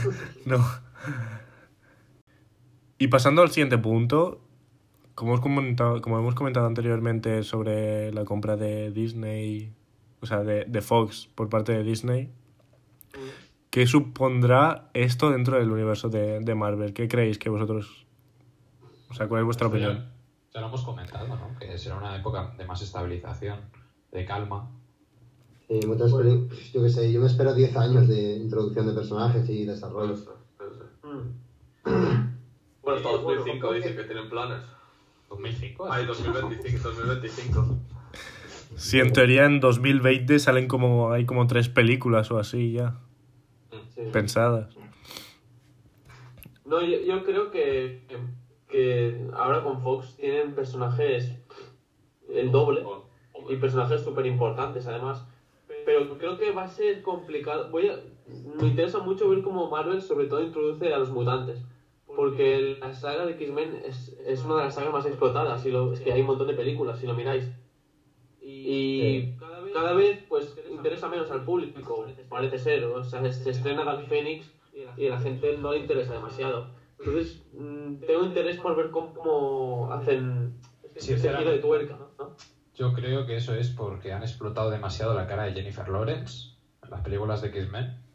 No. 0.47 0.64
Y 2.97 3.09
pasando 3.09 3.42
al 3.42 3.51
siguiente 3.51 3.77
punto, 3.77 4.48
como 5.18 5.33
hemos 5.33 5.40
comentado, 5.40 6.00
como 6.00 6.16
hemos 6.16 6.37
comentado 6.37 6.66
anteriormente 6.68 7.42
sobre 7.42 8.12
la 8.12 8.24
compra 8.24 8.57
de 8.57 8.92
Disney, 8.92 9.72
o 10.20 10.26
sea, 10.26 10.44
de, 10.44 10.64
de 10.64 10.81
Fox 10.81 11.28
por 11.35 11.48
parte 11.48 11.72
de 11.72 11.83
Disney, 11.83 12.31
¿qué 13.70 13.85
supondrá 13.88 14.90
esto 14.94 15.31
dentro 15.33 15.57
del 15.59 15.72
universo 15.72 16.09
de, 16.09 16.38
de 16.38 16.54
Marvel? 16.54 16.92
¿Qué 16.92 17.09
creéis 17.09 17.37
que 17.37 17.50
vosotros... 17.50 18.07
O 19.11 19.14
sea, 19.14 19.26
¿cuál 19.26 19.40
es 19.40 19.44
vuestra 19.46 19.68
Pues 19.68 19.83
opinión? 19.83 20.09
Ya 20.54 20.61
lo 20.61 20.68
hemos 20.68 20.85
comentado, 20.85 21.26
¿no? 21.26 21.59
Que 21.59 21.76
será 21.76 21.96
una 21.96 22.14
época 22.16 22.54
de 22.57 22.64
más 22.64 22.81
estabilización, 22.81 23.59
de 24.12 24.24
calma. 24.24 24.70
Sí, 25.66 25.81
muchas 25.85 26.14
peli- 26.14 26.48
Yo 26.72 26.81
qué 26.81 26.88
sé, 26.90 27.12
yo 27.12 27.20
me 27.20 27.26
espero 27.26 27.54
10 27.54 27.76
años 27.76 28.07
de 28.07 28.37
introducción 28.37 28.87
de 28.87 28.92
personajes 28.92 29.48
y 29.50 29.64
desarrollo. 29.64 30.14
Bueno, 31.02 32.98
hasta 32.98 33.09
Sí, 33.11 33.16
bueno, 33.24 33.40
2005 33.40 33.61
¿cómo 33.61 33.72
dicen 33.72 33.96
que- 33.96 34.02
que 34.02 34.04
tienen 34.09 34.31
planes. 34.31 34.62
2005. 35.29 35.93
Ay, 35.93 36.07
2025, 36.07 36.88
2025. 36.88 37.77
Si 38.77 39.01
en 39.01 39.12
teoría 39.12 39.45
en 39.47 39.61
2020 39.61 40.38
salen 40.38 40.69
como... 40.69 41.11
hay 41.12 41.27
como 41.27 41.47
tres 41.47 41.69
películas 41.69 42.31
o 42.31 42.38
así 42.38 42.73
ya, 42.73 42.99
Sí. 43.95 44.03
pensadas. 44.12 44.75
No, 46.64 46.81
yo, 46.83 47.01
yo 47.01 47.25
creo 47.25 47.51
que, 47.51 48.05
que, 48.09 48.19
que 48.69 49.27
ahora 49.35 49.62
con 49.64 49.81
Fox 49.83 50.17
tienen 50.17 50.55
personajes 50.55 51.33
el 52.33 52.53
doble 52.53 52.85
y 53.49 53.57
personajes 53.57 54.03
súper 54.03 54.27
importantes 54.27 54.87
además. 54.87 55.27
Pero 55.87 56.19
creo 56.19 56.37
que 56.38 56.51
va 56.53 56.64
a 56.64 56.69
ser 56.69 57.03
complicado. 57.03 57.71
Voy 57.71 57.88
a, 57.88 57.99
me 58.61 58.69
interesa 58.69 58.99
mucho 58.99 59.29
ver 59.31 59.43
cómo 59.43 59.71
Marvel 59.71 60.03
sobre 60.03 60.27
todo 60.27 60.43
introduce 60.43 60.93
a 60.93 60.99
los 60.99 61.11
mutantes. 61.11 61.62
Porque 62.18 62.76
la 62.81 62.92
saga 62.92 63.26
de 63.26 63.35
X-Men 63.35 63.81
es, 63.85 64.18
es 64.26 64.44
una 64.44 64.57
de 64.57 64.64
las 64.64 64.74
sagas 64.74 64.92
más 64.92 65.07
explotadas. 65.07 65.64
Y 65.64 65.71
lo, 65.71 65.92
es 65.92 66.00
que 66.00 66.12
hay 66.12 66.23
un 66.23 66.27
montón 66.27 66.48
de 66.48 66.54
películas, 66.54 66.98
si 66.98 67.06
lo 67.06 67.14
miráis. 67.14 67.48
Y 68.42 69.37
cada 69.73 69.92
vez 69.92 70.25
pues 70.29 70.52
interesa 70.69 71.08
menos 71.08 71.31
al 71.31 71.44
público, 71.44 72.06
parece 72.29 72.58
ser. 72.58 72.83
O 72.87 73.04
sea, 73.04 73.23
se, 73.23 73.33
se 73.33 73.50
estrena 73.50 73.85
Dark 73.85 74.08
Phoenix 74.08 74.52
y 74.96 75.06
a 75.06 75.10
la 75.10 75.21
gente 75.21 75.56
no 75.58 75.71
le 75.71 75.79
interesa 75.79 76.14
demasiado. 76.14 76.66
Entonces, 76.98 77.40
mm, 77.52 78.00
tengo 78.04 78.25
interés 78.25 78.56
por 78.56 78.75
ver 78.75 78.90
cómo, 78.90 79.88
hacen 79.92 80.58
ese 80.96 81.19
giro 81.19 81.52
de 81.52 81.58
tuerca, 81.58 82.00
¿no? 82.19 82.35
Yo 82.75 82.94
creo 82.94 83.27
que 83.27 83.37
eso 83.37 83.54
es 83.54 83.71
porque 83.71 84.12
han 84.12 84.25
explotado 84.25 84.71
demasiado 84.71 85.14
la 85.14 85.29
cara 85.29 85.44
de 85.44 85.52
Jennifer 85.52 85.88
Lawrence 85.88 86.48
en 86.83 86.90
las 86.90 87.00
películas 87.00 87.42
de 87.42 87.48
X-Men. 87.50 88.08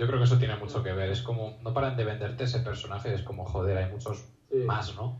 Yo 0.00 0.06
creo 0.06 0.18
que 0.18 0.24
eso 0.24 0.38
tiene 0.38 0.56
mucho 0.56 0.82
que 0.82 0.94
ver. 0.94 1.10
Es 1.10 1.20
como, 1.20 1.58
no 1.60 1.74
paran 1.74 1.94
de 1.94 2.04
venderte 2.04 2.44
ese 2.44 2.60
personaje, 2.60 3.12
es 3.12 3.20
como, 3.22 3.44
joder, 3.44 3.76
hay 3.76 3.90
muchos 3.90 4.24
Sí. 4.50 4.56
más, 4.64 4.94
¿no? 4.96 5.14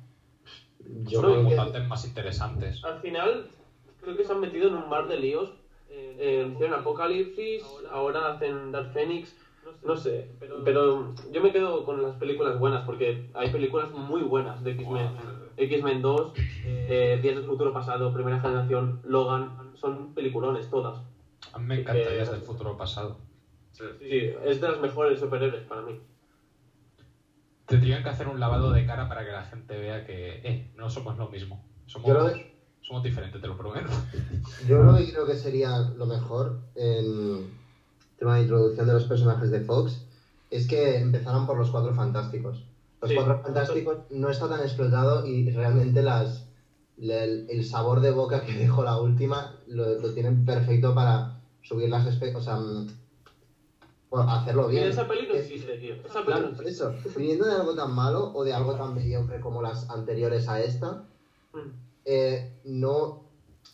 Yo 1.05 1.21
creo 1.21 1.35
que- 1.35 1.43
Mutantes 1.43 1.87
más 1.87 2.03
interesantes. 2.07 2.83
Al 2.83 2.99
final, 3.01 3.51
creo 4.01 4.17
que 4.17 4.25
se 4.25 4.33
han 4.33 4.41
metido 4.41 4.69
en 4.69 4.75
un 4.75 4.89
mar 4.89 5.07
de 5.07 5.19
líos. 5.19 5.53
Eh, 5.91 6.49
hicieron 6.51 6.81
Apocalipsis, 6.81 7.63
ahora 7.91 8.31
hacen 8.31 8.73
Dark 8.73 8.91
Phoenix. 8.95 9.37
No 9.83 9.97
sé, 9.97 10.27
pero 10.65 11.13
yo 11.31 11.41
me 11.43 11.53
quedo 11.53 11.85
con 11.85 12.01
las 12.01 12.15
películas 12.15 12.59
buenas 12.59 12.83
porque 12.87 13.23
hay 13.35 13.51
películas 13.51 13.93
muy 13.93 14.23
buenas 14.23 14.65
de 14.65 14.71
X-Men. 14.71 15.09
X-Men 15.59 16.01
2, 16.01 16.33
eh, 16.65 17.19
Días 17.21 17.35
del 17.35 17.45
Futuro 17.45 17.71
Pasado, 17.75 18.15
Primera 18.15 18.41
Generación, 18.41 18.99
Logan, 19.05 19.53
son 19.75 20.15
peliculones 20.15 20.71
todas. 20.71 21.03
A 21.53 21.59
mí 21.59 21.67
me 21.67 21.75
encanta 21.81 22.09
Días 22.09 22.31
del 22.31 22.41
futuro 22.41 22.79
pasado. 22.79 23.19
Sí. 23.73 23.85
Sí, 23.99 24.31
es 24.45 24.61
de 24.61 24.69
las 24.69 24.81
mejores 24.81 25.19
superhéroes 25.19 25.63
para 25.65 25.83
mí. 25.83 25.99
tendrían 27.67 28.03
que 28.03 28.09
hacer 28.09 28.27
un 28.27 28.41
lavado 28.41 28.73
de 28.73 28.85
cara 28.85 29.09
para 29.09 29.25
que 29.25 29.31
la 29.31 29.45
gente 29.45 29.79
vea 29.79 30.05
que, 30.05 30.41
eh, 30.43 30.73
no 30.75 30.91
somos 30.91 31.17
lo 31.17 31.29
mismo. 31.29 31.63
Somos, 31.87 32.09
Yo 32.09 32.15
lo- 32.15 32.33
somos 32.81 33.03
diferentes, 33.05 33.41
te 33.41 33.47
lo 33.47 33.57
prometo. 33.57 33.89
Yo 34.69 34.83
lo 34.83 34.97
que 34.97 35.09
creo 35.09 35.25
que 35.25 35.37
sería 35.37 35.79
lo 35.95 36.07
mejor 36.07 36.59
en 36.75 37.47
tema 38.19 38.35
de 38.35 38.43
introducción 38.43 38.87
de 38.89 38.93
los 38.93 39.05
personajes 39.05 39.51
de 39.53 39.61
Fox 39.61 40.05
es 40.51 40.67
que 40.67 40.99
empezaran 40.99 41.47
por 41.47 41.57
los 41.57 41.71
cuatro 41.71 41.95
fantásticos. 41.95 42.65
Los 43.01 43.11
Sí. 43.11 43.15
cuatro 43.15 43.39
fantásticos 43.41 43.99
no 44.11 44.29
está 44.31 44.49
tan 44.49 44.63
explotado 44.63 45.25
y 45.25 45.49
realmente 45.51 46.03
las 46.03 46.49
el, 46.99 47.47
el 47.49 47.65
sabor 47.65 48.01
de 48.01 48.11
boca 48.11 48.43
que 48.45 48.53
dejó 48.59 48.83
la 48.85 48.99
última 48.99 49.55
lo, 49.67 49.95
lo 49.95 50.13
tienen 50.13 50.45
perfecto 50.45 50.93
para 50.95 51.37
subir 51.63 51.89
las 51.89 52.05
o 52.35 52.41
sea, 52.41 52.59
bueno, 54.11 54.31
hacerlo 54.31 54.71
Y 54.71 54.77
bien. 54.77 54.89
esa 54.89 55.07
peli 55.07 55.27
no 55.29 55.35
existe, 55.35 55.77
tío. 55.79 55.95
Esa 55.95 56.15
peli 56.15 56.25
Claro, 56.27 56.49
no 56.51 56.57
por 56.57 56.67
existe. 56.67 56.85
eso, 56.85 56.95
viniendo 57.17 57.47
de 57.47 57.55
algo 57.55 57.75
tan 57.75 57.95
malo 57.95 58.33
o 58.35 58.45
de 58.45 58.53
algo 58.53 58.75
tan 58.75 58.95
mediocre 58.95 59.41
como 59.41 59.63
las 59.63 59.89
anteriores 59.91 60.49
a 60.49 60.61
esta, 60.61 61.05
Mm. 61.53 61.59
eh, 62.05 62.51
no. 62.65 63.21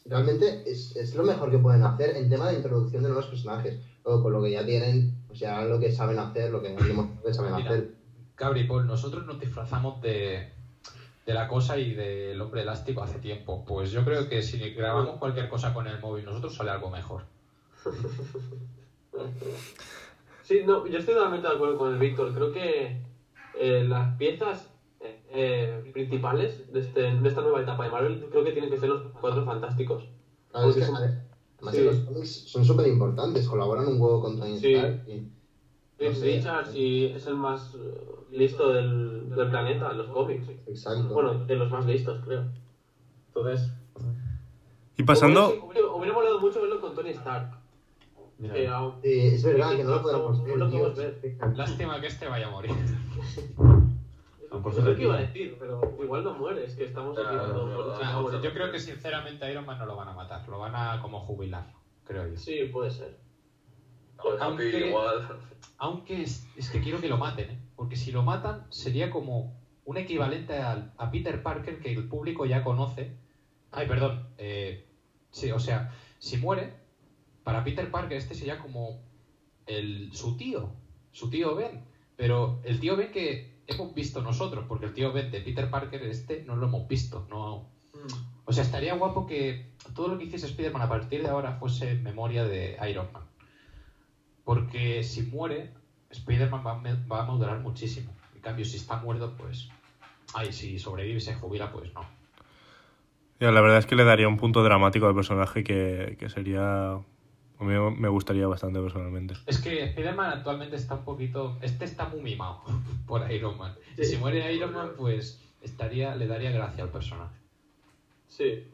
Realmente 0.05 0.63
es, 0.65 0.95
es 0.97 1.15
lo 1.15 1.25
mejor 1.25 1.51
que 1.51 1.59
pueden 1.59 1.83
hacer 1.83 2.17
en 2.17 2.29
tema 2.29 2.49
de 2.49 2.55
introducción 2.55 3.03
de 3.03 3.09
nuevos 3.09 3.27
personajes. 3.27 3.79
Luego, 4.05 4.23
con 4.23 4.33
lo 4.33 4.43
que 4.43 4.51
ya 4.53 4.65
tienen, 4.65 5.11
o 5.31 5.35
sea, 5.35 5.65
lo 5.65 5.81
que 5.81 5.91
saben 5.91 6.19
hacer, 6.19 6.51
lo 6.51 6.63
que 6.63 6.69
demostrado 6.71 7.23
que 7.25 7.35
saben 7.35 7.57
Mira. 7.57 7.71
hacer. 7.71 7.91
Gabri, 8.37 8.65
Paul, 8.65 8.87
nosotros 8.87 9.25
nos 9.25 9.41
disfrazamos 9.41 10.01
de, 10.03 10.47
de 11.27 11.35
la 11.35 11.49
cosa 11.49 11.77
y 11.79 11.95
del 11.95 12.41
hombre 12.41 12.61
elástico 12.61 13.03
hace 13.03 13.19
tiempo. 13.19 13.65
Pues 13.67 13.91
yo 13.91 14.05
creo 14.05 14.29
que 14.29 14.43
si 14.43 14.59
grabamos 14.71 15.19
cualquier 15.19 15.49
cosa 15.49 15.73
con 15.73 15.87
el 15.89 15.99
móvil, 15.99 16.25
nosotros 16.25 16.55
sale 16.55 16.71
algo 16.71 16.91
mejor. 16.91 17.25
Sí, 20.47 20.61
no, 20.65 20.87
yo 20.87 20.99
estoy 21.01 21.15
totalmente 21.15 21.49
de 21.49 21.55
acuerdo 21.55 21.77
con 21.77 21.93
el 21.93 21.99
Víctor. 21.99 22.33
Creo 22.33 22.53
que 22.53 23.03
eh, 23.59 23.85
las 23.89 24.17
piezas 24.17 24.71
eh, 25.01 25.21
eh, 25.31 25.91
principales 25.93 26.73
de, 26.73 26.79
este, 26.81 27.01
de 27.17 27.29
esta 27.29 27.41
nueva 27.41 27.63
etapa 27.63 27.83
de 27.85 27.91
Marvel 27.91 28.25
creo 28.31 28.45
que 28.45 28.53
tienen 28.53 28.71
que 28.71 28.79
ser 28.79 28.91
los 28.91 29.03
cuatro 29.21 29.45
fantásticos. 29.45 30.05
Claro, 30.53 30.69
es 30.69 30.77
que, 30.77 30.81
Porque 30.83 30.87
son- 30.87 30.97
a 30.97 31.01
ver, 31.01 31.19
además 31.57 31.75
sí. 31.75 31.81
que 31.81 31.85
los 31.87 31.97
cómics 31.97 32.49
son 32.49 32.65
súper 32.65 32.87
importantes, 32.87 33.49
colaboran 33.49 33.89
un 33.89 34.01
huevo 34.01 34.21
con 34.21 34.39
Tony 34.39 34.57
Sí. 34.59 34.75
Stark. 34.75 35.03
y- 35.09 35.33
no 35.99 36.15
sé. 36.15 36.27
Richards 36.37 36.75
y 36.77 37.07
es 37.07 37.27
el 37.27 37.35
más 37.37 37.75
listo 38.31 38.73
del, 38.73 39.29
del 39.35 39.49
planeta 39.51 39.93
los 39.95 40.07
cómics. 40.09 40.47
Exacto. 40.69 41.09
Bueno, 41.13 41.45
de 41.45 41.57
los 41.57 41.71
más 41.73 41.85
listos, 41.87 42.21
creo. 42.25 42.45
Entonces. 43.29 43.69
Y 44.97 45.03
pasando, 45.03 45.49
Hubiera, 45.49 45.65
hubiera- 45.67 45.89
hubiera 45.93 46.15
molado 46.15 46.39
mucho 46.41 46.61
verlo 46.61 46.81
con 46.81 46.95
Tony 46.95 47.11
Stark. 47.11 47.51
Aún- 48.71 49.01
Sí, 49.03 49.21
es 49.35 49.43
verdad 49.45 49.77
que 49.77 49.85
no 49.85 49.91
lo 49.91 49.97
No, 49.97 50.03
podemos 50.03 50.39
no, 50.39 50.45
ver. 50.45 50.59
no 50.59 50.65
lo 50.65 50.71
tío. 50.71 50.79
podemos 50.93 50.97
ver. 51.23 51.57
Lástima 51.57 52.01
que 52.01 52.07
este 52.09 52.29
vaya 52.29 52.49
a 52.49 52.51
morir. 52.51 52.73
Por 54.63 54.73
es 54.73 54.85
lo 54.85 54.97
que 54.97 55.03
iba 55.03 55.15
a 55.15 55.21
decir, 55.21 55.57
pero 55.59 55.81
igual 56.03 56.25
no 56.25 56.35
muere, 56.35 56.65
es 56.65 56.75
que 56.75 56.85
estamos 56.85 57.15
Claro, 57.17 57.29
aquí 57.29 57.37
dando- 57.47 57.65
claro, 57.67 57.93
O 57.93 57.99
sea, 57.99 58.11
Vamos 58.13 58.35
a 58.35 58.41
yo 58.41 58.53
creo 58.53 58.71
que 58.73 58.79
sinceramente 58.81 59.51
Iron 59.51 59.67
Man 59.67 59.79
no 59.79 59.87
lo 59.87 59.97
van 59.97 60.09
a 60.09 60.13
matar, 60.13 60.49
lo 60.49 60.59
van 60.59 60.75
a 60.75 61.01
como 61.03 61.21
jubilar, 61.21 61.67
creo 62.05 62.27
yo. 62.29 62.37
Sí, 62.37 62.65
puede 62.73 62.91
ser. 62.91 63.17
Con 64.17 64.35
Happy 64.35 64.45
Aunque- 64.45 64.89
igual. 64.89 65.29
Aunque 65.79 66.23
es, 66.23 66.47
es 66.57 66.71
que 66.71 66.81
quiero 66.81 67.01
que 67.01 67.09
lo 67.09 67.19
maten, 67.19 67.51
¿eh? 67.51 67.59
porque 67.77 67.97
si 67.97 68.13
lo 68.13 68.23
matan 68.23 68.65
sería 68.71 69.11
como 69.11 69.55
un 69.85 69.97
equivalente 69.99 70.55
al- 70.59 70.93
a 70.97 71.11
Peter 71.11 71.43
Parker 71.43 71.79
que 71.81 71.93
el 71.93 72.09
público 72.09 72.47
ya 72.47 72.65
conoce. 72.65 73.13
Ay, 73.73 73.87
perdón. 73.87 74.27
eh, 74.39 74.87
sí, 75.31 75.51
o 75.53 75.59
sea, 75.61 75.93
si 76.19 76.39
muere, 76.39 76.73
para 77.47 77.63
Peter 77.63 77.89
Parker 77.93 78.17
este 78.19 78.35
sería 78.35 78.59
como 78.59 78.99
el, 79.69 80.11
su 80.13 80.37
tío, 80.37 80.73
su 81.13 81.31
tío 81.31 81.55
Ben. 81.55 81.85
Pero 82.17 82.61
el 82.65 82.81
tío 82.81 82.97
Ben 82.97 83.13
que 83.13 83.61
hemos 83.69 83.95
visto 83.95 84.21
nosotros, 84.21 84.65
porque 84.67 84.87
el 84.87 84.95
tío 84.95 85.13
Ben 85.13 85.31
de 85.31 85.41
Peter 85.43 85.71
Parker 85.71 86.03
este 86.03 86.43
no 86.45 86.57
lo 86.57 86.67
hemos 86.67 86.89
visto. 86.89 87.25
No, 87.31 87.69
o 88.45 88.53
sea, 88.53 88.65
estaría 88.65 88.95
guapo 88.95 89.27
que 89.29 89.71
todo 89.95 90.09
lo 90.09 90.19
que 90.19 90.25
hiciese 90.25 90.47
Spider-Man 90.47 90.83
a 90.83 90.89
partir 90.89 91.23
de 91.23 91.29
ahora 91.29 91.53
fuese 91.53 91.95
memoria 91.95 92.43
de 92.45 92.77
Iron 92.91 93.13
Man. 93.13 93.23
Porque 94.45 95.05
si 95.05 95.23
muere, 95.23 95.73
Spider-Man 96.11 96.67
va, 96.67 96.73
a 96.73 96.79
me- 96.81 97.07
va 97.07 97.23
a 97.23 97.27
madurar 97.27 97.61
muchísimo. 97.61 98.13
En 98.35 98.41
cambio, 98.41 98.65
si 98.65 98.77
está 98.77 98.97
muerto, 98.97 99.35
pues... 99.39 99.69
Ay, 100.35 100.53
si 100.53 100.79
sobrevive 100.81 101.19
y 101.19 101.21
se 101.21 101.35
jubila, 101.37 101.71
pues 101.73 101.95
no. 101.95 102.01
ya, 103.39 103.53
la 103.53 103.61
verdad 103.61 103.79
es 103.79 103.87
que 103.87 103.95
le 103.95 104.03
daría 104.05 104.27
un 104.27 104.37
punto 104.37 104.63
dramático 104.65 105.07
al 105.07 105.15
personaje 105.15 105.63
que, 105.65 106.17
que 106.19 106.29
sería... 106.29 106.99
A 107.59 107.65
mí 107.65 107.73
me 107.99 108.09
gustaría 108.09 108.47
bastante 108.47 108.81
personalmente. 108.81 109.35
Es 109.47 109.59
que 109.61 109.83
Spider-Man 109.85 110.31
actualmente 110.39 110.77
está 110.77 110.95
un 110.97 111.05
poquito... 111.05 111.57
Este 111.63 111.85
está 111.87 112.09
muy 112.09 112.21
mimado 112.21 112.63
por 113.07 113.31
Iron 113.31 113.57
Man. 113.57 113.75
Y 113.97 114.05
si 114.05 114.17
muere 114.17 114.53
Iron 114.55 114.75
Man, 114.75 114.91
pues 114.97 115.43
estaría 115.63 116.15
le 116.15 116.27
daría 116.27 116.51
gracia 116.51 116.85
al 116.85 116.91
personaje. 116.91 117.37
Sí. 118.29 118.65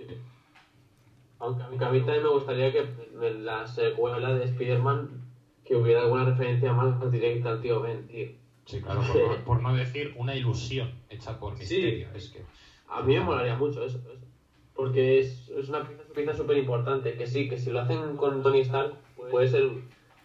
Aunque, 1.39 1.63
aunque 1.65 1.85
a 1.85 1.91
mí 1.91 1.99
también 2.01 2.23
me 2.23 2.29
gustaría 2.31 2.73
que 2.73 2.81
en 3.21 3.45
la 3.45 3.67
secuela 3.67 4.33
de 4.35 4.45
Spider-Man 4.45 5.23
que 5.65 5.77
hubiera 5.77 6.03
alguna 6.03 6.25
referencia 6.25 6.73
más 6.73 7.11
directa 7.11 7.51
al 7.51 7.61
tío 7.61 7.81
Ben, 7.81 8.07
tío. 8.09 8.29
Sí, 8.65 8.81
claro, 8.81 9.01
por, 9.03 9.17
no- 9.39 9.45
por 9.45 9.63
no 9.63 9.75
decir 9.75 10.15
una 10.17 10.35
ilusión 10.37 10.93
hecha 11.09 11.39
por 11.39 11.57
Misterio. 11.59 12.09
Es 12.15 12.29
que... 12.31 12.45
A 12.89 13.03
mí 13.03 13.15
me 13.15 13.21
molaría 13.21 13.57
mucho 13.57 13.85
eso. 13.85 13.99
eso. 13.99 14.25
Porque 14.75 15.19
es, 15.19 15.49
es 15.51 15.69
una 15.69 15.87
pieza, 15.87 16.02
pieza 16.13 16.35
súper 16.35 16.59
importante. 16.59 17.15
Que 17.17 17.27
sí, 17.27 17.49
que 17.49 17.59
si 17.59 17.71
lo 17.71 17.81
hacen 17.81 18.17
con 18.17 18.43
Tony 18.43 18.61
Stark 18.61 18.95
puede 19.31 19.49
ser 19.49 19.71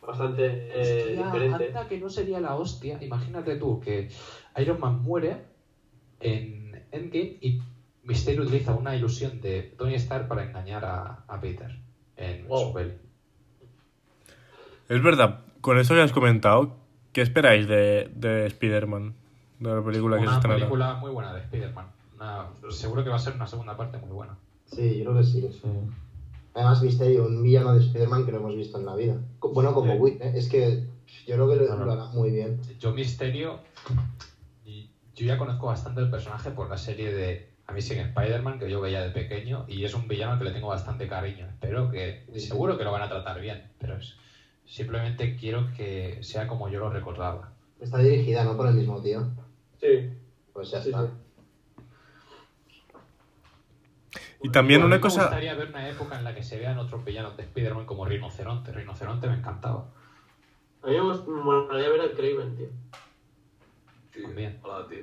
bastante 0.05 0.45
eh, 0.45 1.09
Hostia, 1.09 1.25
diferente. 1.25 1.67
anda 1.67 1.87
que 1.87 1.99
no 1.99 2.09
sería 2.09 2.39
la 2.39 2.55
hostia. 2.55 2.97
Imagínate 3.01 3.55
tú 3.57 3.79
que 3.79 4.09
Iron 4.57 4.79
Man 4.79 5.01
muere 5.03 5.43
en 6.19 6.83
Endgame 6.91 7.37
y 7.41 7.61
Mysterio 8.03 8.43
utiliza 8.43 8.73
una 8.73 8.95
ilusión 8.95 9.41
de 9.41 9.63
Tony 9.77 9.95
Stark 9.95 10.27
para 10.29 10.43
engañar 10.43 10.85
a, 10.85 11.23
a 11.27 11.41
Peter 11.41 11.77
en 12.15 12.47
Wow. 12.47 12.67
su 12.67 12.73
peli. 12.73 12.93
Es 14.89 15.03
verdad, 15.03 15.41
con 15.61 15.77
eso 15.77 15.93
que 15.93 16.01
has 16.01 16.13
comentado, 16.13 16.77
¿qué 17.11 17.21
esperáis 17.21 17.67
de, 17.67 18.09
de 18.15 18.45
Spider-Man? 18.47 19.13
De 19.59 19.73
la 19.75 19.81
película 19.83 20.15
que 20.17 20.21
se 20.23 20.27
Una 20.27 20.35
estrenará. 20.37 20.59
película 20.59 20.93
muy 20.95 21.11
buena 21.11 21.33
de 21.33 21.41
Spider-Man. 21.41 21.87
Una- 22.15 22.47
seguro 22.69 23.03
que 23.03 23.09
va 23.09 23.17
a 23.17 23.19
ser 23.19 23.33
una 23.35 23.47
segunda 23.47 23.75
parte 23.75 23.97
muy 23.97 24.11
buena. 24.11 24.37
Sí, 24.67 24.97
yo 24.97 25.03
creo 25.05 25.15
que 25.17 25.23
sí. 25.23 25.41
Sí. 25.51 25.67
Además, 26.53 26.81
Misterio, 26.81 27.25
un 27.25 27.41
villano 27.43 27.73
de 27.73 27.79
Spider-Man 27.79 28.25
que 28.25 28.31
no 28.31 28.37
hemos 28.39 28.55
visto 28.55 28.77
en 28.79 28.85
la 28.85 28.95
vida. 28.95 29.17
Bueno, 29.41 29.73
como 29.73 29.93
Sí. 29.93 29.97
Wit, 29.99 30.21
¿eh? 30.21 30.31
es 30.35 30.47
que 30.49 30.83
yo 31.25 31.35
creo 31.35 31.47
que 31.47 31.55
lo, 31.55 31.65
Claro. 31.65 31.85
lo 31.85 31.91
hará 31.91 32.05
muy 32.07 32.31
bien. 32.31 32.59
Yo 32.79 32.91
Misterio, 32.93 33.59
y 34.65 34.89
yo 35.15 35.25
ya 35.25 35.37
conozco 35.37 35.67
bastante 35.67 36.01
el 36.01 36.09
personaje 36.09 36.51
por 36.51 36.69
la 36.69 36.77
serie 36.77 37.11
de 37.13 37.47
Amazing 37.67 37.99
Spider-Man 37.99 38.59
que 38.59 38.69
yo 38.69 38.81
veía 38.81 39.01
de 39.03 39.09
pequeño 39.11 39.65
y 39.67 39.83
es 39.83 39.93
un 39.93 40.07
villano 40.07 40.37
que 40.39 40.45
le 40.45 40.51
tengo 40.51 40.67
bastante 40.67 41.07
cariño. 41.07 41.47
Espero 41.47 41.89
que, 41.91 42.23
Sí. 42.33 42.39
seguro 42.41 42.77
que 42.77 42.83
lo 42.83 42.91
van 42.91 43.03
a 43.03 43.09
tratar 43.09 43.39
bien, 43.39 43.69
pero 43.79 43.97
es- 43.97 44.15
simplemente 44.65 45.35
quiero 45.35 45.67
que 45.75 46.19
sea 46.23 46.47
como 46.47 46.69
yo 46.69 46.79
lo 46.79 46.89
recordaba. 46.89 47.51
Está 47.79 47.99
dirigida, 47.99 48.43
¿no? 48.43 48.57
Por 48.57 48.67
el 48.67 48.73
mismo 48.75 48.99
tío. 49.01 49.27
Sí. 49.79 50.09
Pues 50.53 50.71
ya 50.71 50.81
Sí, 50.81 50.89
está. 50.89 51.05
sí. 51.05 51.11
Y 54.43 54.49
también 54.49 54.81
A 54.83 54.85
una 54.85 54.95
Me 54.97 55.01
cosa... 55.01 55.21
gustaría 55.23 55.55
ver 55.55 55.69
una 55.69 55.89
época 55.89 56.17
en 56.17 56.23
la 56.23 56.33
que 56.35 56.43
se 56.43 56.59
vean 56.59 56.77
otros 56.77 57.03
villanos 57.03 57.35
de 57.37 57.43
Spider-Man 57.43 57.85
como 57.85 58.05
Rinoceronte. 58.05 58.71
Rinoceronte 58.71 59.27
me 59.27 59.35
encantaba. 59.35 59.89
A 60.83 60.87
mí 60.87 60.93
me 60.93 60.99
gust- 61.01 61.27
me 61.27 61.41
molaría 61.41 61.89
ver 61.89 62.01
al 62.01 62.11
Craven, 62.11 62.55
tío. 62.55 62.67
Sí, 64.13 64.21
También. 64.21 64.59
Hola, 64.63 64.87
tío. 64.87 64.99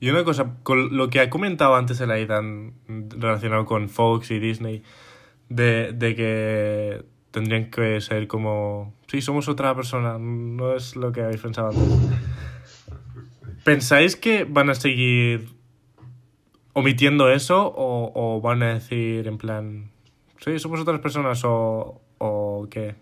Y 0.00 0.10
una 0.10 0.24
cosa, 0.24 0.56
con 0.62 0.96
lo 0.96 1.08
que 1.08 1.20
ha 1.20 1.30
comentado 1.30 1.74
antes 1.74 2.00
el 2.00 2.10
Aidan 2.10 2.74
relacionado 2.88 3.64
con 3.64 3.88
Fox 3.88 4.30
y 4.30 4.38
Disney, 4.38 4.82
de, 5.48 5.92
de 5.92 6.14
que 6.14 7.04
tendrían 7.30 7.70
que 7.70 8.00
ser 8.00 8.26
como... 8.28 8.94
Sí, 9.08 9.20
somos 9.22 9.48
otra 9.48 9.74
persona, 9.74 10.18
no 10.18 10.74
es 10.74 10.96
lo 10.96 11.12
que 11.12 11.22
habéis 11.22 11.40
pensado 11.40 11.68
antes. 11.68 11.82
¿Pensáis 13.64 14.16
que 14.16 14.44
van 14.44 14.70
a 14.70 14.74
seguir 14.74 15.48
omitiendo 16.78 17.30
eso 17.30 17.66
o, 17.66 18.12
o 18.14 18.40
van 18.40 18.62
a 18.62 18.74
decir 18.74 19.26
en 19.26 19.38
plan... 19.38 19.90
Sí, 20.44 20.58
somos 20.58 20.78
otras 20.80 21.00
personas 21.00 21.42
o, 21.44 22.00
o 22.18 22.66
qué? 22.70 22.94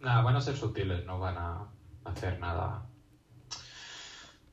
Nada, 0.00 0.22
van 0.22 0.36
a 0.36 0.40
ser 0.40 0.54
sutiles, 0.56 1.04
no 1.06 1.18
van 1.18 1.36
a 1.38 1.64
hacer 2.04 2.38
nada. 2.38 2.86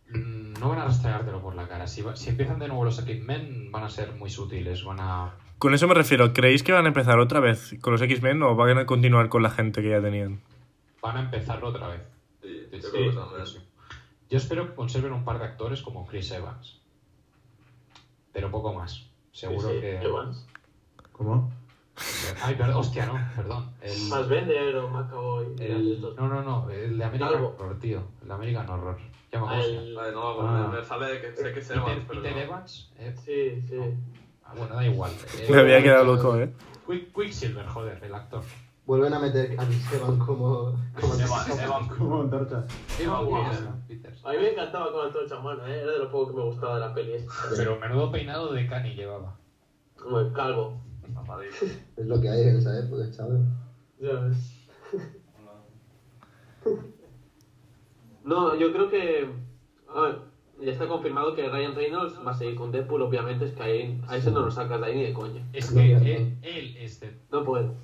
Mm, 0.09 0.53
No 0.59 0.69
van 0.69 0.79
a 0.79 0.85
rastreártelo 0.85 1.41
por 1.41 1.55
la 1.55 1.67
cara. 1.67 1.87
Si, 1.87 2.01
va- 2.01 2.15
si 2.15 2.29
empiezan 2.29 2.59
de 2.59 2.67
nuevo 2.67 2.85
los 2.85 2.97
X-Men, 2.99 3.71
van 3.71 3.83
a 3.83 3.89
ser 3.89 4.13
muy 4.13 4.29
sutiles. 4.29 4.83
Van 4.83 4.99
a. 4.99 5.33
Con 5.59 5.73
eso 5.73 5.87
me 5.87 5.93
refiero, 5.93 6.33
¿creéis 6.33 6.63
que 6.63 6.71
van 6.71 6.85
a 6.85 6.89
empezar 6.89 7.19
otra 7.19 7.39
vez 7.39 7.75
con 7.81 7.91
los 7.93 8.01
X-Men 8.01 8.41
o 8.43 8.55
van 8.55 8.77
a 8.77 8.85
continuar 8.85 9.27
con 9.29 9.43
la 9.43 9.49
gente 9.49 9.81
que 9.81 9.89
ya 9.89 10.01
tenían? 10.01 10.39
Van 11.01 11.17
a 11.17 11.21
empezarlo 11.21 11.69
otra 11.69 11.87
vez. 11.87 12.01
Sí, 12.41 12.47
yo 12.71 12.79
Sí, 12.79 12.87
creo 12.91 13.09
que 13.11 13.17
también. 13.17 13.45
sí. 13.45 13.57
Yo 14.29 14.37
espero 14.37 14.67
que 14.67 14.75
conserven 14.75 15.13
un 15.13 15.23
par 15.25 15.39
de 15.39 15.45
actores 15.45 15.81
como 15.81 16.05
Chris 16.05 16.31
Evans. 16.31 16.76
Pero 18.37 18.51
poco 18.51 18.71
más. 18.71 19.03
Seguro 19.31 19.67
Sí, 19.69 19.73
sí, 19.77 19.81
que. 19.81 19.95
Evans. 19.99 20.45
¿Cómo? 21.11 21.51
Ay, 22.43 22.53
perdón, 22.53 22.75
hostia, 22.75 23.07
no, 23.07 23.13
perdón. 23.35 23.71
El, 23.81 23.99
Más 24.09 24.29
Bender 24.29 24.75
o 24.75 24.87
Macaboy. 24.89 25.47
el- 25.57 25.99
no, 26.15 26.27
no, 26.27 26.43
no, 26.43 26.69
el 26.69 26.99
de 26.99 27.03
American 27.03 27.31
Calvo. 27.33 27.55
Horror, 27.57 27.79
tío. 27.79 28.03
El 28.21 28.27
de 28.27 28.33
American 28.35 28.69
Horror. 28.69 28.97
Ya 29.31 29.41
me 29.41 29.47
Ah, 29.49 29.59
el- 29.59 29.95
Vale, 29.95 30.11
no, 30.11 30.39
Ah. 30.41 30.71
me 30.71 30.85
sale 30.85 31.19
que 31.19 31.35
sé 31.35 31.51
que 31.51 31.59
es 31.61 31.67
Peter, 31.67 31.77
Evans, 31.77 32.05
pero 32.07 32.21
Peter 32.21 32.35
no. 32.37 32.43
Evans. 32.43 32.91
eh, 32.99 33.15
Sí, 33.25 33.61
sí. 33.67 33.79
ah, 34.45 34.53
bueno, 34.55 34.75
da 34.75 34.85
igual. 34.85 35.11
Eh, 35.39 35.47
Me 35.49 35.59
había 35.61 35.81
quedado 35.81 36.03
loco, 36.15 36.37
¿eh? 36.37 36.53
Quick- 36.85 37.11
Quicksilver, 37.15 37.65
joder, 37.65 38.03
el 38.03 38.13
actor. 38.13 38.43
Vuelven 38.87 39.13
a 39.13 39.19
meter 39.19 39.59
a 39.59 39.63
Esteban 39.63 40.17
como. 40.17 40.73
como 40.97 41.13
Evan, 41.15 41.59
Evan. 41.59 41.87
Como 41.89 42.21
antorcha. 42.21 42.65
Evan. 42.97 43.83
Peters. 43.85 44.25
A 44.25 44.31
mí 44.31 44.37
me 44.37 44.51
encantaba 44.51 44.93
con 44.93 45.07
Antonio 45.07 45.27
Chamano, 45.27 45.67
¿eh? 45.67 45.81
Era 45.81 45.91
de 45.91 45.99
lo 45.99 46.09
poco 46.09 46.31
que 46.31 46.37
me 46.37 46.43
gustaba 46.45 46.75
de 46.75 46.79
la 46.79 46.93
peli. 46.93 47.11
esta. 47.15 47.33
Pero 47.57 47.77
menudo 47.81 48.09
peinado 48.09 48.53
de 48.53 48.65
Cani 48.65 48.95
llevaba. 48.95 49.37
Como 49.97 50.21
el 50.21 50.31
calvo. 50.31 50.81
Es 51.97 52.05
lo 52.05 52.21
que 52.21 52.29
hay 52.29 52.43
en 52.43 52.57
esa 52.57 52.79
época, 52.79 53.11
chaval. 53.11 53.45
Ya 53.99 54.13
ves. 54.13 54.69
No, 58.23 58.55
yo 58.55 58.73
creo 58.73 58.89
que. 58.89 59.29
A 59.93 60.01
ver, 60.01 60.19
ya 60.61 60.71
está 60.71 60.87
confirmado 60.87 61.33
que 61.33 61.47
Ryan 61.47 61.75
Reynolds 61.75 62.19
va 62.25 62.31
a 62.31 62.37
seguir 62.37 62.55
con 62.55 62.73
Deadpool, 62.73 63.01
obviamente, 63.01 63.45
es 63.45 63.53
que 63.53 63.63
ahí, 63.63 64.01
a 64.07 64.17
ese 64.17 64.31
no 64.31 64.41
lo 64.41 64.51
sacas 64.51 64.81
de 64.81 64.87
ahí 64.87 64.95
ni 64.95 65.03
de 65.03 65.13
coña. 65.13 65.47
Es 65.53 65.71
que 65.71 65.93
él, 65.93 66.37
él 66.41 66.77
es 66.77 66.99
Deadpool. 66.99 67.27
No 67.31 67.45
puedo. 67.45 67.75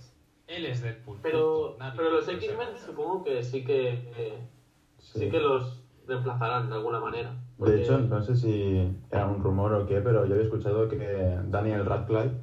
Él 0.48 0.66
es 0.66 0.82
Deadpool. 0.82 1.20
Pero, 1.22 1.76
Nadie 1.80 1.98
pero 1.98 2.10
los. 2.12 2.28
X-Men 2.28 2.78
supongo 2.78 3.24
que 3.24 3.44
sí 3.44 3.64
que. 3.64 4.12
eh, 4.16 4.48
sí. 5.00 5.20
Sí. 5.20 5.30
que 5.30 5.40
los 5.40 5.84
reemplazarán 6.06 6.70
de 6.70 6.76
alguna 6.76 7.00
manera. 7.00 7.36
De 7.58 7.82
hecho, 7.82 7.98
no 8.00 8.22
sé 8.22 8.36
si 8.36 8.98
era 9.10 9.26
un 9.28 9.42
rumor 9.42 9.74
o 9.74 9.86
qué, 9.86 10.02
pero 10.02 10.26
yo 10.26 10.34
había 10.34 10.44
escuchado 10.44 10.88
que 10.90 11.40
Daniel 11.46 11.86
Radcliffe 11.86 12.36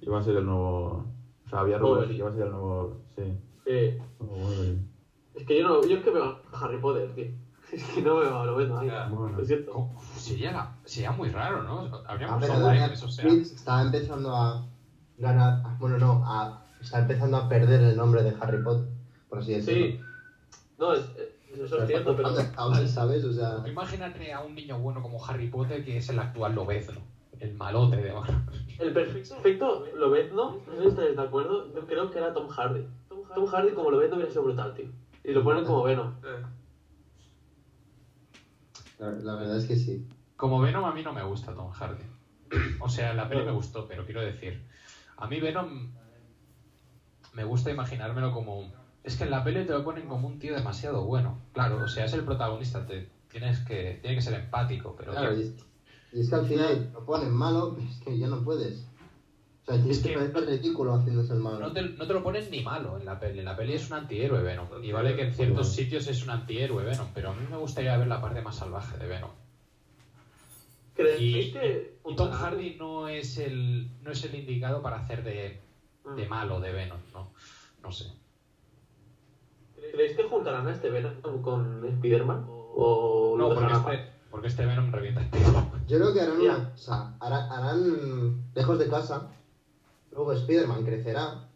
iba 0.00 0.18
a 0.18 0.22
ser 0.22 0.36
el 0.36 0.46
nuevo. 0.46 1.04
O 1.44 1.48
sea, 1.48 1.60
había 1.60 1.78
rumores 1.78 2.08
que 2.08 2.16
iba 2.16 2.28
a 2.28 2.32
ser 2.32 2.42
el 2.42 2.50
nuevo. 2.50 2.96
Sí, 3.16 3.38
Sí. 3.64 3.98
Es 5.34 5.44
que 5.46 5.58
yo 5.60 5.68
no, 5.68 5.86
yo 5.86 5.96
es 5.98 6.02
que 6.04 6.10
veo 6.10 6.24
a 6.52 6.64
Harry 6.64 6.78
Potter, 6.78 7.14
tío. 7.14 7.26
Es 7.72 7.82
que 7.90 8.00
no 8.00 8.16
veo 8.16 8.38
a 8.38 8.46
lo. 8.46 8.84
Ya. 8.84 9.08
Bueno. 9.08 9.38
Sería, 10.14 10.52
la- 10.52 10.76
sería 10.84 11.10
muy 11.12 11.30
raro, 11.30 11.62
¿no? 11.62 11.80
Habría 12.06 12.28
A 12.28 12.36
mucho 12.36 12.46
ver, 12.46 12.56
hype, 12.56 12.62
Daniel 12.64 12.92
eso 12.92 13.08
sea. 13.08 13.26
Está 13.26 13.82
empezando 13.82 14.34
a 14.34 14.66
ganar. 15.18 15.62
Bueno, 15.78 15.98
no, 15.98 16.22
a, 16.24 16.64
está 16.86 17.00
empezando 17.00 17.36
a 17.36 17.48
perder 17.48 17.82
el 17.82 17.96
nombre 17.96 18.22
de 18.22 18.34
Harry 18.40 18.62
Potter, 18.62 18.86
por 19.28 19.38
así 19.40 19.52
decirlo. 19.54 19.86
Sí. 19.86 20.00
No, 20.78 20.92
es, 20.92 21.00
es- 21.16 21.58
eso 21.60 21.78
es 21.82 21.86
cierto, 21.86 22.14
pero. 22.16 22.28
Ahora, 22.56 22.86
¿sabes? 22.86 23.24
O 23.24 23.32
sea. 23.32 23.62
Imagínate 23.66 24.32
a 24.32 24.40
un 24.40 24.54
niño 24.54 24.78
bueno 24.78 25.02
como 25.02 25.24
Harry 25.24 25.48
Potter 25.48 25.84
que 25.84 25.96
es 25.98 26.08
el 26.10 26.18
actual 26.18 26.54
Lobezno, 26.54 27.00
el 27.40 27.54
malote 27.54 27.96
de. 27.96 28.12
El 28.78 28.92
perfecto 28.92 29.86
lo 29.96 30.10
ves, 30.10 30.32
¿no? 30.32 30.60
Sé 30.66 30.82
si 30.82 30.88
estáis 30.88 31.16
de 31.16 31.22
acuerdo. 31.22 31.72
Yo 31.74 31.86
creo 31.86 32.10
que 32.10 32.18
era 32.18 32.32
Tom 32.34 32.48
Hardy. 32.48 32.84
Tom 33.08 33.46
Hardy 33.46 33.72
como 33.72 33.90
lo 33.90 33.98
ves 33.98 34.10
no 34.10 34.16
hubiera 34.16 34.30
sido 34.30 34.44
brutal, 34.44 34.74
tío. 34.74 34.86
Y 35.24 35.32
lo 35.32 35.42
ponen 35.42 35.64
como 35.64 35.82
Venom. 35.82 36.12
Eh, 36.24 36.42
La, 38.98 39.10
la 39.10 39.34
verdad 39.36 39.56
es 39.58 39.66
que 39.66 39.76
sí. 39.76 40.06
Como 40.36 40.60
Venom 40.60 40.84
a 40.84 40.92
mí 40.92 41.02
no 41.02 41.12
me 41.12 41.22
gusta 41.22 41.54
Tom 41.54 41.70
Hardy. 41.70 42.04
O 42.80 42.88
sea, 42.88 43.14
la 43.14 43.28
peli 43.28 43.44
me 43.44 43.50
gustó, 43.52 43.86
pero 43.88 44.04
quiero 44.04 44.20
decir, 44.20 44.62
a 45.16 45.26
mí 45.26 45.40
Venom 45.40 45.90
me 47.36 47.44
gusta 47.44 47.70
imaginármelo 47.70 48.32
como... 48.32 48.72
Es 49.04 49.14
que 49.16 49.24
en 49.24 49.30
la 49.30 49.44
peli 49.44 49.64
te 49.66 49.72
lo 49.72 49.84
ponen 49.84 50.08
como 50.08 50.26
un 50.26 50.38
tío 50.40 50.54
demasiado 50.56 51.04
bueno. 51.04 51.38
Claro, 51.52 51.76
o 51.84 51.86
sea, 51.88 52.06
es 52.06 52.12
el 52.14 52.24
protagonista, 52.24 52.84
te 52.86 53.08
tienes 53.30 53.60
que 53.60 53.98
tiene 54.00 54.16
que 54.16 54.22
ser 54.22 54.34
empático, 54.34 54.96
pero 54.98 55.12
Claro, 55.12 55.36
y, 55.36 55.42
es, 55.42 55.54
y 56.12 56.20
es 56.20 56.28
que 56.30 56.34
al 56.34 56.46
final 56.46 56.90
lo 56.92 57.04
ponen 57.04 57.30
malo, 57.30 57.76
es 57.90 58.02
que 58.02 58.18
ya 58.18 58.26
no 58.26 58.42
puedes. 58.42 58.84
O 59.62 59.66
sea, 59.66 59.76
tienes 59.76 59.98
Es 59.98 60.02
que 60.02 60.14
parecer 60.14 60.46
ridículo 60.46 60.94
haciéndose 60.94 61.34
el 61.34 61.40
malo. 61.40 61.60
no 61.60 61.72
te, 61.72 61.82
no 61.82 62.06
te 62.06 62.14
lo 62.14 62.22
ponen 62.22 62.50
ni 62.50 62.62
malo 62.62 62.98
en 62.98 63.04
la 63.04 63.20
peli. 63.20 63.40
En 63.40 63.44
la 63.44 63.56
peli 63.56 63.74
es 63.74 63.86
un 63.90 63.96
antihéroe 63.98 64.42
Venom. 64.42 64.66
Y 64.82 64.90
vale 64.92 65.14
que 65.14 65.22
en 65.22 65.34
ciertos 65.34 65.72
sitios 65.72 66.06
es 66.08 66.22
un 66.24 66.30
antihéroe 66.30 66.84
Venom, 66.84 67.08
pero 67.14 67.30
a 67.30 67.34
mí 67.34 67.46
me 67.50 67.56
gustaría 67.58 67.96
ver 67.96 68.06
la 68.08 68.20
parte 68.20 68.40
más 68.42 68.56
salvaje 68.56 68.96
de 68.96 69.06
Venom. 69.06 69.30
¿Creéis 70.94 71.46
Y, 71.48 71.52
que. 71.52 71.98
y 72.08 72.16
Tom 72.16 72.30
Hardy 72.30 72.76
no 72.78 73.06
es 73.08 73.38
el 73.38 73.88
no 74.02 74.10
es 74.12 74.24
el 74.24 74.34
indicado 74.34 74.82
para 74.82 74.96
hacer 74.96 75.22
de. 75.22 75.60
De 76.14 76.28
malo 76.28 76.60
de 76.60 76.72
Venom, 76.72 76.98
¿no? 77.12 77.30
No 77.82 77.90
sé. 77.92 78.06
¿Creéis 79.92 80.16
que 80.16 80.24
juntarán 80.24 80.66
a 80.66 80.72
este 80.72 80.90
Venom 80.90 81.42
con 81.42 81.84
Spider-Man? 81.84 82.44
¿O 82.48 83.34
No, 83.38 83.54
porque 83.54 83.72
este, 83.72 84.10
porque 84.30 84.46
este 84.48 84.66
Venom 84.66 84.90
revienta 84.92 85.22
el 85.22 85.30
tío. 85.30 85.40
Yo 85.86 85.98
creo 85.98 86.12
que 86.12 86.20
harán 86.20 86.40
una. 86.40 86.72
O 86.74 86.76
sea, 86.78 87.14
hará- 87.20 87.50
harán 87.50 88.44
lejos 88.54 88.78
de 88.78 88.88
casa. 88.88 89.30
Luego 90.12 90.32
Spider-Man 90.32 90.84
crecerá. 90.84 91.48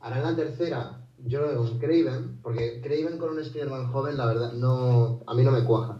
Harán 0.00 0.22
la 0.22 0.36
tercera, 0.36 1.00
yo 1.24 1.38
creo 1.40 1.50
que 1.50 1.56
con 1.56 1.78
Craven. 1.78 2.38
Porque 2.42 2.80
Craven 2.82 3.18
con 3.18 3.30
un 3.30 3.38
Spider-Man 3.40 3.90
joven, 3.90 4.16
la 4.18 4.26
verdad, 4.26 4.52
no. 4.52 5.20
A 5.26 5.34
mí 5.34 5.42
no 5.42 5.50
me 5.50 5.64
cuaja. 5.64 5.98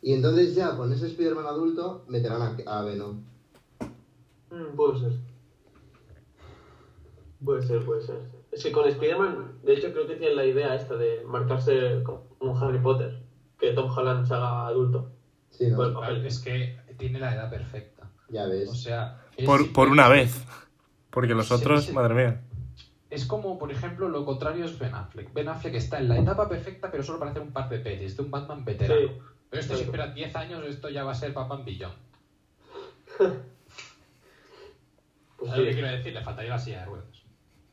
Y 0.00 0.14
entonces 0.14 0.54
ya 0.54 0.76
con 0.76 0.92
ese 0.92 1.06
Spider-Man 1.08 1.46
adulto 1.46 2.04
meterán 2.08 2.42
a, 2.42 2.78
a 2.78 2.82
Venom. 2.82 3.20
Mm, 4.50 4.76
puede 4.76 5.00
ser. 5.00 5.12
Puede 7.44 7.62
ser, 7.62 7.84
puede 7.84 8.02
ser. 8.02 8.16
Es 8.52 8.62
que 8.62 8.70
con 8.72 8.86
Spider-Man, 8.88 9.60
de 9.62 9.72
hecho, 9.74 9.92
creo 9.92 10.06
que 10.06 10.16
tienen 10.16 10.36
la 10.36 10.44
idea 10.44 10.74
esta 10.74 10.96
de 10.96 11.22
marcarse 11.26 12.02
como 12.04 12.58
Harry 12.60 12.78
Potter. 12.78 13.20
Que 13.58 13.72
Tom 13.72 13.90
Holland 13.90 14.26
se 14.26 14.34
haga 14.34 14.66
adulto. 14.66 15.10
Sí, 15.50 15.66
¿no? 15.68 15.82
El 15.84 15.92
papel. 15.92 16.26
Es 16.26 16.38
que 16.40 16.78
tiene 16.98 17.18
la 17.18 17.34
edad 17.34 17.50
perfecta. 17.50 18.10
Ya 18.28 18.44
O 18.44 18.48
ves. 18.50 18.82
sea, 18.82 19.20
es, 19.36 19.44
Por, 19.46 19.72
por 19.72 19.88
una 19.88 20.08
vez. 20.08 20.44
Porque 21.10 21.34
los 21.34 21.48
Sí, 21.48 21.54
otros, 21.54 21.84
sí. 21.86 21.92
madre 21.92 22.14
mía. 22.14 22.40
es 23.10 23.26
como, 23.26 23.58
por 23.58 23.70
ejemplo, 23.70 24.08
lo 24.08 24.24
contrario 24.24 24.64
es 24.64 24.78
Ben 24.78 24.94
Affleck. 24.94 25.32
Ben 25.34 25.48
Affleck 25.48 25.74
está 25.74 25.98
en 25.98 26.08
la 26.08 26.18
etapa 26.18 26.48
perfecta, 26.48 26.90
pero 26.90 27.02
solo 27.02 27.18
para 27.18 27.30
hacer 27.32 27.42
un 27.42 27.52
par 27.52 27.68
de 27.68 27.78
pelis, 27.78 28.16
de 28.16 28.22
un 28.22 28.30
Batman 28.30 28.64
veterano. 28.64 29.00
Sí. 29.00 29.06
Pero 29.50 29.60
este 29.60 29.74
si 29.74 29.82
Exacto. 29.82 29.96
espera 30.02 30.14
10 30.14 30.36
años, 30.36 30.64
esto 30.66 30.88
ya 30.88 31.04
va 31.04 31.12
a 31.12 31.14
ser 31.14 31.32
Batman 31.32 31.64
Billón. 31.64 31.92
Pues 35.36 35.50
¿Sabes 35.50 35.64
lo 35.66 35.70
que 35.70 35.74
quiero 35.80 35.96
decir? 35.96 36.12
Le 36.14 36.22
faltaría 36.22 36.50
la 36.52 36.58
silla 36.58 36.80
de 36.80 36.84
ruedas. 36.86 37.21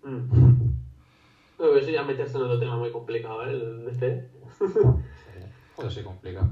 Mm. 0.03 0.55
Pero 1.57 1.77
eso 1.77 1.89
ya 1.91 2.03
meterse 2.03 2.37
en 2.37 2.43
otro 2.43 2.59
tema 2.59 2.77
muy 2.77 2.91
complicado, 2.91 3.43
¿eh? 3.45 3.51
El 3.51 3.85
de 3.85 3.91
este. 3.91 4.29
Joder, 5.75 5.91
se 5.91 6.03
complica. 6.03 6.49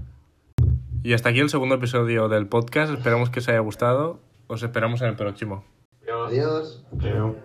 Y 1.04 1.14
hasta 1.14 1.30
aquí 1.30 1.40
el 1.40 1.50
segundo 1.50 1.76
episodio 1.76 2.28
del 2.28 2.48
podcast. 2.48 2.94
Esperamos 2.94 3.30
que 3.30 3.40
os 3.40 3.48
haya 3.50 3.60
gustado. 3.60 4.20
Os 4.48 4.64
esperamos 4.64 5.02
en 5.02 5.10
el 5.10 5.16
próximo. 5.16 5.64
Pero- 6.02 6.26
Adiós. 6.26 6.86
Creo. 7.00 7.36